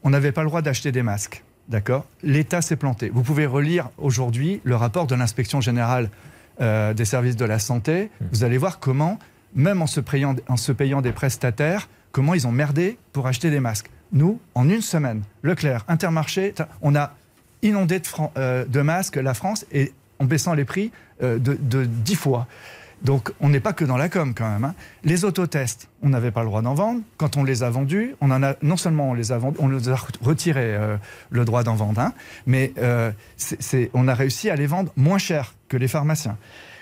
on 0.03 0.11
n'avait 0.11 0.33
pas 0.33 0.43
le 0.43 0.49
droit 0.49 0.63
d'acheter 0.63 0.93
des 0.93 1.03
masques. 1.03 1.43
D'accord? 1.69 2.05
L'État 2.23 2.63
s'est 2.63 2.77
planté. 2.77 3.11
Vous 3.11 3.23
pouvez 3.23 3.47
relire 3.47 3.91
aujourd'hui 3.99 4.61
le 4.65 4.75
rapport 4.75 5.07
de 5.07 5.15
l'inspection 5.15 5.61
générale 5.61 6.11
euh, 6.61 6.95
des 6.95 7.05
services 7.05 7.37
de 7.37 7.45
la 7.45 7.59
santé. 7.59 8.05
Mmh. 8.05 8.25
Vous 8.33 8.45
allez 8.45 8.59
voir 8.59 8.81
comment, 8.81 9.19
même 9.55 9.83
en 9.83 9.87
se, 9.87 10.01
payant, 10.01 10.35
en 10.49 10.57
se 10.57 10.73
payant 10.73 11.01
des 11.01 11.13
prestataires, 11.13 11.89
comment 12.13 12.35
ils 12.35 12.47
ont 12.47 12.53
merdé 12.53 12.99
pour 13.13 13.27
acheter 13.27 13.51
des 13.51 13.61
masques. 13.61 13.91
Nous, 14.13 14.41
en 14.57 14.69
une 14.69 14.83
semaine, 14.83 15.23
Leclerc, 15.43 15.85
Intermarché, 15.87 16.55
on 16.83 16.97
a 16.97 17.13
inondé 17.63 17.99
de, 17.99 18.07
euh, 18.37 18.65
de 18.65 18.81
masques 18.81 19.17
la 19.17 19.35
France 19.35 19.67
et 19.73 19.93
en 20.19 20.25
baissant 20.25 20.55
les 20.55 20.65
prix 20.65 20.91
euh, 21.23 21.39
de, 21.39 21.57
de 21.61 21.85
10 21.85 22.15
fois. 22.15 22.47
Donc 23.03 23.33
on 23.41 23.49
n'est 23.49 23.61
pas 23.61 23.73
que 23.73 23.85
dans 23.85 23.97
la 23.97 24.11
com 24.11 24.35
quand 24.35 24.51
même. 24.51 24.65
Hein. 24.65 24.75
Les 25.05 25.25
autotests, 25.25 25.89
on 26.03 26.11
n'avait 26.11 26.31
pas 26.31 26.41
le 26.41 26.47
droit 26.47 26.61
d'en 26.61 26.75
vendre. 26.75 27.01
Quand 27.17 27.39
on 27.39 27.45
les 27.45 27.63
a 27.63 27.71
vendus, 27.71 28.15
non 28.63 28.77
seulement 28.77 29.11
on 29.11 29.15
les 29.15 29.33
a 29.33 29.39
vendus, 29.39 29.57
on 29.59 29.69
nous 29.69 29.89
a 29.89 29.97
retiré 30.21 30.75
euh, 30.75 30.97
le 31.31 31.45
droit 31.47 31.63
d'en 31.63 31.77
vendre, 31.77 32.01
hein, 32.01 32.13
mais 32.45 32.75
on 33.95 34.09
a 34.09 34.15
réussi 34.15 34.51
à 34.51 34.57
les 34.57 34.67
vendre 34.67 34.93
moins 34.97 35.19
cher 35.19 35.55
que 35.69 35.79
les 35.79 35.89
pharmaciens. 35.89 36.37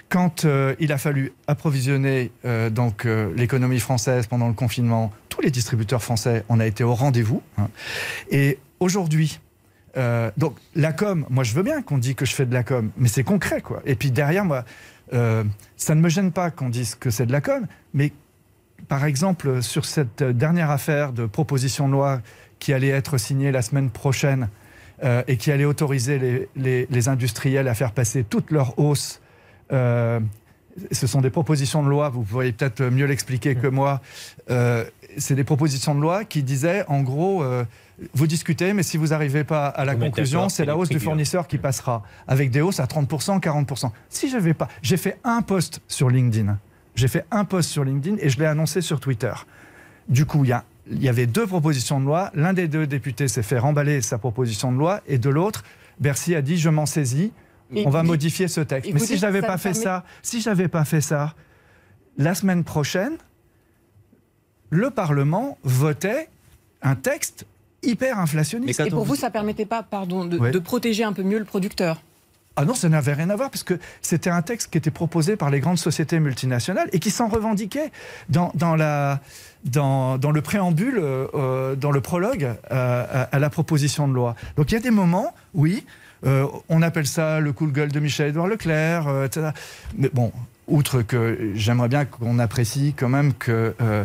Quand 0.08 0.44
il 0.80 0.90
a 0.90 0.98
fallu 0.98 1.32
approvisionner 1.46 2.32
donc 2.70 3.06
l'économie 3.36 3.78
française 3.78 4.26
pendant 4.26 4.48
le 4.48 4.54
confinement, 4.54 5.12
tous 5.28 5.42
les 5.42 5.50
distributeurs 5.52 6.02
français, 6.02 6.44
on 6.48 6.58
a 6.58 6.66
été 6.66 6.82
au 6.82 6.94
rendez-vous. 6.94 7.42
Hein. 7.58 7.68
Et 8.30 8.58
aujourd'hui, 8.80 9.38
donc 10.36 10.56
la 10.74 10.92
com, 10.92 11.26
moi 11.28 11.42
je 11.42 11.54
veux 11.54 11.62
bien 11.62 11.82
qu'on 11.82 11.98
dise 11.98 12.14
que 12.14 12.24
je 12.24 12.34
fais 12.34 12.46
de 12.46 12.54
la 12.54 12.62
com, 12.62 12.90
mais 12.96 13.08
c'est 13.08 13.24
concret 13.24 13.60
quoi. 13.60 13.82
Et 13.84 13.94
puis 13.96 14.10
derrière 14.10 14.44
moi, 14.44 14.64
euh, 15.12 15.44
ça 15.76 15.94
ne 15.94 16.00
me 16.00 16.08
gêne 16.08 16.32
pas 16.32 16.50
qu'on 16.50 16.68
dise 16.68 16.94
que 16.94 17.10
c'est 17.10 17.26
de 17.26 17.32
la 17.32 17.40
com, 17.40 17.66
mais 17.94 18.12
par 18.88 19.04
exemple, 19.04 19.62
sur 19.62 19.84
cette 19.84 20.22
dernière 20.22 20.70
affaire 20.70 21.12
de 21.12 21.26
proposition 21.26 21.88
de 21.88 21.92
loi 21.92 22.20
qui 22.58 22.72
allait 22.72 22.88
être 22.88 23.18
signée 23.18 23.52
la 23.52 23.62
semaine 23.62 23.90
prochaine 23.90 24.48
euh, 25.04 25.22
et 25.28 25.36
qui 25.36 25.50
allait 25.52 25.64
autoriser 25.64 26.48
les, 26.56 27.08
industriels 27.08 27.68
à 27.68 27.74
faire 27.74 27.92
passer 27.92 28.24
toutes 28.24 28.50
leurs 28.50 28.78
hausses, 28.78 29.20
euh, 29.72 30.20
ce 30.92 31.06
sont 31.06 31.20
des 31.20 31.30
propositions 31.30 31.82
de 31.82 31.88
loi, 31.88 32.08
vous 32.08 32.22
pourriez 32.22 32.52
peut-être 32.52 32.82
mieux 32.84 33.06
l'expliquer 33.06 33.56
que 33.56 33.66
moi, 33.66 34.00
c'est 35.16 35.34
des 35.34 35.42
propositions 35.42 35.96
de 35.96 36.00
loi 36.00 36.24
qui 36.24 36.44
disaient 36.44 36.84
en 36.86 37.02
gros 37.02 37.42
vous 38.14 38.26
discutez, 38.26 38.72
mais 38.72 38.82
si 38.82 38.96
vous 38.96 39.08
n'arrivez 39.08 39.44
pas 39.44 39.66
à 39.66 39.84
la 39.84 39.94
conclusion, 39.94 40.48
c'est 40.48 40.64
la 40.64 40.76
hausse 40.76 40.88
du 40.88 41.00
fournisseur 41.00 41.46
qui 41.46 41.58
passera, 41.58 42.02
avec 42.26 42.50
des 42.50 42.60
hausses 42.60 42.80
à 42.80 42.86
30%, 42.86 43.40
40%. 43.40 43.90
Si 44.08 44.30
je 44.30 44.36
vais 44.36 44.54
pas, 44.54 44.68
j'ai 44.82 44.96
fait 44.96 45.18
un 45.24 45.42
post 45.42 45.80
sur 45.88 46.08
LinkedIn. 46.08 46.58
J'ai 46.94 47.08
fait 47.08 47.24
un 47.30 47.44
post 47.44 47.70
sur 47.70 47.84
LinkedIn 47.84 48.16
et 48.20 48.28
je 48.28 48.38
l'ai 48.38 48.46
annoncé 48.46 48.80
sur 48.80 49.00
Twitter. 49.00 49.32
Du 50.08 50.26
coup, 50.26 50.44
il 50.44 50.50
y, 50.50 50.54
il 50.90 51.02
y 51.02 51.08
avait 51.08 51.26
deux 51.26 51.46
propositions 51.46 52.00
de 52.00 52.06
loi. 52.06 52.30
L'un 52.34 52.52
des 52.52 52.68
deux 52.68 52.86
députés 52.86 53.28
s'est 53.28 53.42
fait 53.42 53.58
remballer 53.58 54.00
sa 54.00 54.18
proposition 54.18 54.72
de 54.72 54.78
loi 54.78 55.00
et 55.06 55.18
de 55.18 55.30
l'autre, 55.30 55.64
Bercy 56.00 56.34
a 56.34 56.42
dit 56.42 56.56
je 56.56 56.70
m'en 56.70 56.86
saisis. 56.86 57.32
on 57.74 57.90
va 57.90 58.02
modifier 58.02 58.48
ce 58.48 58.60
texte. 58.60 58.92
Mais 58.92 59.00
si 59.00 59.18
j'avais 59.18 59.42
pas 59.42 59.58
fait 59.58 59.74
ça, 59.74 60.04
si 60.22 60.40
j'avais 60.40 60.68
pas 60.68 60.84
fait 60.84 61.00
ça, 61.00 61.34
la 62.16 62.34
semaine 62.34 62.64
prochaine, 62.64 63.16
le 64.70 64.90
Parlement 64.90 65.58
votait 65.62 66.28
un 66.82 66.94
texte 66.94 67.46
hyper 67.82 68.18
inflationniste. 68.18 68.80
Et 68.80 68.90
pour 68.90 69.04
vous, 69.04 69.16
ça 69.16 69.28
ne 69.28 69.32
permettait 69.32 69.66
pas 69.66 69.82
pardon, 69.82 70.24
de, 70.24 70.58
protéger 70.58 71.04
un 71.04 71.12
peu 71.12 71.22
mieux 71.22 71.38
le 71.38 71.44
producteur 71.44 72.02
ah 72.60 72.64
non, 72.64 72.74
ça 72.74 72.88
n'avait 72.88 73.12
rien 73.12 73.30
à 73.30 73.36
voir, 73.36 73.50
parce 73.50 73.62
que 73.62 73.78
c'était 74.02 74.30
un 74.30 74.42
texte 74.42 74.72
qui 74.72 74.78
était 74.78 74.90
proposé 74.90 75.36
par 75.36 75.48
les 75.48 75.60
grandes 75.60 75.78
sociétés 75.78 76.18
multinationales 76.18 76.88
et 76.92 76.98
qui 76.98 77.12
s'en 77.12 77.28
revendiquait 77.28 77.92
dans, 78.30 78.50
dans, 78.56 78.74
la, 78.74 79.20
dans, 79.64 80.18
dans, 80.18 80.32
le 80.32 80.42
préambule, 80.42 80.98
euh, 80.98 81.76
dans 81.76 81.92
le 81.92 82.00
prologue 82.00 82.52
euh, 82.72 83.26
à, 83.30 83.38
la 83.38 83.48
proposition 83.48 84.08
de 84.08 84.12
loi. 84.12 84.34
Donc 84.56 84.72
il 84.72 84.74
y 84.74 84.76
a 84.76 84.80
des 84.80 84.90
moments, 84.90 85.34
oui, 85.54 85.86
euh, 86.26 86.48
on 86.68 86.82
appelle 86.82 87.06
ça 87.06 87.38
le 87.38 87.52
coup 87.52 87.64
de 87.64 87.70
gueule 87.70 87.92
de 87.92 88.00
Michel-Édouard 88.00 88.48
Leclerc, 88.48 89.24
etc. 89.26 89.50
Mais 89.96 90.10
bon, 90.12 90.32
outre 90.68 91.02
que 91.02 91.52
j'aimerais 91.54 91.88
bien 91.88 92.04
qu'on 92.04 92.38
apprécie 92.38 92.94
quand 92.96 93.08
même 93.08 93.32
que 93.34 93.74
euh, 93.80 94.04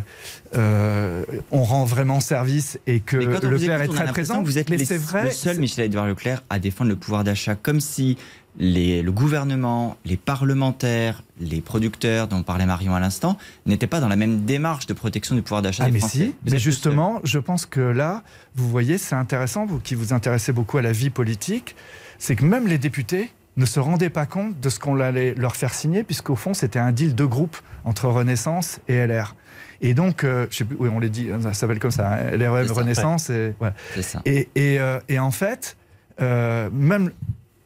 euh, 0.55 1.23
on 1.51 1.63
rend 1.63 1.85
vraiment 1.85 2.19
service 2.19 2.79
et 2.87 2.99
que 2.99 3.17
Leclerc 3.17 3.81
est 3.81 3.87
très 3.87 4.05
présent. 4.07 4.41
vous 4.41 4.57
êtes 4.57 4.69
mais 4.69 4.77
vrai, 4.77 5.25
le 5.25 5.31
seul 5.31 5.59
Michel-Edouard 5.59 6.07
Leclerc 6.07 6.43
à 6.49 6.59
défendre 6.59 6.89
le 6.89 6.95
pouvoir 6.95 7.23
d'achat 7.23 7.55
comme 7.55 7.81
si 7.81 8.17
les, 8.57 9.01
le 9.01 9.11
gouvernement, 9.11 9.97
les 10.05 10.17
parlementaires, 10.17 11.23
les 11.39 11.61
producteurs 11.61 12.27
dont 12.27 12.43
parlait 12.43 12.65
Marion 12.65 12.93
à 12.93 12.99
l'instant 12.99 13.37
n'étaient 13.65 13.87
pas 13.87 13.99
dans 13.99 14.07
la 14.07 14.15
même 14.15 14.45
démarche 14.45 14.85
de 14.85 14.93
protection 14.93 15.35
du 15.35 15.41
pouvoir 15.41 15.61
d'achat 15.61 15.83
ah, 15.83 15.87
des 15.87 15.93
mais 15.93 15.99
Français. 15.99 16.17
Si, 16.17 16.35
mais 16.51 16.59
justement, 16.59 17.19
je 17.23 17.39
pense 17.39 17.65
que 17.65 17.81
là, 17.81 18.23
vous 18.55 18.69
voyez, 18.69 18.97
c'est 18.97 19.15
intéressant, 19.15 19.65
vous 19.65 19.79
qui 19.79 19.95
vous 19.95 20.13
intéressez 20.13 20.51
beaucoup 20.51 20.77
à 20.77 20.81
la 20.81 20.91
vie 20.91 21.09
politique, 21.09 21.75
c'est 22.19 22.35
que 22.35 22.45
même 22.45 22.67
les 22.67 22.77
députés 22.77 23.31
ne 23.57 23.65
se 23.65 23.79
rendaient 23.79 24.09
pas 24.09 24.25
compte 24.25 24.59
de 24.59 24.69
ce 24.69 24.79
qu'on 24.79 24.99
allait 24.99 25.35
leur 25.35 25.55
faire 25.55 25.73
signer, 25.73 26.03
puisqu'au 26.03 26.35
fond, 26.35 26.53
c'était 26.53 26.79
un 26.79 26.91
deal 26.91 27.15
de 27.15 27.25
groupe 27.25 27.57
entre 27.85 28.07
Renaissance 28.07 28.79
et 28.87 29.05
LR. 29.05 29.35
Et 29.81 29.93
donc, 29.93 30.23
euh, 30.23 30.47
je 30.49 30.57
sais 30.57 30.65
plus, 30.65 30.77
oui, 30.79 30.89
on 30.91 30.99
l'a 30.99 31.09
dit, 31.09 31.29
ça 31.41 31.53
s'appelle 31.53 31.79
comme 31.79 31.91
ça, 31.91 32.13
hein, 32.13 32.31
LRM 32.31 32.71
Renaissance. 32.71 33.29
Et, 33.29 33.53
ça. 34.01 34.21
Et, 34.25 34.49
et, 34.55 34.79
euh, 34.79 34.99
et, 35.09 35.19
en 35.19 35.31
fait, 35.31 35.75
euh, 36.21 36.69
même, 36.71 37.11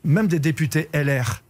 même 0.03 0.27
des 0.27 0.39
députés 0.39 0.89
LR 0.93 1.43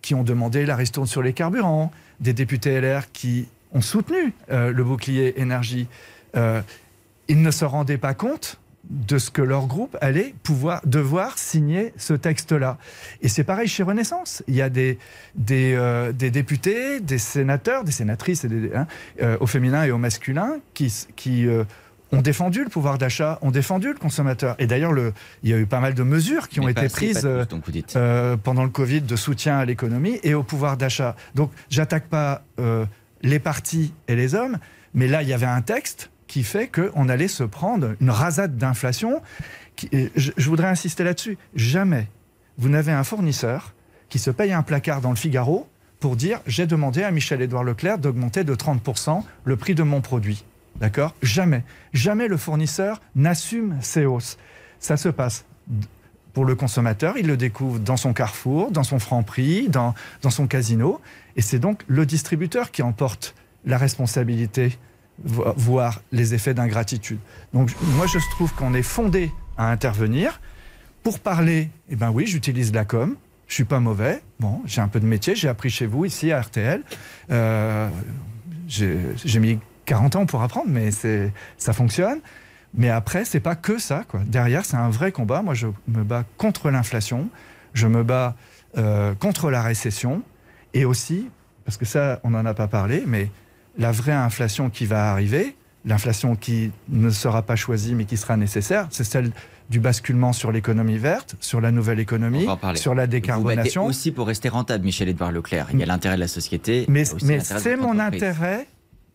qui 0.00 0.14
ont 0.14 0.22
demandé 0.22 0.64
la 0.64 0.76
ristourne 0.76 1.06
sur 1.06 1.22
les 1.22 1.32
carburants, 1.32 1.92
des 2.20 2.32
députés 2.32 2.80
LR 2.80 3.10
qui 3.12 3.48
ont 3.72 3.80
soutenu 3.80 4.34
le 4.48 4.82
bouclier 4.82 5.40
énergie, 5.40 5.88
ils 6.34 7.40
ne 7.42 7.50
se 7.50 7.64
rendaient 7.64 7.98
pas 7.98 8.12
compte 8.12 8.60
de 8.90 9.18
ce 9.18 9.30
que 9.30 9.42
leur 9.42 9.66
groupe 9.66 9.96
allait 10.00 10.34
pouvoir 10.42 10.80
devoir 10.84 11.38
signer 11.38 11.92
ce 11.96 12.14
texte-là. 12.14 12.78
Et 13.22 13.28
c'est 13.28 13.44
pareil 13.44 13.68
chez 13.68 13.82
Renaissance. 13.84 14.42
Il 14.48 14.54
y 14.54 14.62
a 14.62 14.68
des, 14.70 14.98
des, 15.36 15.74
euh, 15.74 16.12
des 16.12 16.30
députés, 16.30 17.00
des 17.00 17.18
sénateurs, 17.18 17.84
des 17.84 17.92
sénatrices 17.92 18.44
et 18.44 18.48
des- 18.48 18.74
hein, 18.74 18.86
euh, 19.22 19.36
au 19.40 19.46
féminin 19.46 19.84
et 19.84 19.92
au 19.92 19.98
masculin 19.98 20.56
qui, 20.74 20.92
qui 21.14 21.46
euh, 21.46 21.62
ont 22.10 22.22
défendu 22.22 22.64
le 22.64 22.68
pouvoir 22.70 22.98
d'achat, 22.98 23.38
ont 23.40 23.50
défendu 23.52 23.88
le 23.88 23.98
consommateur. 23.98 24.56
Et 24.58 24.66
d'ailleurs, 24.66 24.92
le- 24.92 25.14
il 25.42 25.50
y 25.50 25.54
a 25.54 25.58
eu 25.58 25.66
pas 25.66 25.80
mal 25.80 25.94
de 25.94 26.02
mesures 26.02 26.48
qui 26.48 26.60
ont 26.60 26.64
Mais 26.64 26.72
été 26.72 26.82
assez, 26.82 26.94
prises 26.94 27.20
tous, 27.20 27.46
donc 27.46 27.64
pendant 28.42 28.64
le 28.64 28.70
Covid 28.70 29.00
de 29.02 29.16
soutien 29.16 29.58
à 29.58 29.64
l'économie 29.64 30.18
et 30.24 30.34
au 30.34 30.42
pouvoir 30.42 30.76
d'achat. 30.76 31.16
Donc, 31.34 31.50
j'attaque 31.70 32.08
pas 32.08 32.42
les 33.22 33.38
partis 33.38 33.94
et 34.08 34.16
les 34.16 34.34
hommes, 34.34 34.58
mais 34.92 35.06
là, 35.06 35.22
il 35.22 35.28
y 35.28 35.32
avait 35.32 35.46
un 35.46 35.62
texte 35.62 36.10
qui 36.32 36.44
fait 36.44 36.66
qu'on 36.66 37.10
allait 37.10 37.28
se 37.28 37.44
prendre 37.44 37.94
une 38.00 38.08
rasade 38.08 38.56
d'inflation. 38.56 39.20
Je, 39.92 40.30
voudrais 40.38 40.68
insister 40.68 41.04
là-dessus. 41.04 41.36
Jamais 41.54 42.08
vous 42.56 42.70
n'avez 42.70 42.90
un 42.90 43.04
fournisseur 43.04 43.74
qui 44.08 44.18
se 44.18 44.30
paye 44.30 44.54
un 44.54 44.62
placard 44.62 45.02
dans 45.02 45.10
le 45.10 45.16
Figaro 45.16 45.68
pour 46.00 46.16
dire 46.16 46.40
j'ai 46.46 46.66
demandé 46.66 47.02
à 47.02 47.10
Michel-Édouard 47.10 47.64
Leclerc 47.64 47.98
d'augmenter 47.98 48.44
de 48.44 48.54
30% 48.54 49.22
le 49.44 49.56
prix 49.56 49.74
de 49.74 49.82
mon 49.82 50.00
produit. 50.00 50.46
D'accord? 50.76 51.14
Jamais. 51.20 51.64
Jamais 51.92 52.28
le 52.28 52.38
fournisseur 52.38 53.02
n'assume 53.14 53.76
ces 53.82 54.06
hausses. 54.06 54.38
Ça 54.78 54.96
se 54.96 55.10
passe 55.10 55.44
pour 56.32 56.46
le 56.46 56.54
consommateur, 56.54 57.18
il 57.18 57.26
le 57.26 57.36
découvre 57.36 57.78
dans 57.78 57.98
son 57.98 58.14
carrefour, 58.14 58.70
dans 58.70 58.84
son 58.84 58.98
franc 58.98 59.22
prix, 59.22 59.68
dans, 59.68 59.94
dans 60.22 60.30
son 60.30 60.46
casino. 60.46 60.98
Et 61.36 61.42
c'est 61.42 61.58
donc 61.58 61.82
le 61.88 62.06
distributeur 62.06 62.70
qui 62.70 62.80
emporte 62.80 63.34
la 63.66 63.76
responsabilité, 63.76 64.78
vo- 65.24 65.52
voire 65.56 66.00
les 66.12 66.34
effets 66.34 66.54
d'ingratitude. 66.54 67.18
Donc 67.52 67.70
moi, 67.96 68.06
je 68.06 68.18
trouve 68.30 68.52
qu'on 68.54 68.74
est 68.74 68.82
fondé 68.82 69.30
à 69.56 69.70
intervenir. 69.70 70.40
Pour 71.02 71.18
parler, 71.18 71.68
eh 71.88 71.96
ben 71.96 72.10
oui, 72.10 72.26
j'utilise 72.26 72.72
la 72.72 72.84
com. 72.84 73.16
Je 73.48 73.54
suis 73.54 73.64
pas 73.64 73.80
mauvais. 73.80 74.22
Bon, 74.40 74.62
j'ai 74.66 74.80
un 74.80 74.88
peu 74.88 75.00
de 75.00 75.06
métier. 75.06 75.34
J'ai 75.34 75.48
appris 75.48 75.68
chez 75.68 75.86
vous, 75.86 76.04
ici, 76.04 76.30
à 76.32 76.40
RTL. 76.40 76.82
Euh, 77.30 77.88
j'ai 78.68 79.40
mis 79.40 79.58
40 79.84 80.16
ans 80.16 80.26
pour 80.26 80.42
apprendre, 80.42 80.68
mais 80.68 80.90
ça 80.90 81.72
fonctionne. 81.72 82.20
Mais 82.74 82.88
après, 82.88 83.24
c'est 83.24 83.40
pas 83.40 83.54
que 83.56 83.78
ça. 83.78 84.04
Quoi. 84.08 84.20
Derrière, 84.24 84.64
c'est 84.64 84.76
un 84.76 84.88
vrai 84.88 85.12
combat. 85.12 85.42
Moi, 85.42 85.54
je 85.54 85.66
me 85.88 86.02
bats 86.04 86.24
contre 86.38 86.70
l'inflation. 86.70 87.28
Je 87.74 87.86
me 87.86 88.02
bats 88.02 88.34
euh, 88.78 89.14
contre 89.14 89.50
la 89.50 89.60
récession. 89.62 90.22
Et 90.72 90.86
aussi, 90.86 91.28
parce 91.66 91.76
que 91.76 91.84
ça, 91.84 92.20
on 92.24 92.30
n'en 92.30 92.46
a 92.46 92.54
pas 92.54 92.68
parlé, 92.68 93.04
mais 93.06 93.30
la 93.78 93.92
vraie 93.92 94.12
inflation 94.12 94.70
qui 94.70 94.86
va 94.86 95.10
arriver, 95.12 95.56
l'inflation 95.84 96.36
qui 96.36 96.70
ne 96.88 97.10
sera 97.10 97.42
pas 97.42 97.56
choisie, 97.56 97.94
mais 97.94 98.04
qui 98.04 98.16
sera 98.16 98.36
nécessaire, 98.36 98.86
c'est 98.90 99.04
celle 99.04 99.32
du 99.70 99.80
basculement 99.80 100.32
sur 100.32 100.52
l'économie 100.52 100.98
verte, 100.98 101.34
sur 101.40 101.60
la 101.60 101.70
nouvelle 101.72 101.98
économie, 101.98 102.46
sur 102.74 102.94
la 102.94 103.04
Vous 103.06 103.10
décarbonation. 103.10 103.86
aussi 103.86 104.12
pour 104.12 104.26
rester 104.26 104.48
rentable, 104.50 104.84
Michel-Édouard 104.84 105.32
Leclerc. 105.32 105.68
Il 105.72 105.78
y 105.80 105.82
a 105.82 105.86
l'intérêt 105.86 106.16
de 106.16 106.20
la 106.20 106.28
société. 106.28 106.84
Mais, 106.88 107.04
c'est 107.04 107.76
mon 107.76 107.98
intérêt. 107.98 108.66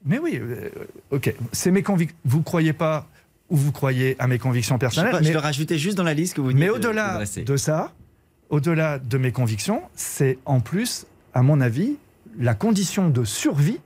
Mais 0.05 0.17
oui, 0.19 0.39
euh, 0.41 0.69
ok. 1.11 1.33
C'est 1.51 1.69
mes 1.71 1.83
convictions. 1.83 2.15
Vous 2.25 2.41
croyez 2.41 2.73
pas 2.73 3.07
ou 3.49 3.55
vous 3.57 3.71
croyez 3.71 4.15
à 4.19 4.27
mes 4.27 4.39
convictions 4.39 4.75
Je, 4.75 4.79
personnelles. 4.79 5.15
je 5.19 5.23
mais 5.27 5.33
le 5.33 5.39
rajoutais 5.39 5.77
juste 5.77 5.97
dans 5.97 6.03
la 6.03 6.13
liste 6.13 6.35
que 6.35 6.41
vous 6.41 6.51
mais 6.51 6.67
de- 6.67 6.71
au-delà 6.71 7.21
de 7.45 7.57
ça, 7.57 7.91
au-delà 8.49 8.99
de 8.99 9.17
mes 9.17 9.31
convictions, 9.31 9.81
c'est 9.95 10.37
en 10.45 10.59
plus, 10.59 11.05
à 11.33 11.41
mon 11.43 11.61
avis, 11.61 11.97
la 12.39 12.53
condition 12.55 13.09
de 13.09 13.23
survie 13.23 13.79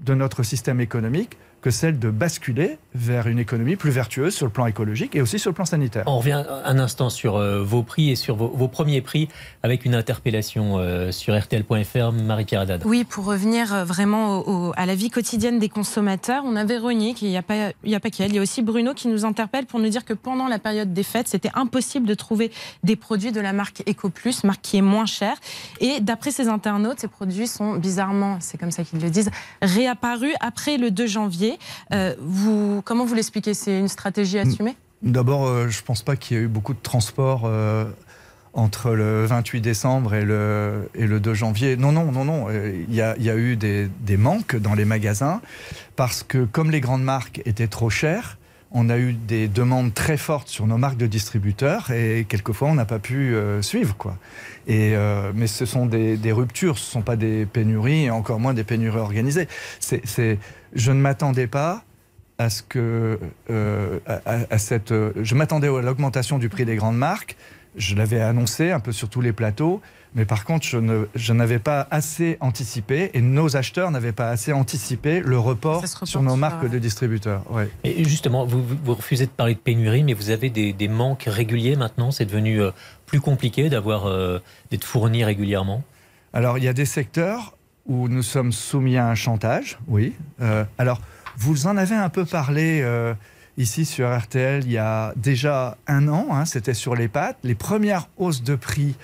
de 0.00 0.14
notre 0.14 0.42
système 0.42 0.80
économique 0.80 1.36
que 1.62 1.70
celle 1.70 1.98
de 1.98 2.10
basculer 2.10 2.78
vers 2.94 3.28
une 3.28 3.38
économie 3.38 3.76
plus 3.76 3.90
vertueuse 3.90 4.34
sur 4.34 4.46
le 4.46 4.52
plan 4.52 4.66
écologique 4.66 5.14
et 5.14 5.20
aussi 5.22 5.38
sur 5.38 5.50
le 5.50 5.54
plan 5.54 5.64
sanitaire. 5.64 6.02
On 6.06 6.18
revient 6.18 6.42
un 6.64 6.78
instant 6.78 7.08
sur 7.10 7.36
euh, 7.36 7.62
vos 7.62 7.82
prix 7.82 8.10
et 8.10 8.16
sur 8.16 8.34
vos, 8.36 8.48
vos 8.48 8.68
premiers 8.68 9.00
prix 9.00 9.28
avec 9.62 9.84
une 9.84 9.94
interpellation 9.94 10.78
euh, 10.78 11.12
sur 11.12 11.38
RTL.fr, 11.38 12.12
Marie-Pierre 12.12 12.62
Haddad. 12.62 12.82
Oui, 12.84 13.04
pour 13.04 13.24
revenir 13.26 13.72
euh, 13.72 13.84
vraiment 13.84 14.38
au- 14.40 14.68
au- 14.68 14.72
à 14.76 14.86
la 14.86 14.94
vie 14.94 15.10
quotidienne 15.10 15.58
des 15.58 15.68
consommateurs, 15.68 16.42
on 16.44 16.56
a 16.56 16.64
Véronique, 16.64 17.22
il 17.22 17.28
n'y 17.28 17.36
a 17.36 17.42
pas, 17.42 17.70
il 17.84 17.90
y 17.90 17.94
a 17.94 18.00
pas 18.00 18.10
qu'elle, 18.10 18.30
il 18.30 18.34
y 18.34 18.38
a 18.38 18.42
aussi 18.42 18.62
Bruno 18.62 18.92
qui 18.94 19.08
nous 19.08 19.24
interpelle 19.24 19.66
pour 19.66 19.78
nous 19.80 19.88
dire 19.88 20.04
que 20.04 20.12
pendant 20.14 20.48
la 20.48 20.58
période 20.58 20.92
des 20.92 21.02
fêtes, 21.04 21.28
c'était 21.28 21.50
impossible 21.54 22.06
de 22.06 22.14
trouver 22.14 22.50
des 22.82 22.96
produits 22.96 23.32
de 23.32 23.40
la 23.40 23.52
marque 23.52 23.82
EcoPlus, 23.88 24.34
marque 24.44 24.62
qui 24.62 24.76
est 24.78 24.82
moins 24.82 25.06
chère. 25.06 25.36
Et 25.80 26.00
d'après 26.00 26.30
ces 26.32 26.48
internautes, 26.48 27.00
ces 27.00 27.08
produits 27.08 27.46
sont 27.46 27.76
bizarrement, 27.76 28.38
c'est 28.40 28.58
comme 28.58 28.70
ça 28.72 28.82
qu'ils 28.84 29.00
le 29.00 29.10
disent, 29.10 29.30
réapparus 29.62 30.34
après 30.40 30.76
le 30.76 30.90
2 30.90 31.06
janvier. 31.06 31.58
Euh, 31.92 32.14
vous, 32.20 32.79
comment 32.82 33.04
vous 33.04 33.14
l'expliquez? 33.14 33.54
C'est 33.54 33.78
une 33.78 33.88
stratégie 33.88 34.38
assumée? 34.38 34.76
D'abord, 35.02 35.46
euh, 35.46 35.68
je 35.68 35.80
ne 35.80 35.84
pense 35.84 36.02
pas 36.02 36.16
qu'il 36.16 36.36
y 36.36 36.40
ait 36.40 36.42
eu 36.44 36.48
beaucoup 36.48 36.74
de 36.74 36.78
transport 36.82 37.42
euh, 37.44 37.84
entre 38.52 38.90
le 38.90 39.24
28 39.26 39.60
décembre 39.60 40.14
et 40.14 40.24
le, 40.24 40.90
et 40.94 41.06
le 41.06 41.20
2 41.20 41.32
janvier. 41.34 41.76
Non, 41.76 41.92
non, 41.92 42.10
non, 42.12 42.24
non. 42.24 42.46
Il 42.50 42.94
y, 42.94 43.00
a, 43.00 43.14
il 43.16 43.22
y 43.24 43.30
a 43.30 43.36
eu 43.36 43.56
des, 43.56 43.88
des 44.00 44.16
manques 44.16 44.56
dans 44.56 44.74
les 44.74 44.84
magasins 44.84 45.40
parce 45.96 46.22
que 46.22 46.44
comme 46.44 46.70
les 46.70 46.80
grandes 46.80 47.02
marques 47.04 47.40
étaient 47.46 47.68
trop 47.68 47.88
chères, 47.90 48.36
on 48.72 48.88
a 48.88 48.98
eu 48.98 49.14
des 49.14 49.48
demandes 49.48 49.92
très 49.94 50.16
fortes 50.16 50.46
sur 50.48 50.66
nos 50.66 50.78
marques 50.78 50.96
de 50.96 51.06
distributeurs 51.08 51.90
et 51.90 52.24
quelquefois 52.28 52.68
on 52.68 52.74
n'a 52.74 52.84
pas 52.84 52.98
pu 53.00 53.34
euh, 53.34 53.62
suivre. 53.62 53.96
Quoi. 53.96 54.16
Et, 54.68 54.94
euh, 54.94 55.32
mais 55.34 55.46
ce 55.48 55.64
sont 55.66 55.86
des, 55.86 56.16
des 56.16 56.30
ruptures, 56.30 56.78
ce 56.78 56.86
ne 56.88 56.92
sont 56.92 57.02
pas 57.02 57.16
des 57.16 57.46
pénuries 57.46 58.04
et 58.04 58.10
encore 58.10 58.38
moins 58.38 58.54
des 58.54 58.62
pénuries 58.64 58.98
organisées. 59.00 59.48
C'est- 59.80 60.38
je 60.72 60.92
ne 60.92 61.00
m'attendais 61.00 61.48
pas 61.48 61.82
à 62.40 62.48
ce 62.48 62.62
que 62.62 63.18
euh, 63.50 63.98
à, 64.06 64.58
cette 64.58 64.92
euh, 64.92 65.12
je 65.22 65.34
m'attendais 65.34 65.68
à 65.68 65.82
l'augmentation 65.82 66.38
du 66.38 66.48
prix 66.48 66.64
des 66.64 66.76
grandes 66.76 66.96
marques 66.96 67.36
je 67.76 67.94
l'avais 67.94 68.20
annoncé 68.20 68.70
un 68.72 68.80
peu 68.80 68.92
sur 68.92 69.08
tous 69.10 69.20
les 69.20 69.32
plateaux 69.32 69.80
mais 70.14 70.24
par 70.24 70.44
contre 70.44 70.64
je 70.66 70.78
ne 70.78 71.04
je 71.14 71.32
n'avais 71.34 71.58
pas 71.58 71.86
assez 71.90 72.38
anticipé 72.40 73.10
et 73.14 73.20
nos 73.20 73.56
acheteurs 73.56 73.90
n'avaient 73.90 74.12
pas 74.22 74.30
assez 74.30 74.52
anticipé 74.54 75.20
le 75.20 75.38
report 75.38 75.84
sur 76.04 76.22
nos 76.22 76.36
marques 76.36 76.68
de 76.68 76.78
distributeurs 76.78 77.42
ouais. 77.52 77.68
Et 77.84 78.04
justement, 78.04 78.46
vous, 78.46 78.62
vous- 78.62 78.78
vous 78.86 78.94
refusez 78.94 79.26
de 79.26 79.30
parler 79.30 79.54
de 79.54 79.60
pénurie, 79.60 80.02
mais 80.02 80.14
vous 80.14 80.30
avez 80.30 80.48
des, 80.50 80.72
des 80.72 80.88
manques 80.88 81.24
réguliers 81.28 81.76
maintenant? 81.76 82.10
C'est 82.10 82.24
devenu 82.24 82.60
euh, 82.60 82.70
plus 83.06 83.20
compliqué 83.20 83.68
d'avoir 83.68 84.06
euh, 84.06 84.40
d'être 84.70 84.84
fourni 84.84 85.22
régulièrement? 85.24 85.84
Alors, 86.32 86.58
il 86.58 86.64
y 86.64 86.68
a 86.68 86.72
des 86.72 86.86
secteurs 86.86 87.56
où 87.86 88.08
nous 88.08 88.22
sommes 88.24 88.52
soumis 88.52 88.96
à 88.96 89.06
un 89.08 89.14
chantage, 89.14 89.78
oui. 89.88 90.14
Euh, 90.40 90.64
alors, 90.78 91.00
vous 91.40 91.66
en 91.66 91.76
avez 91.76 91.94
un 91.96 92.08
peu 92.10 92.24
parlé 92.24 92.80
euh, 92.82 93.14
ici 93.56 93.84
sur 93.84 94.14
RTL 94.16 94.64
il 94.64 94.72
y 94.72 94.78
a 94.78 95.12
déjà 95.16 95.76
un 95.86 96.06
an, 96.08 96.28
hein, 96.32 96.44
c'était 96.44 96.74
sur 96.74 96.94
les 96.94 97.08
pâtes. 97.08 97.38
Les 97.42 97.54
premières 97.54 98.08
hausses 98.18 98.42
de 98.42 98.54
prix 98.54 98.94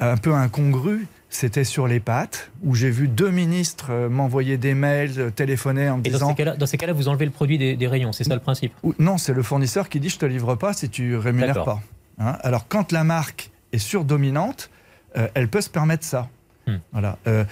un 0.00 0.16
peu 0.16 0.34
incongrues, 0.34 1.06
c'était 1.30 1.64
sur 1.64 1.86
les 1.88 2.00
pâtes, 2.00 2.50
où 2.62 2.74
j'ai 2.74 2.90
vu 2.90 3.06
deux 3.08 3.30
ministres 3.30 3.88
euh, 3.90 4.08
m'envoyer 4.08 4.56
des 4.56 4.74
mails, 4.74 5.12
euh, 5.18 5.30
téléphoner 5.30 5.90
en 5.90 5.98
me 5.98 6.06
Et 6.06 6.10
dans 6.10 6.18
disant... 6.18 6.28
ces 6.30 6.34
cas-là, 6.36 6.56
dans 6.56 6.66
ces 6.66 6.78
cas-là, 6.78 6.92
vous 6.92 7.08
enlevez 7.08 7.24
le 7.26 7.30
produit 7.32 7.58
des, 7.58 7.76
des 7.76 7.86
rayons. 7.86 8.12
C'est 8.12 8.24
ça 8.24 8.34
le 8.34 8.40
principe? 8.40 8.72
Non, 8.98 9.18
c'est 9.18 9.34
le 9.34 9.42
fournisseur 9.42 9.88
qui 9.88 10.00
dit 10.00 10.08
je 10.08 10.18
te 10.18 10.26
livre 10.26 10.54
pas 10.54 10.72
si 10.72 10.88
tu 10.88 11.16
rémunères 11.16 11.64
pas. 11.64 11.80
Hein, 12.18 12.36
Alors 12.42 12.66
quand 12.68 12.92
la 12.92 13.04
marque 13.04 13.50
est 13.72 13.78
surdominante, 13.78 14.70
euh, 15.16 15.28
elle 15.34 15.48
peut 15.48 15.60
se 15.60 15.70
permettre 15.70 16.04
ça. 16.04 16.28
Hmm. 16.66 16.76
Voilà. 16.92 17.18
Euh, 17.26 17.44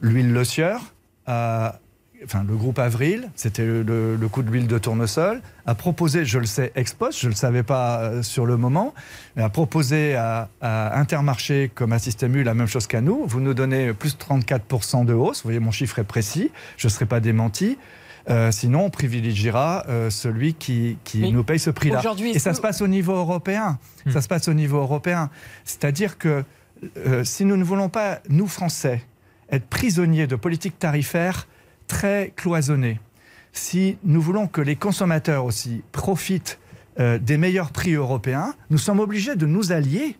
L'huile 0.00 0.32
Le 0.32 0.44
Sieur, 0.44 0.80
a- 1.26 1.78
enfin 2.24 2.44
le 2.46 2.56
groupe 2.56 2.78
Avril, 2.78 3.30
c'était 3.34 3.64
le, 3.64 4.16
coup 4.30 4.42
de 4.42 4.50
l'huile 4.50 4.66
de 4.66 4.78
tournesol, 4.78 5.40
a 5.66 5.74
proposé, 5.74 6.24
je 6.24 6.38
le 6.38 6.46
sais 6.46 6.72
ex 6.74 6.94
post, 6.94 7.20
je 7.20 7.26
ne 7.26 7.32
le 7.32 7.36
savais 7.36 7.62
pas 7.62 8.00
euh, 8.00 8.22
sur 8.22 8.46
le 8.46 8.56
moment, 8.56 8.94
mais 9.36 9.42
a 9.42 9.48
proposé 9.48 10.14
à, 10.14 10.48
à 10.60 10.98
Intermarché 10.98 11.70
comme 11.74 11.92
à 11.92 11.98
Système 11.98 12.34
U 12.36 12.42
la 12.42 12.54
même 12.54 12.66
chose 12.66 12.86
qu'à 12.86 13.00
nous. 13.00 13.24
Vous 13.26 13.40
nous 13.40 13.54
donnez 13.54 13.92
plus 13.92 14.16
de 14.16 14.22
34% 14.22 15.04
de 15.04 15.12
hausse, 15.12 15.38
vous 15.38 15.48
voyez 15.48 15.60
mon 15.60 15.72
chiffre 15.72 15.98
est 15.98 16.04
précis, 16.04 16.50
je 16.76 16.86
ne 16.86 16.90
serai 16.90 17.06
pas 17.06 17.20
démenti. 17.20 17.78
Euh, 18.30 18.52
sinon, 18.52 18.84
on 18.84 18.90
privilégiera 18.90 19.84
euh, 19.88 20.10
celui 20.10 20.54
qui, 20.54 20.96
nous 21.14 21.42
paye 21.44 21.58
ce 21.58 21.70
prix-là. 21.70 21.98
aujourd'hui, 21.98 22.30
Et 22.30 22.38
ça 22.38 22.54
se 22.54 22.60
passe 22.60 22.80
au 22.80 22.88
niveau 22.88 23.14
européen. 23.14 23.78
Hmm. 24.06 24.12
Ça 24.12 24.22
se 24.22 24.28
passe 24.28 24.48
au 24.48 24.54
niveau 24.54 24.78
européen. 24.78 25.30
C'est-à-dire 25.64 26.18
que 26.18 26.44
euh, 27.06 27.24
si 27.24 27.44
nous 27.44 27.56
ne 27.56 27.64
voulons 27.64 27.88
pas, 27.88 28.20
nous 28.28 28.46
Français, 28.46 29.02
être 29.50 29.66
prisonniers 29.66 30.26
de 30.26 30.36
politiques 30.36 30.78
tarifaires 30.78 31.46
très 31.92 32.32
cloisonnées, 32.34 32.98
si 33.52 33.98
nous 34.02 34.22
voulons 34.22 34.46
que 34.46 34.62
les 34.62 34.76
consommateurs 34.76 35.44
aussi 35.44 35.82
profitent 35.92 36.58
euh, 36.98 37.18
des 37.18 37.36
meilleurs 37.36 37.70
prix 37.70 37.92
européens, 37.92 38.54
nous 38.70 38.78
sommes 38.78 38.98
obligés 38.98 39.36
de 39.36 39.44
nous 39.44 39.72
allier 39.72 40.16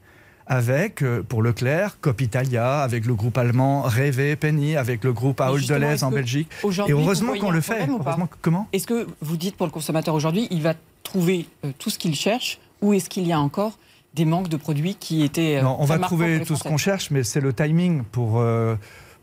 avec, 0.46 1.02
euh, 1.02 1.22
pour 1.26 1.40
Leclerc, 1.40 1.98
Copitalia, 2.02 2.80
avec 2.82 3.06
le 3.06 3.14
groupe 3.14 3.38
allemand 3.38 3.82
Révé, 3.82 4.36
Penny, 4.36 4.76
avec 4.76 5.02
le 5.02 5.14
groupe 5.14 5.40
Ahold 5.40 5.62
est-ce 5.62 6.04
en 6.04 6.10
que 6.10 6.14
Belgique. 6.16 6.50
Et 6.86 6.92
heureusement 6.92 7.32
qu'on 7.40 7.50
le 7.50 7.62
fait. 7.62 7.88
Heureusement 7.88 8.26
que- 8.26 8.36
comment? 8.42 8.68
Est-ce 8.74 8.86
que 8.86 9.06
vous 9.22 9.38
dites 9.38 9.56
pour 9.56 9.66
le 9.66 9.72
consommateur 9.72 10.14
aujourd'hui, 10.14 10.48
il 10.50 10.60
va 10.60 10.74
trouver 11.02 11.46
euh, 11.64 11.70
tout 11.78 11.88
ce 11.88 11.98
qu'il 11.98 12.14
cherche 12.14 12.60
ou 12.82 12.92
est-ce 12.92 13.08
qu'il 13.08 13.26
y 13.26 13.32
a 13.32 13.40
encore 13.40 13.78
des 14.12 14.26
manques 14.26 14.48
de 14.48 14.58
produits 14.58 14.94
qui 14.94 15.22
étaient. 15.22 15.62
Non, 15.62 15.76
on 15.78 15.86
va 15.86 15.98
trouver 15.98 16.42
tout 16.42 16.54
ce 16.54 16.64
qu'on 16.64 16.76
cherche, 16.76 17.10
mais 17.10 17.22
c'est 17.22 17.40
le 17.40 17.54
timing 17.54 18.02
pour 18.04 18.42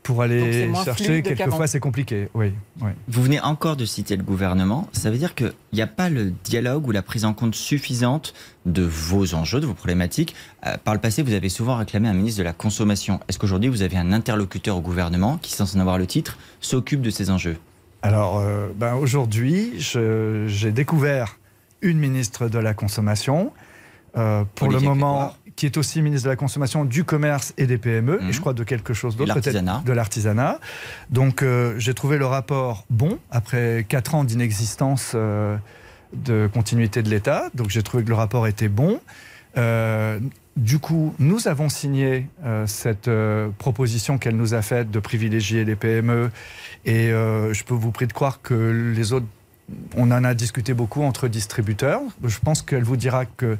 pour 0.03 0.21
aller 0.21 0.71
chercher, 0.83 1.21
quelquefois 1.21 1.67
c'est 1.67 1.79
compliqué. 1.79 2.29
Oui, 2.33 2.53
Vous 3.07 3.21
venez 3.21 3.39
encore 3.39 3.75
de 3.75 3.85
citer 3.85 4.15
le 4.15 4.23
gouvernement. 4.23 4.87
Ça 4.91 5.11
veut 5.11 5.17
dire 5.17 5.35
qu'il 5.35 5.53
n'y 5.73 5.81
a 5.81 5.87
pas 5.87 6.09
le 6.09 6.31
dialogue 6.43 6.87
ou 6.87 6.91
la 6.91 7.01
prise 7.01 7.25
en 7.25 7.33
compte 7.33 7.55
suffisante 7.55 8.33
de 8.65 8.83
vos 8.83 9.33
enjeux, 9.35 9.59
de 9.59 9.65
vos 9.65 9.73
problématiques. 9.73 10.35
Euh, 10.65 10.77
par 10.83 10.93
le 10.93 10.99
passé, 10.99 11.21
vous 11.21 11.33
avez 11.33 11.49
souvent 11.49 11.75
réclamé 11.75 12.07
un 12.07 12.13
ministre 12.13 12.39
de 12.39 12.43
la 12.43 12.53
consommation. 12.53 13.19
Est-ce 13.27 13.39
qu'aujourd'hui, 13.39 13.69
vous 13.69 13.81
avez 13.81 13.97
un 13.97 14.11
interlocuteur 14.11 14.77
au 14.77 14.81
gouvernement 14.81 15.37
qui, 15.37 15.51
sans 15.51 15.75
en 15.75 15.79
avoir 15.79 15.97
le 15.97 16.07
titre, 16.07 16.37
s'occupe 16.59 17.01
de 17.01 17.09
ces 17.09 17.29
enjeux? 17.29 17.57
Alors, 18.01 18.39
euh, 18.39 18.67
ben 18.75 18.95
aujourd'hui, 18.95 19.73
j'ai 19.77 20.71
découvert 20.71 21.37
une 21.81 21.99
ministre 21.99 22.47
de 22.47 22.59
la 22.59 22.73
consommation. 22.73 23.51
Euh, 24.17 24.43
pour 24.55 24.71
le 24.71 24.79
moment, 24.79 25.33
qui 25.59 25.65
est 25.65 25.75
aussi 25.75 26.01
ministre 26.01 26.23
de 26.23 26.29
la 26.29 26.37
Consommation, 26.37 26.85
du 26.85 27.03
Commerce 27.03 27.53
et 27.57 27.67
des 27.67 27.77
PME, 27.77 28.21
et 28.21 28.31
je 28.31 28.37
mhm. 28.37 28.39
crois 28.39 28.53
de 28.53 28.63
quelque 28.63 28.93
chose 28.93 29.17
d'autre, 29.17 29.33
peut-être 29.33 29.83
de 29.83 29.91
l'artisanat. 29.91 30.57
Donc 31.09 31.43
euh, 31.43 31.75
j'ai 31.77 31.93
trouvé 31.93 32.17
le 32.17 32.25
rapport 32.25 32.85
bon, 32.89 33.19
après 33.29 33.85
quatre 33.89 34.15
ans 34.15 34.23
d'inexistence 34.23 35.11
euh, 35.15 35.57
de 36.13 36.49
continuité 36.53 37.03
de 37.03 37.09
l'État. 37.09 37.49
Donc 37.55 37.71
j'ai 37.71 37.83
trouvé 37.83 38.05
que 38.05 38.07
le 38.09 38.15
rapport 38.15 38.47
était 38.47 38.69
bon. 38.69 39.01
Euh, 39.57 40.21
du 40.55 40.79
coup, 40.79 41.13
nous 41.19 41.49
avons 41.49 41.67
signé 41.67 42.29
cette 42.65 43.09
proposition 43.57 44.17
qu'elle 44.17 44.37
nous 44.37 44.53
a 44.53 44.61
faite 44.61 44.91
de 44.91 44.99
privilégier 44.99 45.65
les 45.65 45.75
PME. 45.75 46.31
Et 46.85 47.09
je 47.09 47.63
peux 47.63 47.73
vous 47.73 47.91
prier 47.91 48.07
de 48.07 48.13
croire 48.13 48.41
que 48.41 48.93
les 48.95 49.13
autres, 49.13 49.27
on 49.95 50.11
en 50.11 50.23
a 50.23 50.33
discuté 50.33 50.73
beaucoup 50.73 51.03
entre 51.03 51.29
distributeurs. 51.29 52.01
Je 52.23 52.39
pense 52.39 52.61
qu'elle 52.61 52.83
vous 52.83 52.97
dira 52.97 53.25
que 53.25 53.57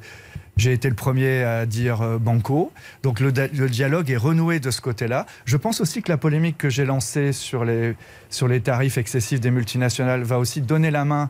j'ai 0.59 0.73
été 0.73 0.89
le 0.89 0.95
premier 0.95 1.43
à 1.43 1.65
dire 1.65 2.01
euh, 2.01 2.17
banco. 2.17 2.71
Donc 3.01 3.19
le, 3.19 3.31
dialogue 3.31 4.11
est 4.11 4.17
renoué 4.17 4.59
de 4.59 4.71
ce 4.71 4.81
côté-là. 4.81 5.25
Je 5.45 5.57
pense 5.57 5.81
aussi 5.81 6.01
que 6.01 6.11
la 6.11 6.17
polémique 6.17 6.57
que 6.57 6.69
j'ai 6.69 6.85
lancée 6.85 7.31
sur 7.33 7.65
les, 7.65 7.95
sur 8.29 8.47
les 8.47 8.59
tarifs 8.61 8.97
excessifs 8.97 9.39
des 9.39 9.51
multinationales 9.51 10.23
va 10.23 10.37
aussi 10.37 10.61
donner 10.61 10.91
la 10.91 11.05
main 11.05 11.29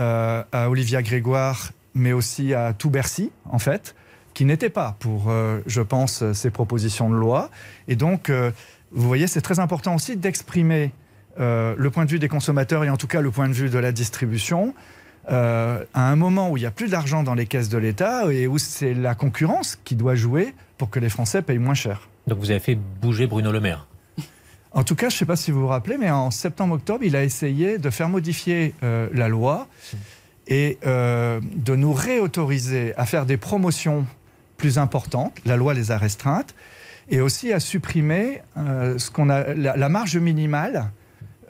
euh, 0.00 0.42
à 0.50 0.70
Olivia 0.70 1.02
Grégoire, 1.02 1.72
mais 1.94 2.12
aussi 2.12 2.54
à 2.54 2.72
tout 2.72 2.90
Bercy, 2.90 3.30
en 3.44 3.58
fait, 3.58 3.94
qui 4.32 4.44
n'était 4.44 4.70
pas 4.70 4.96
pour, 4.98 5.30
euh, 5.30 5.60
je 5.66 5.82
pense, 5.82 6.32
ces 6.32 6.50
propositions 6.50 7.10
de 7.10 7.16
loi. 7.16 7.50
Et 7.86 7.96
donc, 7.96 8.30
vous 8.30 9.06
voyez, 9.06 9.26
c'est 9.26 9.42
très 9.42 9.58
important 9.58 9.94
aussi 9.94 10.16
d'exprimer 10.16 10.92
le 11.38 11.88
point 11.90 12.04
de 12.04 12.10
vue 12.10 12.18
des 12.18 12.28
consommateurs 12.28 12.84
et 12.84 12.90
en 12.90 12.96
tout 12.96 13.06
cas 13.06 13.20
le 13.20 13.30
point 13.30 13.48
de 13.48 13.54
vue 13.54 13.70
de 13.70 13.78
la 13.78 13.92
distribution 13.92 14.74
euh, 15.30 15.84
à 15.94 16.10
un 16.10 16.16
moment 16.16 16.50
où 16.50 16.56
il 16.56 16.60
n'y 16.60 16.66
a 16.66 16.70
plus 16.70 16.88
d'argent 16.88 17.22
dans 17.22 17.34
les 17.34 17.46
caisses 17.46 17.68
de 17.68 17.78
l'État 17.78 18.32
et 18.32 18.46
où 18.46 18.58
c'est 18.58 18.94
la 18.94 19.14
concurrence 19.14 19.78
qui 19.84 19.94
doit 19.94 20.14
jouer 20.14 20.54
pour 20.78 20.90
que 20.90 20.98
les 20.98 21.08
Français 21.08 21.42
payent 21.42 21.58
moins 21.58 21.74
cher. 21.74 22.08
Donc 22.26 22.38
vous 22.38 22.50
avez 22.50 22.60
fait 22.60 22.74
bouger 22.74 23.26
Bruno 23.26 23.52
Le 23.52 23.60
Maire 23.60 23.86
en 24.72 24.84
tout 24.84 24.94
cas, 24.94 25.08
je 25.08 25.16
ne 25.16 25.18
sais 25.18 25.24
pas 25.26 25.34
si 25.34 25.50
vous 25.50 25.62
vous 25.62 25.66
rappelez, 25.66 25.98
mais 25.98 26.12
en 26.12 26.30
septembre-octobre, 26.30 27.02
il 27.02 27.16
a 27.16 27.24
essayé 27.24 27.78
de 27.78 27.90
faire 27.90 28.08
modifier 28.08 28.72
euh, 28.84 29.08
la 29.12 29.28
loi 29.28 29.66
et 30.46 30.78
euh, 30.86 31.40
de 31.42 31.74
nous 31.74 31.92
réautoriser 31.92 32.94
à 32.96 33.04
faire 33.04 33.26
des 33.26 33.36
promotions 33.36 34.06
plus 34.58 34.78
importantes. 34.78 35.36
La 35.44 35.56
loi 35.56 35.74
les 35.74 35.90
a 35.90 35.98
restreintes 35.98 36.54
et 37.08 37.20
aussi 37.20 37.52
à 37.52 37.58
supprimer 37.58 38.42
ce 38.54 39.10
qu'on 39.10 39.28
a 39.28 39.54
la, 39.54 39.88
marge 39.88 40.16
minimale 40.16 40.92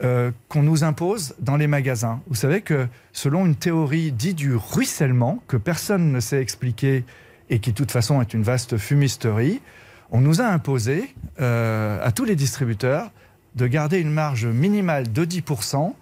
euh, 0.03 0.31
qu'on 0.49 0.63
nous 0.63 0.83
impose 0.83 1.35
dans 1.39 1.57
les 1.57 1.67
magasins. 1.67 2.21
Vous 2.27 2.35
savez 2.35 2.61
que 2.61 2.87
selon 3.13 3.45
une 3.45 3.55
théorie 3.55 4.11
dite 4.11 4.37
du 4.37 4.55
ruissellement, 4.55 5.43
que 5.47 5.57
personne 5.57 6.11
ne 6.11 6.19
sait 6.19 6.41
expliquer 6.41 7.03
et 7.51 7.59
qui 7.59 7.71
de 7.71 7.75
toute 7.75 7.91
façon 7.91 8.19
est 8.19 8.33
une 8.33 8.41
vaste 8.41 8.77
fumisterie, 8.77 9.61
on 10.09 10.19
nous 10.19 10.41
a 10.41 10.45
imposé 10.45 11.13
euh, 11.39 12.03
à 12.03 12.11
tous 12.11 12.25
les 12.25 12.35
distributeurs 12.35 13.11
de 13.55 13.67
garder 13.67 13.99
une 13.99 14.09
marge 14.09 14.47
minimale 14.47 15.11
de 15.11 15.23
10% 15.23 15.93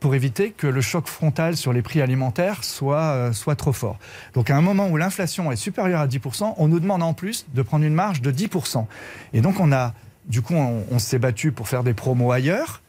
pour 0.00 0.14
éviter 0.14 0.50
que 0.50 0.66
le 0.66 0.80
choc 0.80 1.06
frontal 1.06 1.56
sur 1.56 1.74
les 1.74 1.82
prix 1.82 2.00
alimentaires 2.00 2.64
soit, 2.64 3.00
euh, 3.00 3.32
soit 3.32 3.56
trop 3.56 3.74
fort. 3.74 3.98
Donc 4.32 4.48
à 4.48 4.56
un 4.56 4.62
moment 4.62 4.88
où 4.88 4.96
l'inflation 4.96 5.52
est 5.52 5.56
supérieure 5.56 6.00
à 6.00 6.06
10%, 6.06 6.54
on 6.56 6.68
nous 6.68 6.80
demande 6.80 7.02
en 7.02 7.12
plus 7.12 7.44
de 7.52 7.60
prendre 7.60 7.84
une 7.84 7.94
marge 7.94 8.22
de 8.22 8.32
10%. 8.32 8.86
Et 9.34 9.42
donc 9.42 9.60
on 9.60 9.70
a, 9.70 9.92
du 10.26 10.40
coup, 10.40 10.54
on 10.54 10.98
s'est 10.98 11.18
battu 11.18 11.52
pour 11.52 11.68
faire 11.68 11.84
des 11.84 11.92
promos 11.92 12.32
ailleurs. 12.32 12.80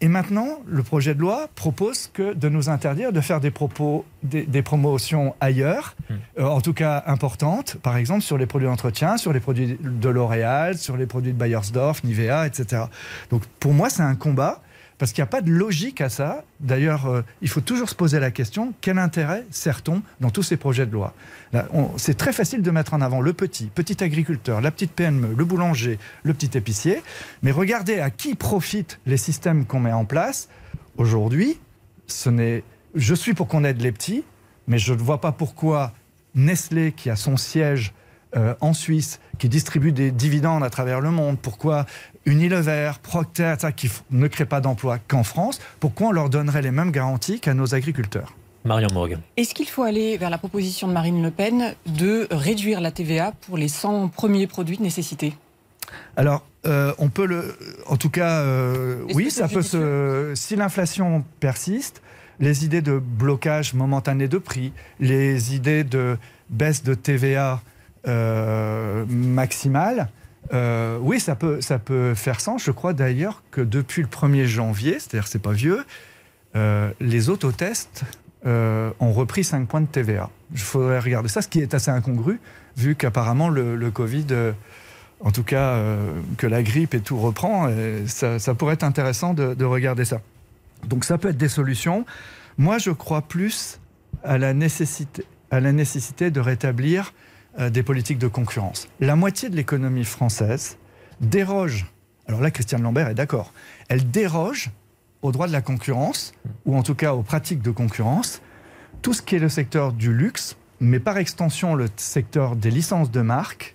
Et 0.00 0.08
maintenant, 0.08 0.60
le 0.66 0.82
projet 0.84 1.14
de 1.14 1.20
loi 1.20 1.48
propose 1.56 2.08
que 2.12 2.32
de 2.32 2.48
nous 2.48 2.68
interdire 2.68 3.12
de 3.12 3.20
faire 3.20 3.40
des, 3.40 3.50
propos, 3.50 4.04
des, 4.22 4.62
promotions 4.62 5.34
ailleurs, 5.40 5.96
hmm. 6.08 6.14
euh, 6.38 6.44
en 6.44 6.60
tout 6.60 6.72
cas 6.72 7.02
importantes, 7.06 7.76
par 7.82 7.96
exemple 7.96 8.22
sur 8.22 8.38
les 8.38 8.46
produits 8.46 8.68
d'entretien, 8.68 9.16
sur 9.16 9.32
les 9.32 9.40
produits 9.40 9.76
de 9.80 10.08
L'Oréal, 10.08 10.78
sur 10.78 10.96
les 10.96 11.06
produits 11.06 11.32
de 11.32 11.38
Bayersdorf, 11.38 12.04
Nivea, 12.04 12.46
etc. 12.46 12.84
Donc 13.30 13.42
pour 13.58 13.72
moi, 13.72 13.90
c'est 13.90 14.02
un 14.02 14.14
combat 14.14 14.62
parce 14.98 15.12
qu'il 15.12 15.22
n'y 15.22 15.28
a 15.28 15.30
pas 15.30 15.40
de 15.40 15.50
logique 15.50 16.00
à 16.00 16.08
ça. 16.08 16.44
D'ailleurs, 16.60 17.06
euh, 17.06 17.22
il 17.40 17.48
faut 17.48 17.60
toujours 17.60 17.88
se 17.88 17.94
poser 17.94 18.18
la 18.18 18.30
question, 18.30 18.74
quel 18.80 18.98
intérêt 18.98 19.44
sert-on 19.50 20.02
dans 20.20 20.30
tous 20.30 20.42
ces 20.42 20.56
projets 20.56 20.86
de 20.86 20.92
loi? 20.92 21.14
C'est 21.96 22.16
très 22.16 22.32
facile 22.32 22.62
de 22.62 22.70
mettre 22.70 22.94
en 22.94 23.00
avant 23.00 23.20
le 23.20 23.32
petit, 23.32 23.66
petit 23.66 24.02
agriculteur, 24.02 24.60
la 24.60 24.70
petite 24.70 24.92
PME, 24.92 25.34
le 25.36 25.44
boulanger, 25.44 25.98
le 26.24 26.34
petit 26.34 26.58
épicier, 26.58 27.02
mais 27.42 27.52
regardez 27.52 28.00
à 28.00 28.10
qui 28.10 28.34
profitent 28.34 28.98
les 29.06 29.16
systèmes 29.16 29.64
qu'on 29.64 29.80
met 29.80 29.92
en 29.92 30.04
place. 30.04 30.48
Aujourd'hui, 30.96 31.58
ce 32.06 32.28
n'est... 32.28 32.64
Je 32.94 33.14
suis 33.14 33.34
pour 33.34 33.48
qu'on 33.48 33.64
aide 33.64 33.80
les 33.80 33.92
petits, 33.92 34.24
mais 34.66 34.78
je 34.78 34.92
ne 34.92 34.98
vois 34.98 35.20
pas 35.20 35.32
pourquoi 35.32 35.92
Nestlé, 36.34 36.92
qui 36.92 37.08
a 37.08 37.16
son 37.16 37.36
siège 37.36 37.92
euh, 38.36 38.54
en 38.60 38.72
Suisse, 38.72 39.20
qui 39.38 39.48
distribue 39.48 39.92
des 39.92 40.10
dividendes 40.10 40.62
à 40.62 40.70
travers 40.70 41.00
le 41.00 41.10
monde, 41.10 41.38
pourquoi 41.40 41.86
Unilever, 42.26 42.92
Procter, 43.02 43.54
ça, 43.58 43.72
qui 43.72 43.90
ne 44.10 44.26
créent 44.26 44.44
pas 44.44 44.60
d'emplois 44.60 44.98
qu'en 44.98 45.22
France, 45.22 45.60
pourquoi 45.80 46.08
on 46.08 46.12
leur 46.12 46.28
donnerait 46.28 46.62
les 46.62 46.70
mêmes 46.70 46.90
garanties 46.90 47.40
qu'à 47.40 47.54
nos 47.54 47.74
agriculteurs? 47.74 48.34
Marion 48.64 48.88
Morgan. 48.92 49.20
Est-ce 49.36 49.54
qu'il 49.54 49.68
faut 49.68 49.82
aller 49.82 50.18
vers 50.18 50.30
la 50.30 50.36
proposition 50.36 50.88
de 50.88 50.92
Marine 50.92 51.22
Le 51.22 51.30
Pen 51.30 51.74
de 51.86 52.28
réduire 52.30 52.80
la 52.80 52.90
TVA 52.90 53.32
pour 53.46 53.56
les 53.56 53.68
100 53.68 54.08
premiers 54.08 54.46
produits 54.46 54.76
de 54.76 54.82
nécessité 54.82 55.34
alors, 56.16 56.44
euh, 56.66 56.92
on 56.98 57.08
peut 57.08 57.24
le. 57.24 57.56
En 57.86 57.96
tout 57.96 58.10
cas, 58.10 58.40
euh, 58.40 59.02
oui, 59.14 59.30
ça 59.30 59.48
peut 59.48 59.62
se. 59.62 60.32
Si 60.34 60.54
l'inflation 60.54 61.24
persiste, 61.40 62.02
les 62.40 62.64
idées 62.64 62.82
de 62.82 62.98
blocage 62.98 63.74
momentané 63.74 64.28
de 64.28 64.38
prix, 64.38 64.72
les 65.00 65.54
idées 65.54 65.84
de 65.84 66.18
baisse 66.50 66.82
de 66.82 66.94
TVA 66.94 67.62
euh, 68.06 69.04
maximale, 69.08 70.08
euh, 70.52 70.98
oui, 71.00 71.20
ça 71.20 71.34
peut, 71.34 71.60
ça 71.60 71.78
peut 71.78 72.14
faire 72.14 72.40
sens. 72.40 72.64
Je 72.64 72.70
crois 72.70 72.92
d'ailleurs 72.92 73.42
que 73.50 73.60
depuis 73.60 74.02
le 74.02 74.08
1er 74.08 74.46
janvier, 74.46 74.94
c'est-à-dire 74.94 75.26
c'est 75.26 75.42
pas 75.42 75.52
vieux, 75.52 75.84
euh, 76.56 76.90
les 77.00 77.28
autotests 77.28 78.04
ont 78.44 79.12
repris 79.12 79.44
5 79.44 79.68
points 79.68 79.82
de 79.82 79.86
TVA. 79.86 80.30
Il 80.52 80.58
faudrait 80.58 81.00
regarder 81.00 81.28
ça, 81.28 81.42
ce 81.42 81.48
qui 81.48 81.60
est 81.60 81.74
assez 81.74 81.90
incongru, 81.90 82.40
vu 82.78 82.94
qu'apparemment 82.94 83.50
le, 83.50 83.90
Covid, 83.90 84.24
en 85.20 85.30
tout 85.32 85.42
cas 85.42 85.78
que 86.38 86.46
la 86.46 86.62
grippe 86.62 86.94
et 86.94 87.00
tout 87.00 87.18
reprend, 87.18 87.68
ça, 88.06 88.38
pourrait 88.54 88.74
être 88.74 88.84
intéressant 88.84 89.34
de, 89.34 89.52
de, 89.52 89.64
regarder 89.66 90.06
ça. 90.06 90.22
Donc 90.86 91.04
ça 91.04 91.18
peut 91.18 91.28
être 91.28 91.36
des 91.36 91.48
solutions. 91.48 92.06
Moi, 92.56 92.78
je 92.78 92.90
crois 92.90 93.20
plus 93.20 93.80
à 94.24 94.38
la 94.38 94.54
nécessité, 94.54 95.26
à 95.50 95.60
la 95.60 95.72
nécessité 95.72 96.30
de 96.30 96.40
rétablir 96.40 97.12
des 97.58 97.82
politiques 97.82 98.18
de 98.18 98.28
concurrence. 98.28 98.88
La 99.00 99.16
moitié 99.16 99.48
de 99.48 99.56
l'économie 99.56 100.04
française 100.04 100.76
déroge, 101.20 101.86
alors 102.28 102.40
là 102.40 102.50
Christiane 102.50 102.82
Lambert 102.82 103.08
est 103.08 103.14
d'accord, 103.14 103.52
elle 103.88 104.10
déroge 104.10 104.70
au 105.22 105.32
droit 105.32 105.46
de 105.46 105.52
la 105.52 105.62
concurrence, 105.62 106.32
ou 106.64 106.76
en 106.76 106.82
tout 106.82 106.94
cas 106.94 107.14
aux 107.14 107.22
pratiques 107.22 107.62
de 107.62 107.70
concurrence, 107.70 108.40
tout 109.02 109.12
ce 109.12 109.22
qui 109.22 109.36
est 109.36 109.40
le 109.40 109.48
secteur 109.48 109.92
du 109.92 110.12
luxe, 110.12 110.56
mais 110.80 111.00
par 111.00 111.18
extension 111.18 111.74
le 111.74 111.88
secteur 111.96 112.56
des 112.56 112.70
licences 112.70 113.10
de 113.10 113.20
marque, 113.20 113.74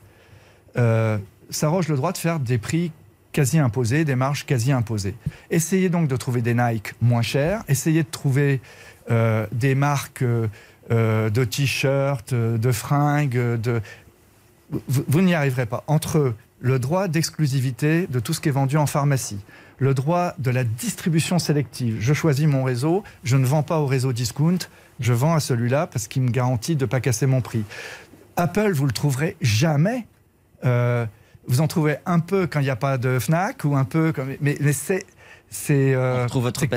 euh, 0.78 1.18
s'arroge 1.50 1.88
le 1.88 1.96
droit 1.96 2.12
de 2.12 2.18
faire 2.18 2.40
des 2.40 2.58
prix 2.58 2.92
quasi 3.32 3.60
imposés, 3.60 4.06
des 4.06 4.16
marges 4.16 4.46
quasi 4.46 4.72
imposées. 4.72 5.16
Essayez 5.50 5.90
donc 5.90 6.08
de 6.08 6.16
trouver 6.16 6.42
des 6.42 6.54
Nike 6.54 6.94
moins 7.02 7.22
chers, 7.22 7.64
essayez 7.68 8.04
de 8.04 8.10
trouver 8.10 8.62
euh, 9.12 9.48
des 9.52 9.76
marques 9.76 10.22
euh, 10.22 10.48
de 10.90 11.44
t-shirts, 11.44 12.34
euh, 12.34 12.58
de 12.58 12.72
fringues, 12.72 13.60
de... 13.60 13.82
Vous, 14.88 15.22
n'y 15.22 15.36
arriverez 15.36 15.68
pas. 15.68 15.84
Entre 15.88 16.34
le 16.60 16.80
droit 16.80 17.08
d'exclusivité 17.08 18.08
de 18.08 18.20
tout 18.20 18.34
ce 18.34 18.42
qui 18.42 18.50
est 18.50 18.54
vendu 18.54 18.78
en 18.78 18.88
pharmacie, 18.88 19.40
le 19.78 19.94
droit 19.94 20.34
de 20.40 20.50
la 20.50 20.64
distribution 20.64 21.38
sélective. 21.38 21.98
Je 22.00 22.14
choisis 22.14 22.48
mon 22.48 22.64
réseau, 22.64 23.04
je 23.24 23.38
ne 23.38 23.46
vends 23.46 23.62
pas 23.62 23.80
au 23.80 23.86
réseau 23.86 24.14
discount, 24.14 24.58
je 25.00 25.14
vends 25.14 25.36
à 25.36 25.40
celui-là 25.40 25.88
parce 25.88 26.08
qu'il 26.08 26.24
me 26.24 26.32
garantit 26.32 26.76
de 26.76 26.86
ne 26.86 26.90
pas 26.90 27.02
casser 27.02 27.28
mon 27.28 27.42
prix. 27.42 27.64
Apple, 28.36 28.72
vous 28.72 28.88
le 28.88 28.94
trouverez 28.94 29.36
jamais. 29.42 30.08
Euh, 30.66 31.06
vous 31.48 31.62
en 31.62 31.68
trouvez 31.68 31.98
un 32.06 32.20
peu 32.20 32.48
quand 32.48 32.62
il 32.62 32.64
n'y 32.64 32.70
a 32.70 32.76
pas 32.76 32.98
de 32.98 33.20
Fnac 33.20 33.64
ou 33.66 33.76
un 33.76 33.84
peu 33.84 34.14
mais 34.42 34.58
c'est 34.72 35.06
c'est 35.54 35.94
euh, 35.94 36.28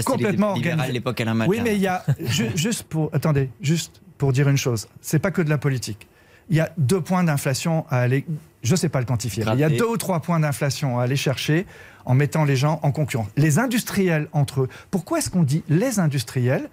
complètement 0.05 0.51
organisé. 0.51 0.93
l'époque 0.93 1.21
Oui, 1.49 1.61
mais 1.65 1.75
il 1.75 1.81
y 1.81 1.87
a 1.87 2.05
juste 2.55 2.83
pour 2.83 3.11
attendez, 3.13 3.49
juste 3.61 4.03
pour 4.19 4.33
dire 4.33 4.49
une 4.49 4.59
chose, 4.59 4.87
c'est 5.01 5.19
pas 5.19 5.31
que 5.31 5.41
de 5.41 5.49
la 5.49 5.59
politique. 5.59 6.07
il 6.51 6.57
y 6.57 6.61
a 6.61 6.71
deux 6.77 7.01
points 7.01 7.25
d'inflation 7.25 7.87
à 7.89 7.99
aller. 7.99 8.27
Je 8.63 8.73
ne 8.73 8.77
sais 8.77 8.89
pas 8.89 9.01
le 9.01 9.07
quantifier. 9.07 9.45
mais 9.47 9.53
Il 9.55 9.61
y 9.61 9.65
a 9.65 9.71
deux 9.71 9.87
ou 9.89 9.97
trois 9.97 10.21
points 10.21 10.41
d'inflation 10.41 10.99
à 10.99 11.05
aller 11.05 11.17
chercher 11.17 11.67
en 12.05 12.15
mettant 12.15 12.45
les 12.45 12.57
gens 12.57 12.79
en 12.83 12.93
concurrence. 12.93 13.29
Les 13.37 13.59
industriels 13.59 14.29
entre 14.33 14.63
eux. 14.63 14.69
Pourquoi 14.91 15.19
est-ce 15.19 15.31
qu'on 15.31 15.43
dit 15.43 15.63
les 15.69 15.99
industriels 15.99 16.69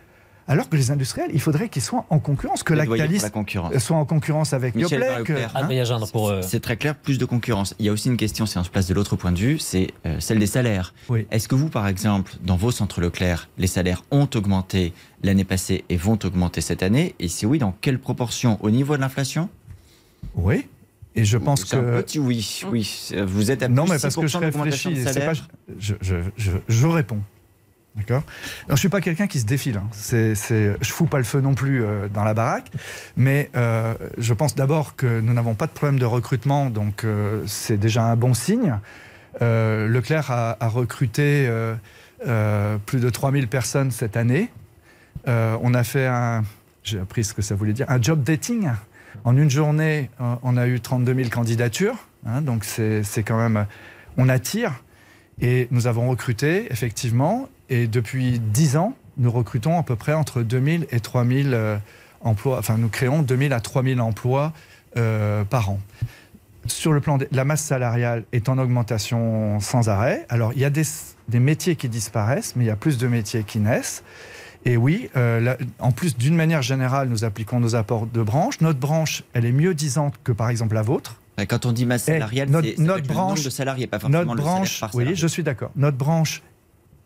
alors 0.48 0.68
que 0.70 0.76
les 0.76 0.92
industriels, 0.92 1.30
il 1.34 1.40
faudrait 1.40 1.70
qu'ils 1.70 1.82
soient 1.82 2.06
en 2.10 2.20
concurrence, 2.20 2.64
que 2.64 2.74
Lactalis 2.74 3.20
la 3.20 3.30
concurrence. 3.30 3.78
soit 3.78 3.96
en 3.98 4.06
concurrence 4.06 4.54
avec 4.54 4.76
Michel 4.76 5.00
Yoplait. 5.00 5.24
que- 5.24 5.34
hein. 5.34 5.68
Pour. 6.12 6.30
euh, 6.30 6.42
C'est 6.42 6.60
très 6.60 6.76
clair, 6.78 6.96
plus 6.96 7.18
de 7.18 7.26
concurrence. 7.26 7.76
Il 7.80 7.86
y 7.86 7.90
a 7.90 7.92
aussi 7.92 8.10
une 8.10 8.18
question, 8.18 8.46
si 8.46 8.58
on 8.58 8.64
se 8.64 8.70
place 8.70 8.88
de 8.88 8.94
l'autre 8.94 9.16
point 9.16 9.32
de 9.32 9.40
vue, 9.40 9.60
c'est 9.60 9.88
euh, 10.06 10.20
celle 10.20 10.40
des 10.40 10.48
salaires. 10.48 10.94
Oui. 11.10 11.26
Est-ce 11.32 11.48
que 11.48 11.56
vous, 11.56 11.70
par 11.70 11.88
exemple, 11.88 12.34
dans 12.42 12.58
vos 12.58 12.72
centres 12.72 13.00
Leclerc, 13.02 13.48
les 13.58 13.68
salaires 13.68 14.04
ont 14.12 14.28
augmenté 14.36 14.94
l'année 15.24 15.46
passée 15.46 15.86
et 15.90 15.96
vont 15.98 16.20
augmenter 16.24 16.62
cette 16.62 16.84
année? 16.84 17.16
Et 17.20 17.28
si 17.30 17.46
oui, 17.46 17.58
dans 17.60 17.74
quelle 17.82 18.00
proportion? 18.00 18.58
Au 18.62 18.70
niveau 18.70 18.96
de 18.98 19.02
l'inflation? 19.02 19.50
Oui. 20.36 20.68
Et 21.16 21.26
je 21.26 21.38
pense 21.38 21.64
C'est 21.66 21.76
un 21.78 21.82
que. 21.82 22.02
petit 22.02 22.18
oui. 22.20 22.62
Oui, 22.72 23.12
vous 23.26 23.52
êtes 23.52 23.62
à 23.62 23.68
Non, 23.68 23.84
plus 23.84 23.94
mais 23.94 24.00
parce 24.00 24.16
que 24.16 24.26
je 24.28 24.38
6% 24.38 24.42
d'augmentation 24.42 24.90
réfléchis. 24.90 25.20
pas- 25.20 25.34
je, 25.80 25.94
je, 26.02 26.16
je, 26.38 26.52
je 26.68 26.88
réponds. 26.88 27.20
D'accord 27.96 28.24
Je 28.68 28.72
ne 28.72 28.78
suis 28.78 28.90
pas 28.90 29.02
quelqu'un 29.02 29.28
qui 29.28 29.40
se 29.40 29.46
défile. 29.46 29.78
hein. 29.78 29.88
Je 30.12 30.92
fous 30.92 31.06
pas 31.06 31.20
le 31.20 31.24
feu 31.24 31.42
non 31.42 31.54
plus 31.54 31.84
euh, 31.84 32.08
dans 32.08 32.24
la 32.24 32.34
baraque. 32.34 32.72
Mais 33.16 33.52
euh, 33.56 33.94
je 34.18 34.34
pense 34.34 34.56
d'abord 34.56 34.96
que 34.96 35.20
nous 35.22 35.34
n'avons 35.34 35.54
pas 35.54 35.68
de 35.68 35.72
problème 35.72 36.00
de 36.00 36.06
recrutement. 36.06 36.70
Donc, 36.70 37.04
euh, 37.04 37.44
c'est 37.46 37.78
déjà 37.78 38.04
un 38.06 38.16
bon 38.16 38.34
signe. 38.34 38.80
Leclerc 39.42 40.30
a, 40.30 40.58
recruté 40.68 41.50
plus 42.20 43.00
de 43.00 43.10
3000 43.10 43.48
personnes 43.48 43.92
cette 43.92 44.16
année. 44.16 44.50
On 45.26 45.74
a 45.74 45.84
fait 45.84 46.06
un. 46.06 46.44
J'ai 46.84 47.00
appris 47.00 47.24
ce 47.24 47.34
que 47.34 47.42
ça 47.42 47.56
voulait 47.56 47.74
dire. 47.74 47.88
Un 47.90 48.02
job 48.02 48.24
dating. 48.24 48.70
En 49.24 49.36
une 49.36 49.50
journée, 49.50 50.10
on 50.20 50.56
a 50.56 50.68
eu 50.68 50.80
32 50.80 51.16
000 51.16 51.30
candidatures. 51.30 51.96
hein, 52.28 52.42
donc, 52.42 52.64
c'est 52.64 53.24
quand 53.26 53.38
même. 53.38 53.66
On 54.18 54.30
attire. 54.30 54.84
Et 55.42 55.68
nous 55.72 55.88
avons 55.88 56.10
recruté, 56.10 56.72
effectivement. 56.72 57.50
Et 57.74 57.88
depuis 57.88 58.40
10 58.40 58.78
ans, 58.78 58.94
nous 59.18 59.32
recrutons 59.32 59.80
à 59.80 59.84
peu 59.84 59.96
près 59.96 60.14
entre 60.14 60.44
2000 60.44 60.86
et 60.92 61.00
3000 61.00 61.52
euh, 61.54 61.78
emplois. 62.22 62.60
Enfin, 62.60 62.78
nous 62.78 62.90
créons 62.90 63.24
2000 63.24 63.52
à 63.54 63.60
3000 63.60 64.00
emplois 64.00 64.54
euh, 64.98 65.44
par 65.44 65.70
an. 65.72 65.80
Sur 66.68 66.94
le 66.94 67.02
plan 67.02 67.18
de 67.18 67.28
la 67.32 67.44
masse 67.46 67.64
salariale 67.64 68.26
est 68.32 68.48
en 68.48 68.58
augmentation 68.60 69.60
sans 69.60 69.90
arrêt. 69.90 70.26
Alors, 70.30 70.54
il 70.54 70.60
y 70.60 70.66
a 70.66 70.70
des, 70.70 70.84
des 71.30 71.40
métiers 71.40 71.76
qui 71.76 71.90
disparaissent, 71.90 72.56
mais 72.56 72.64
il 72.66 72.68
y 72.68 72.72
a 72.72 72.76
plus 72.76 72.98
de 73.00 73.08
métiers 73.08 73.44
qui 73.44 73.58
naissent. 73.60 74.04
Et 74.66 74.78
oui, 74.78 75.10
euh, 75.18 75.40
la- 75.42 75.58
en 75.80 75.92
plus, 75.92 76.16
d'une 76.16 76.36
manière 76.36 76.62
générale, 76.62 77.10
nous 77.10 77.26
appliquons 77.26 77.60
nos 77.60 77.74
apports 77.76 78.06
de 78.06 78.22
branche. 78.22 78.62
Notre 78.62 78.80
branche, 78.80 79.24
elle 79.34 79.46
est 79.46 79.52
mieux 79.52 79.74
disante 79.74 80.14
que, 80.24 80.32
par 80.32 80.50
exemple, 80.50 80.76
la 80.76 80.84
vôtre. 80.84 81.20
Quand 81.50 81.66
on 81.66 81.72
dit 81.72 81.86
masse 81.88 82.04
salariale, 82.04 82.48
c'est 82.64 82.78
notre 82.78 83.02
le 83.02 83.08
branche- 83.08 83.30
nombre 83.40 83.44
de 83.46 83.50
salariés, 83.50 83.88
pas 83.88 83.98
forcément 84.00 84.20
Notre 84.20 84.36
le 84.36 84.42
salaire 84.42 84.56
branche, 84.56 84.80
par 84.80 84.90
oui, 84.96 85.02
salarié. 85.02 85.16
je 85.16 85.28
suis 85.28 85.44
d'accord. 85.44 85.72
Notre 85.76 85.98
branche 85.98 86.44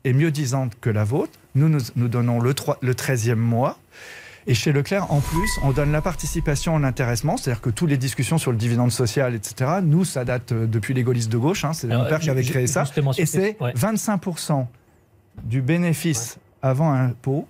est 0.08 0.14
mieux 0.14 0.32
disante 0.32 0.74
que 0.82 0.90
la 0.90 1.04
vôtre. 1.04 1.34
Nous, 1.56 1.70
nous, 1.70 1.80
nous 1.96 2.08
donnons 2.08 2.40
le, 2.40 2.54
3 2.54 2.78
le 2.82 2.94
13e 2.94 3.36
mois. 3.36 3.78
Et 4.50 4.54
chez 4.54 4.72
Leclerc, 4.72 5.12
en 5.12 5.20
plus, 5.20 5.50
on 5.64 5.72
donne 5.72 5.92
la 5.92 6.02
participation 6.02 6.74
en 6.74 6.84
intéressement, 6.86 7.36
c'est-à-dire 7.36 7.60
que 7.62 7.70
toutes 7.70 7.90
les 7.90 7.98
discussions 7.98 8.38
sur 8.38 8.52
le 8.52 8.58
dividende 8.58 8.92
social, 8.92 9.36
etc., 9.36 9.72
nous, 9.84 10.06
ça 10.06 10.24
date 10.24 10.54
euh, 10.54 10.66
depuis 10.66 10.94
les 10.94 11.04
gaullistes 11.04 11.32
de 11.32 11.38
gauche, 11.38 11.66
hein, 11.66 11.74
c'est 11.74 11.88
mon 11.88 12.06
père 12.06 12.20
qui 12.20 12.30
avait 12.30 12.44
créé 12.44 12.66
ça. 12.66 12.86
Et 13.18 13.26
ces- 13.26 13.26
c'est 13.26 13.58
ouais. 13.62 13.74
25% 13.74 14.68
du 15.44 15.62
bénéfice 15.62 16.38
avant 16.62 16.94
impôt 16.94 17.46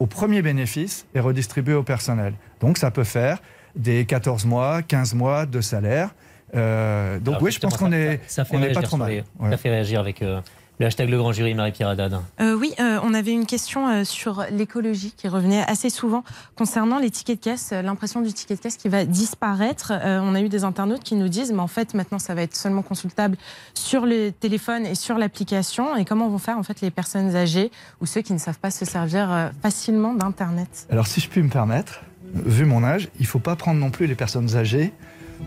au 0.00 0.06
premier 0.06 0.42
bénéfice 0.42 1.06
est 1.14 1.20
redistribué 1.20 1.74
au 1.74 1.84
personnel. 1.84 2.34
Donc 2.60 2.76
ça 2.76 2.90
peut 2.90 3.04
faire 3.04 3.38
des 3.76 4.04
14 4.04 4.44
mois, 4.46 4.82
15 4.82 5.14
mois 5.14 5.46
de 5.46 5.60
salaire. 5.60 6.12
Euh, 6.56 7.20
donc 7.20 7.34
Alors, 7.36 7.42
oui, 7.44 7.52
je 7.52 7.60
pense 7.60 7.76
qu'on 7.76 7.92
est, 7.92 8.20
ça 8.26 8.44
fait 8.44 8.56
on 8.56 8.60
réagir 8.60 8.80
pas 8.80 8.86
trop 8.86 8.96
mal. 8.96 9.24
Ouais. 9.38 9.50
Ça 9.50 9.56
fait 9.56 9.70
réagir 9.70 10.00
avec 10.00 10.20
euh, 10.22 10.40
le 10.82 10.86
hashtag 10.88 11.10
Le 11.10 11.16
Grand 11.16 11.30
Jury, 11.30 11.54
Marie-Pierre 11.54 11.90
Haddad. 11.90 12.20
Euh, 12.40 12.56
oui, 12.58 12.74
euh, 12.80 12.98
on 13.04 13.14
avait 13.14 13.30
une 13.30 13.46
question 13.46 13.88
euh, 13.88 14.02
sur 14.02 14.44
l'écologie 14.50 15.14
qui 15.16 15.28
revenait 15.28 15.62
assez 15.62 15.90
souvent 15.90 16.24
concernant 16.56 16.98
les 16.98 17.08
tickets 17.08 17.38
de 17.38 17.44
caisse, 17.44 17.70
l'impression 17.70 18.20
du 18.20 18.32
ticket 18.32 18.56
de 18.56 18.60
caisse 18.60 18.76
qui 18.76 18.88
va 18.88 19.04
disparaître. 19.04 19.92
Euh, 19.94 20.18
on 20.20 20.34
a 20.34 20.40
eu 20.40 20.48
des 20.48 20.64
internautes 20.64 21.04
qui 21.04 21.14
nous 21.14 21.28
disent, 21.28 21.52
mais 21.52 21.60
en 21.60 21.68
fait, 21.68 21.94
maintenant, 21.94 22.18
ça 22.18 22.34
va 22.34 22.42
être 22.42 22.56
seulement 22.56 22.82
consultable 22.82 23.36
sur 23.74 24.06
le 24.06 24.32
téléphone 24.32 24.84
et 24.84 24.96
sur 24.96 25.18
l'application. 25.18 25.94
Et 25.94 26.04
comment 26.04 26.28
vont 26.28 26.38
faire 26.38 26.58
en 26.58 26.64
fait 26.64 26.80
les 26.80 26.90
personnes 26.90 27.36
âgées 27.36 27.70
ou 28.00 28.06
ceux 28.06 28.22
qui 28.22 28.32
ne 28.32 28.38
savent 28.38 28.58
pas 28.58 28.72
se 28.72 28.84
servir 28.84 29.30
euh, 29.30 29.50
facilement 29.62 30.14
d'Internet? 30.14 30.88
Alors, 30.90 31.06
si 31.06 31.20
je 31.20 31.28
puis 31.28 31.44
me 31.44 31.48
permettre, 31.48 32.00
vu 32.34 32.64
mon 32.64 32.82
âge, 32.82 33.08
il 33.20 33.22
ne 33.22 33.28
faut 33.28 33.38
pas 33.38 33.54
prendre 33.54 33.78
non 33.78 33.90
plus 33.90 34.08
les 34.08 34.16
personnes 34.16 34.56
âgées 34.56 34.92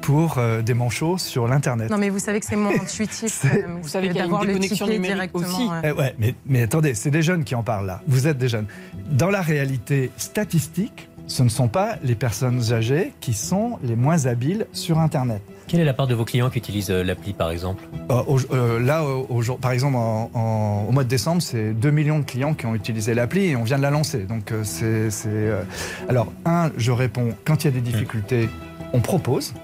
pour 0.02 0.38
euh, 0.38 0.62
des 0.62 0.74
manchots 0.74 1.18
sur 1.18 1.48
l'Internet. 1.48 1.90
Non, 1.90 1.98
mais 1.98 2.10
vous 2.10 2.20
savez 2.20 2.40
que 2.40 2.46
c'est 2.46 2.56
moins 2.56 2.74
intuitif. 2.82 3.44
Même, 3.46 3.80
Vous 3.82 3.88
savez 3.88 4.08
qu'il 4.10 4.18
y 4.18 4.22
a 4.22 4.26
une 4.26 4.32
déconnexion 4.40 4.88
numérique 4.88 5.16
directement, 5.32 5.48
aussi. 5.48 5.68
ouais. 5.68 5.82
Eh 5.84 5.92
ouais, 5.92 6.16
mais, 6.20 6.36
mais 6.46 6.62
attendez, 6.64 6.94
c'est 6.94 7.12
des 7.12 7.22
jeunes 7.22 7.44
qui 7.44 7.56
en 7.56 7.64
parlent 7.64 7.88
là. 7.88 8.02
Vous 8.08 8.28
êtes 8.28 8.38
des 8.38 8.50
jeunes. 8.50 8.68
Dans 9.12 9.30
la 9.30 9.42
réalité 9.42 10.12
statistique, 10.18 11.10
ce 11.28 11.42
ne 11.42 11.50
sont 11.50 11.68
pas 11.70 11.96
les 12.04 12.14
personnes 12.14 12.72
âgées 12.72 13.14
qui 13.20 13.34
sont 13.34 13.80
les 13.84 13.96
moins 13.96 14.28
habiles 14.28 14.68
sur 14.74 15.00
Internet. 15.00 15.42
Quelle 15.68 15.80
est 15.80 15.86
la 15.86 15.96
part 15.96 16.06
de 16.06 16.14
vos 16.14 16.26
clients 16.26 16.52
qui 16.52 16.60
utilisent 16.60 16.92
euh, 16.92 17.04
l'appli, 17.04 17.34
par 17.34 17.50
exemple? 17.50 17.84
Euh, 18.12 18.22
au- 18.28 18.38
euh, 18.54 18.80
là, 18.80 19.04
au- 19.04 19.26
au 19.30 19.42
jour- 19.42 19.58
par 19.58 19.72
exemple, 19.72 19.96
en- 19.96 20.30
en- 20.36 20.86
au 20.88 20.92
mois 20.92 21.04
de 21.04 21.10
décembre, 21.10 21.42
c'est 21.42 21.74
2 21.74 21.90
millions 21.90 22.20
de 22.20 22.26
clients 22.26 22.54
qui 22.54 22.68
ont 22.68 22.76
utilisé 22.76 23.16
l'appli 23.16 23.46
et 23.46 23.56
on 23.56 23.64
vient 23.64 23.78
de 23.78 23.82
la 23.82 23.90
lancer. 23.90 24.20
Donc, 24.26 24.52
euh, 24.52 24.62
c'est. 24.64 25.10
c'est, 25.10 25.30
euh, 25.32 25.64
Alors, 26.08 26.32
un, 26.46 26.70
je 26.78 26.92
réponds, 26.92 27.30
quand 27.46 27.64
il 27.64 27.66
y 27.66 27.68
a 27.70 27.74
des 27.74 27.82
difficultés, 27.82 28.48
on 28.94 29.00
propose 29.00 29.56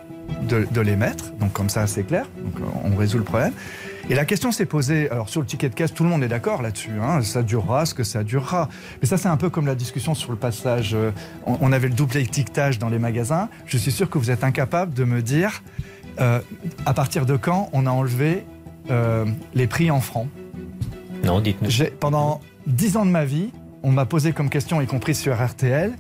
de, 0.42 0.68
de 0.72 0.82
les 0.82 0.96
mettre. 0.96 1.32
Donc, 1.34 1.54
comme 1.54 1.70
ça, 1.70 1.88
c'est 1.88 2.04
clair. 2.04 2.26
Donc, 2.38 2.60
euh, 2.60 2.92
on 2.92 2.96
résout 2.96 3.18
le 3.18 3.24
problème. 3.24 3.54
Et 4.10 4.16
la 4.16 4.26
question 4.26 4.52
s'est 4.52 4.66
posée, 4.66 5.10
alors 5.10 5.30
sur 5.30 5.42
le 5.42 5.48
ticket 5.48 5.70
de 5.70 5.76
caisse, 5.76 5.94
tout 5.94 6.04
le 6.04 6.10
monde 6.10 6.24
est 6.24 6.28
d'accord 6.28 6.62
là-dessus, 6.62 6.92
hein, 7.02 7.22
ça 7.22 7.44
durera 7.44 7.86
ce 7.86 7.94
que 7.94 8.04
ça 8.04 8.24
durera. 8.24 8.68
Mais 9.02 9.08
ça, 9.08 9.18
c'est 9.18 9.30
un 9.30 9.38
peu 9.38 9.50
comme 9.50 9.68
la 9.68 9.76
discussion 9.76 10.16
sur 10.16 10.32
le 10.32 10.38
passage, 10.38 10.94
euh, 10.96 11.12
on, 11.46 11.58
on 11.62 11.72
avait 11.72 11.88
le 11.88 11.94
double 11.94 12.18
étiquetage 12.18 12.80
dans 12.80 12.90
les 12.90 13.00
magasins. 13.00 13.48
Je 13.68 13.78
suis 13.78 13.92
sûr 13.92 14.10
que 14.10 14.18
vous 14.18 14.32
êtes 14.32 14.44
incapable 14.44 14.94
de 14.94 15.04
me 15.04 15.22
dire 15.22 15.62
euh, 16.20 16.40
à 16.86 16.94
partir 16.94 17.26
de 17.26 17.38
quand 17.38 17.70
on 17.74 17.86
a 17.86 17.90
enlevé 17.90 18.46
euh, 18.90 19.26
les 19.54 19.68
prix 19.68 19.92
en 19.92 20.02
francs. 20.02 20.28
Non, 21.24 21.40
dites-nous. 21.40 21.70
Pendant 22.00 22.42
10 22.68 22.98
ans 22.98 23.06
de 23.06 23.12
ma 23.12 23.26
vie, 23.26 23.52
on 23.84 23.92
m'a 23.92 24.06
posé 24.06 24.34
comme 24.34 24.50
question, 24.50 24.82
y 24.82 24.88
compris 24.88 25.16
sur 25.16 25.42
RTL, 25.42 25.94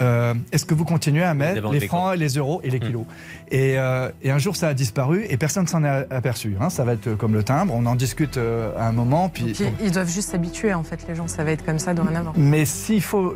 euh, 0.00 0.34
est-ce 0.52 0.64
que 0.64 0.74
vous 0.74 0.84
continuez 0.84 1.22
à 1.24 1.34
mettre 1.34 1.70
les 1.70 1.86
francs, 1.86 2.16
les 2.16 2.28
euros 2.34 2.60
et 2.64 2.70
les 2.70 2.78
Hmm. 2.78 2.82
kilos 2.82 3.04
et, 3.50 3.78
euh, 3.78 4.10
et 4.22 4.30
un 4.30 4.38
jour, 4.38 4.56
ça 4.56 4.68
a 4.68 4.74
disparu 4.74 5.24
et 5.28 5.36
personne 5.36 5.66
s'en 5.66 5.84
est 5.84 6.06
aperçu. 6.10 6.56
hein. 6.60 6.70
Ça 6.70 6.84
va 6.84 6.92
être 6.94 7.14
comme 7.14 7.34
le 7.34 7.42
timbre, 7.44 7.74
on 7.76 7.86
en 7.86 7.94
discute 7.94 8.36
euh, 8.36 8.72
à 8.78 8.88
un 8.88 8.92
moment. 8.92 9.28
Puis, 9.28 9.44
Donc, 9.44 9.60
ils- 9.60 9.86
ils 9.86 9.90
doivent 9.92 10.10
juste 10.10 10.30
s'habituer, 10.30 10.74
en 10.74 10.82
fait, 10.82 11.06
les 11.08 11.14
gens. 11.14 11.28
Ça 11.28 11.44
va 11.44 11.50
être 11.52 11.64
comme 11.64 11.78
ça 11.78 11.94
dorénavant. 11.94 12.32
mais 12.36 12.64
s'il 12.64 13.02
faut 13.02 13.34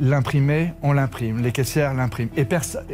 l'imprimer, 0.00 0.72
on 0.82 0.92
l'imprime. 0.92 1.42
Les 1.42 1.50
caissières 1.52 1.92
l'impriment. 1.94 2.28
Et 2.36 2.46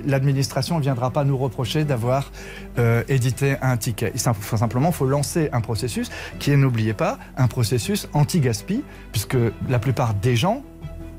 l'administration 0.06 0.76
ne 0.76 0.82
viendra 0.82 1.10
pas 1.10 1.24
nous 1.24 1.36
reprocher 1.36 1.84
d'avoir 1.84 2.30
euh, 2.78 3.02
édité 3.08 3.56
un 3.62 3.76
ticket. 3.76 4.12
Il 4.14 4.20
simplement 4.20 4.90
faut 4.92 5.06
lancer 5.06 5.48
un 5.52 5.60
processus 5.60 6.10
qui 6.38 6.50
est, 6.52 6.56
n'oubliez 6.56 6.94
pas, 6.94 7.18
un 7.36 7.46
processus 7.46 8.08
anti-gaspi, 8.14 8.82
puisque 9.12 9.36
la 9.68 9.78
plupart 9.78 10.14
des 10.14 10.36
gens, 10.36 10.62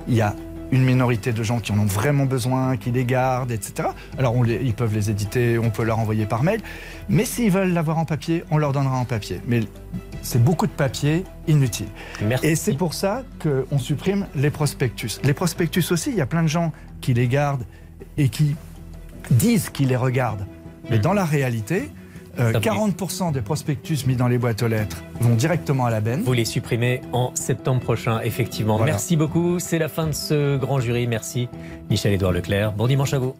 il 0.08 0.16
y 0.16 0.22
a 0.22 0.34
une 0.72 0.84
minorité 0.84 1.32
de 1.32 1.44
gens 1.44 1.60
qui 1.60 1.72
en 1.72 1.80
ont 1.80 1.86
vraiment 1.86 2.26
besoin, 2.26 2.78
qui 2.78 2.92
les 2.92 3.06
gardent, 3.06 3.52
etc. 3.52 3.90
Alors 4.18 4.36
on 4.36 4.44
les- 4.44 4.60
ils 4.64 4.74
peuvent 4.74 4.94
les 4.94 5.10
éditer, 5.10 5.58
on 5.60 5.70
peut 5.70 5.84
leur 5.84 6.00
envoyer 6.00 6.26
par 6.26 6.44
mail, 6.44 6.62
mais 7.10 7.26
s'ils 7.26 7.52
veulent 7.52 7.74
l'avoir 7.74 7.98
en 7.98 8.06
papier, 8.06 8.44
on 8.52 8.58
leur 8.58 8.72
donnera 8.74 8.98
en 8.98 9.06
papier. 9.06 9.40
Mais 9.48 9.62
c'est 10.22 10.44
beaucoup 10.44 10.66
de 10.68 10.72
papier 10.72 11.24
inutile. 11.48 11.88
Merci. 12.24 12.48
Et 12.48 12.56
c'est 12.56 12.74
pour 12.74 12.94
ça 12.94 13.24
qu'on 13.42 13.78
supprime 13.78 14.26
les 14.36 14.50
prospectus. 14.50 15.20
Les 15.24 15.34
prospectus 15.34 15.92
aussi, 15.92 16.10
il 16.10 16.16
y 16.18 16.22
a 16.22 16.26
plein 16.26 16.44
de 16.44 16.48
gens 16.48 16.72
qui 17.02 17.14
les 17.14 17.28
gardent 17.28 17.66
et 18.18 18.30
qui 18.30 18.56
disent 19.32 19.70
qu'ils 19.70 19.88
les 19.90 19.96
regardent. 19.96 20.46
Mais 20.90 20.98
Mm. 20.98 21.02
dans 21.02 21.14
la 21.14 21.26
réalité, 21.26 21.90
euh, 22.40 22.52
Ça 22.54 22.60
vous- 22.60 22.64
40% 22.66 23.32
des 23.32 23.42
prospectus 23.42 24.06
mis 24.08 24.16
dans 24.16 24.28
les 24.28 24.38
boîtes 24.38 24.62
aux 24.64 24.68
lettres 24.68 25.04
vont 25.22 25.36
directement 25.36 25.86
à 25.86 25.90
la 25.90 26.02
benne. 26.02 26.22
Vous 26.24 26.34
les 26.34 26.46
supprimez 26.46 27.02
en 27.14 27.32
septembre 27.36 27.82
prochain, 27.82 28.20
effectivement. 28.22 28.78
Voilà. 28.78 28.94
Merci 28.94 29.16
beaucoup. 29.16 29.60
C'est 29.60 29.80
la 29.80 29.88
fin 29.90 30.08
de 30.08 30.12
ce 30.14 30.58
grand 30.58 30.80
jury. 30.80 31.08
Merci, 31.08 31.48
Michel-Édouard 31.90 32.32
Leclerc. 32.34 32.74
Bon 32.74 32.88
dimanche 32.88 33.14
à 33.14 33.20
vous. 33.20 33.36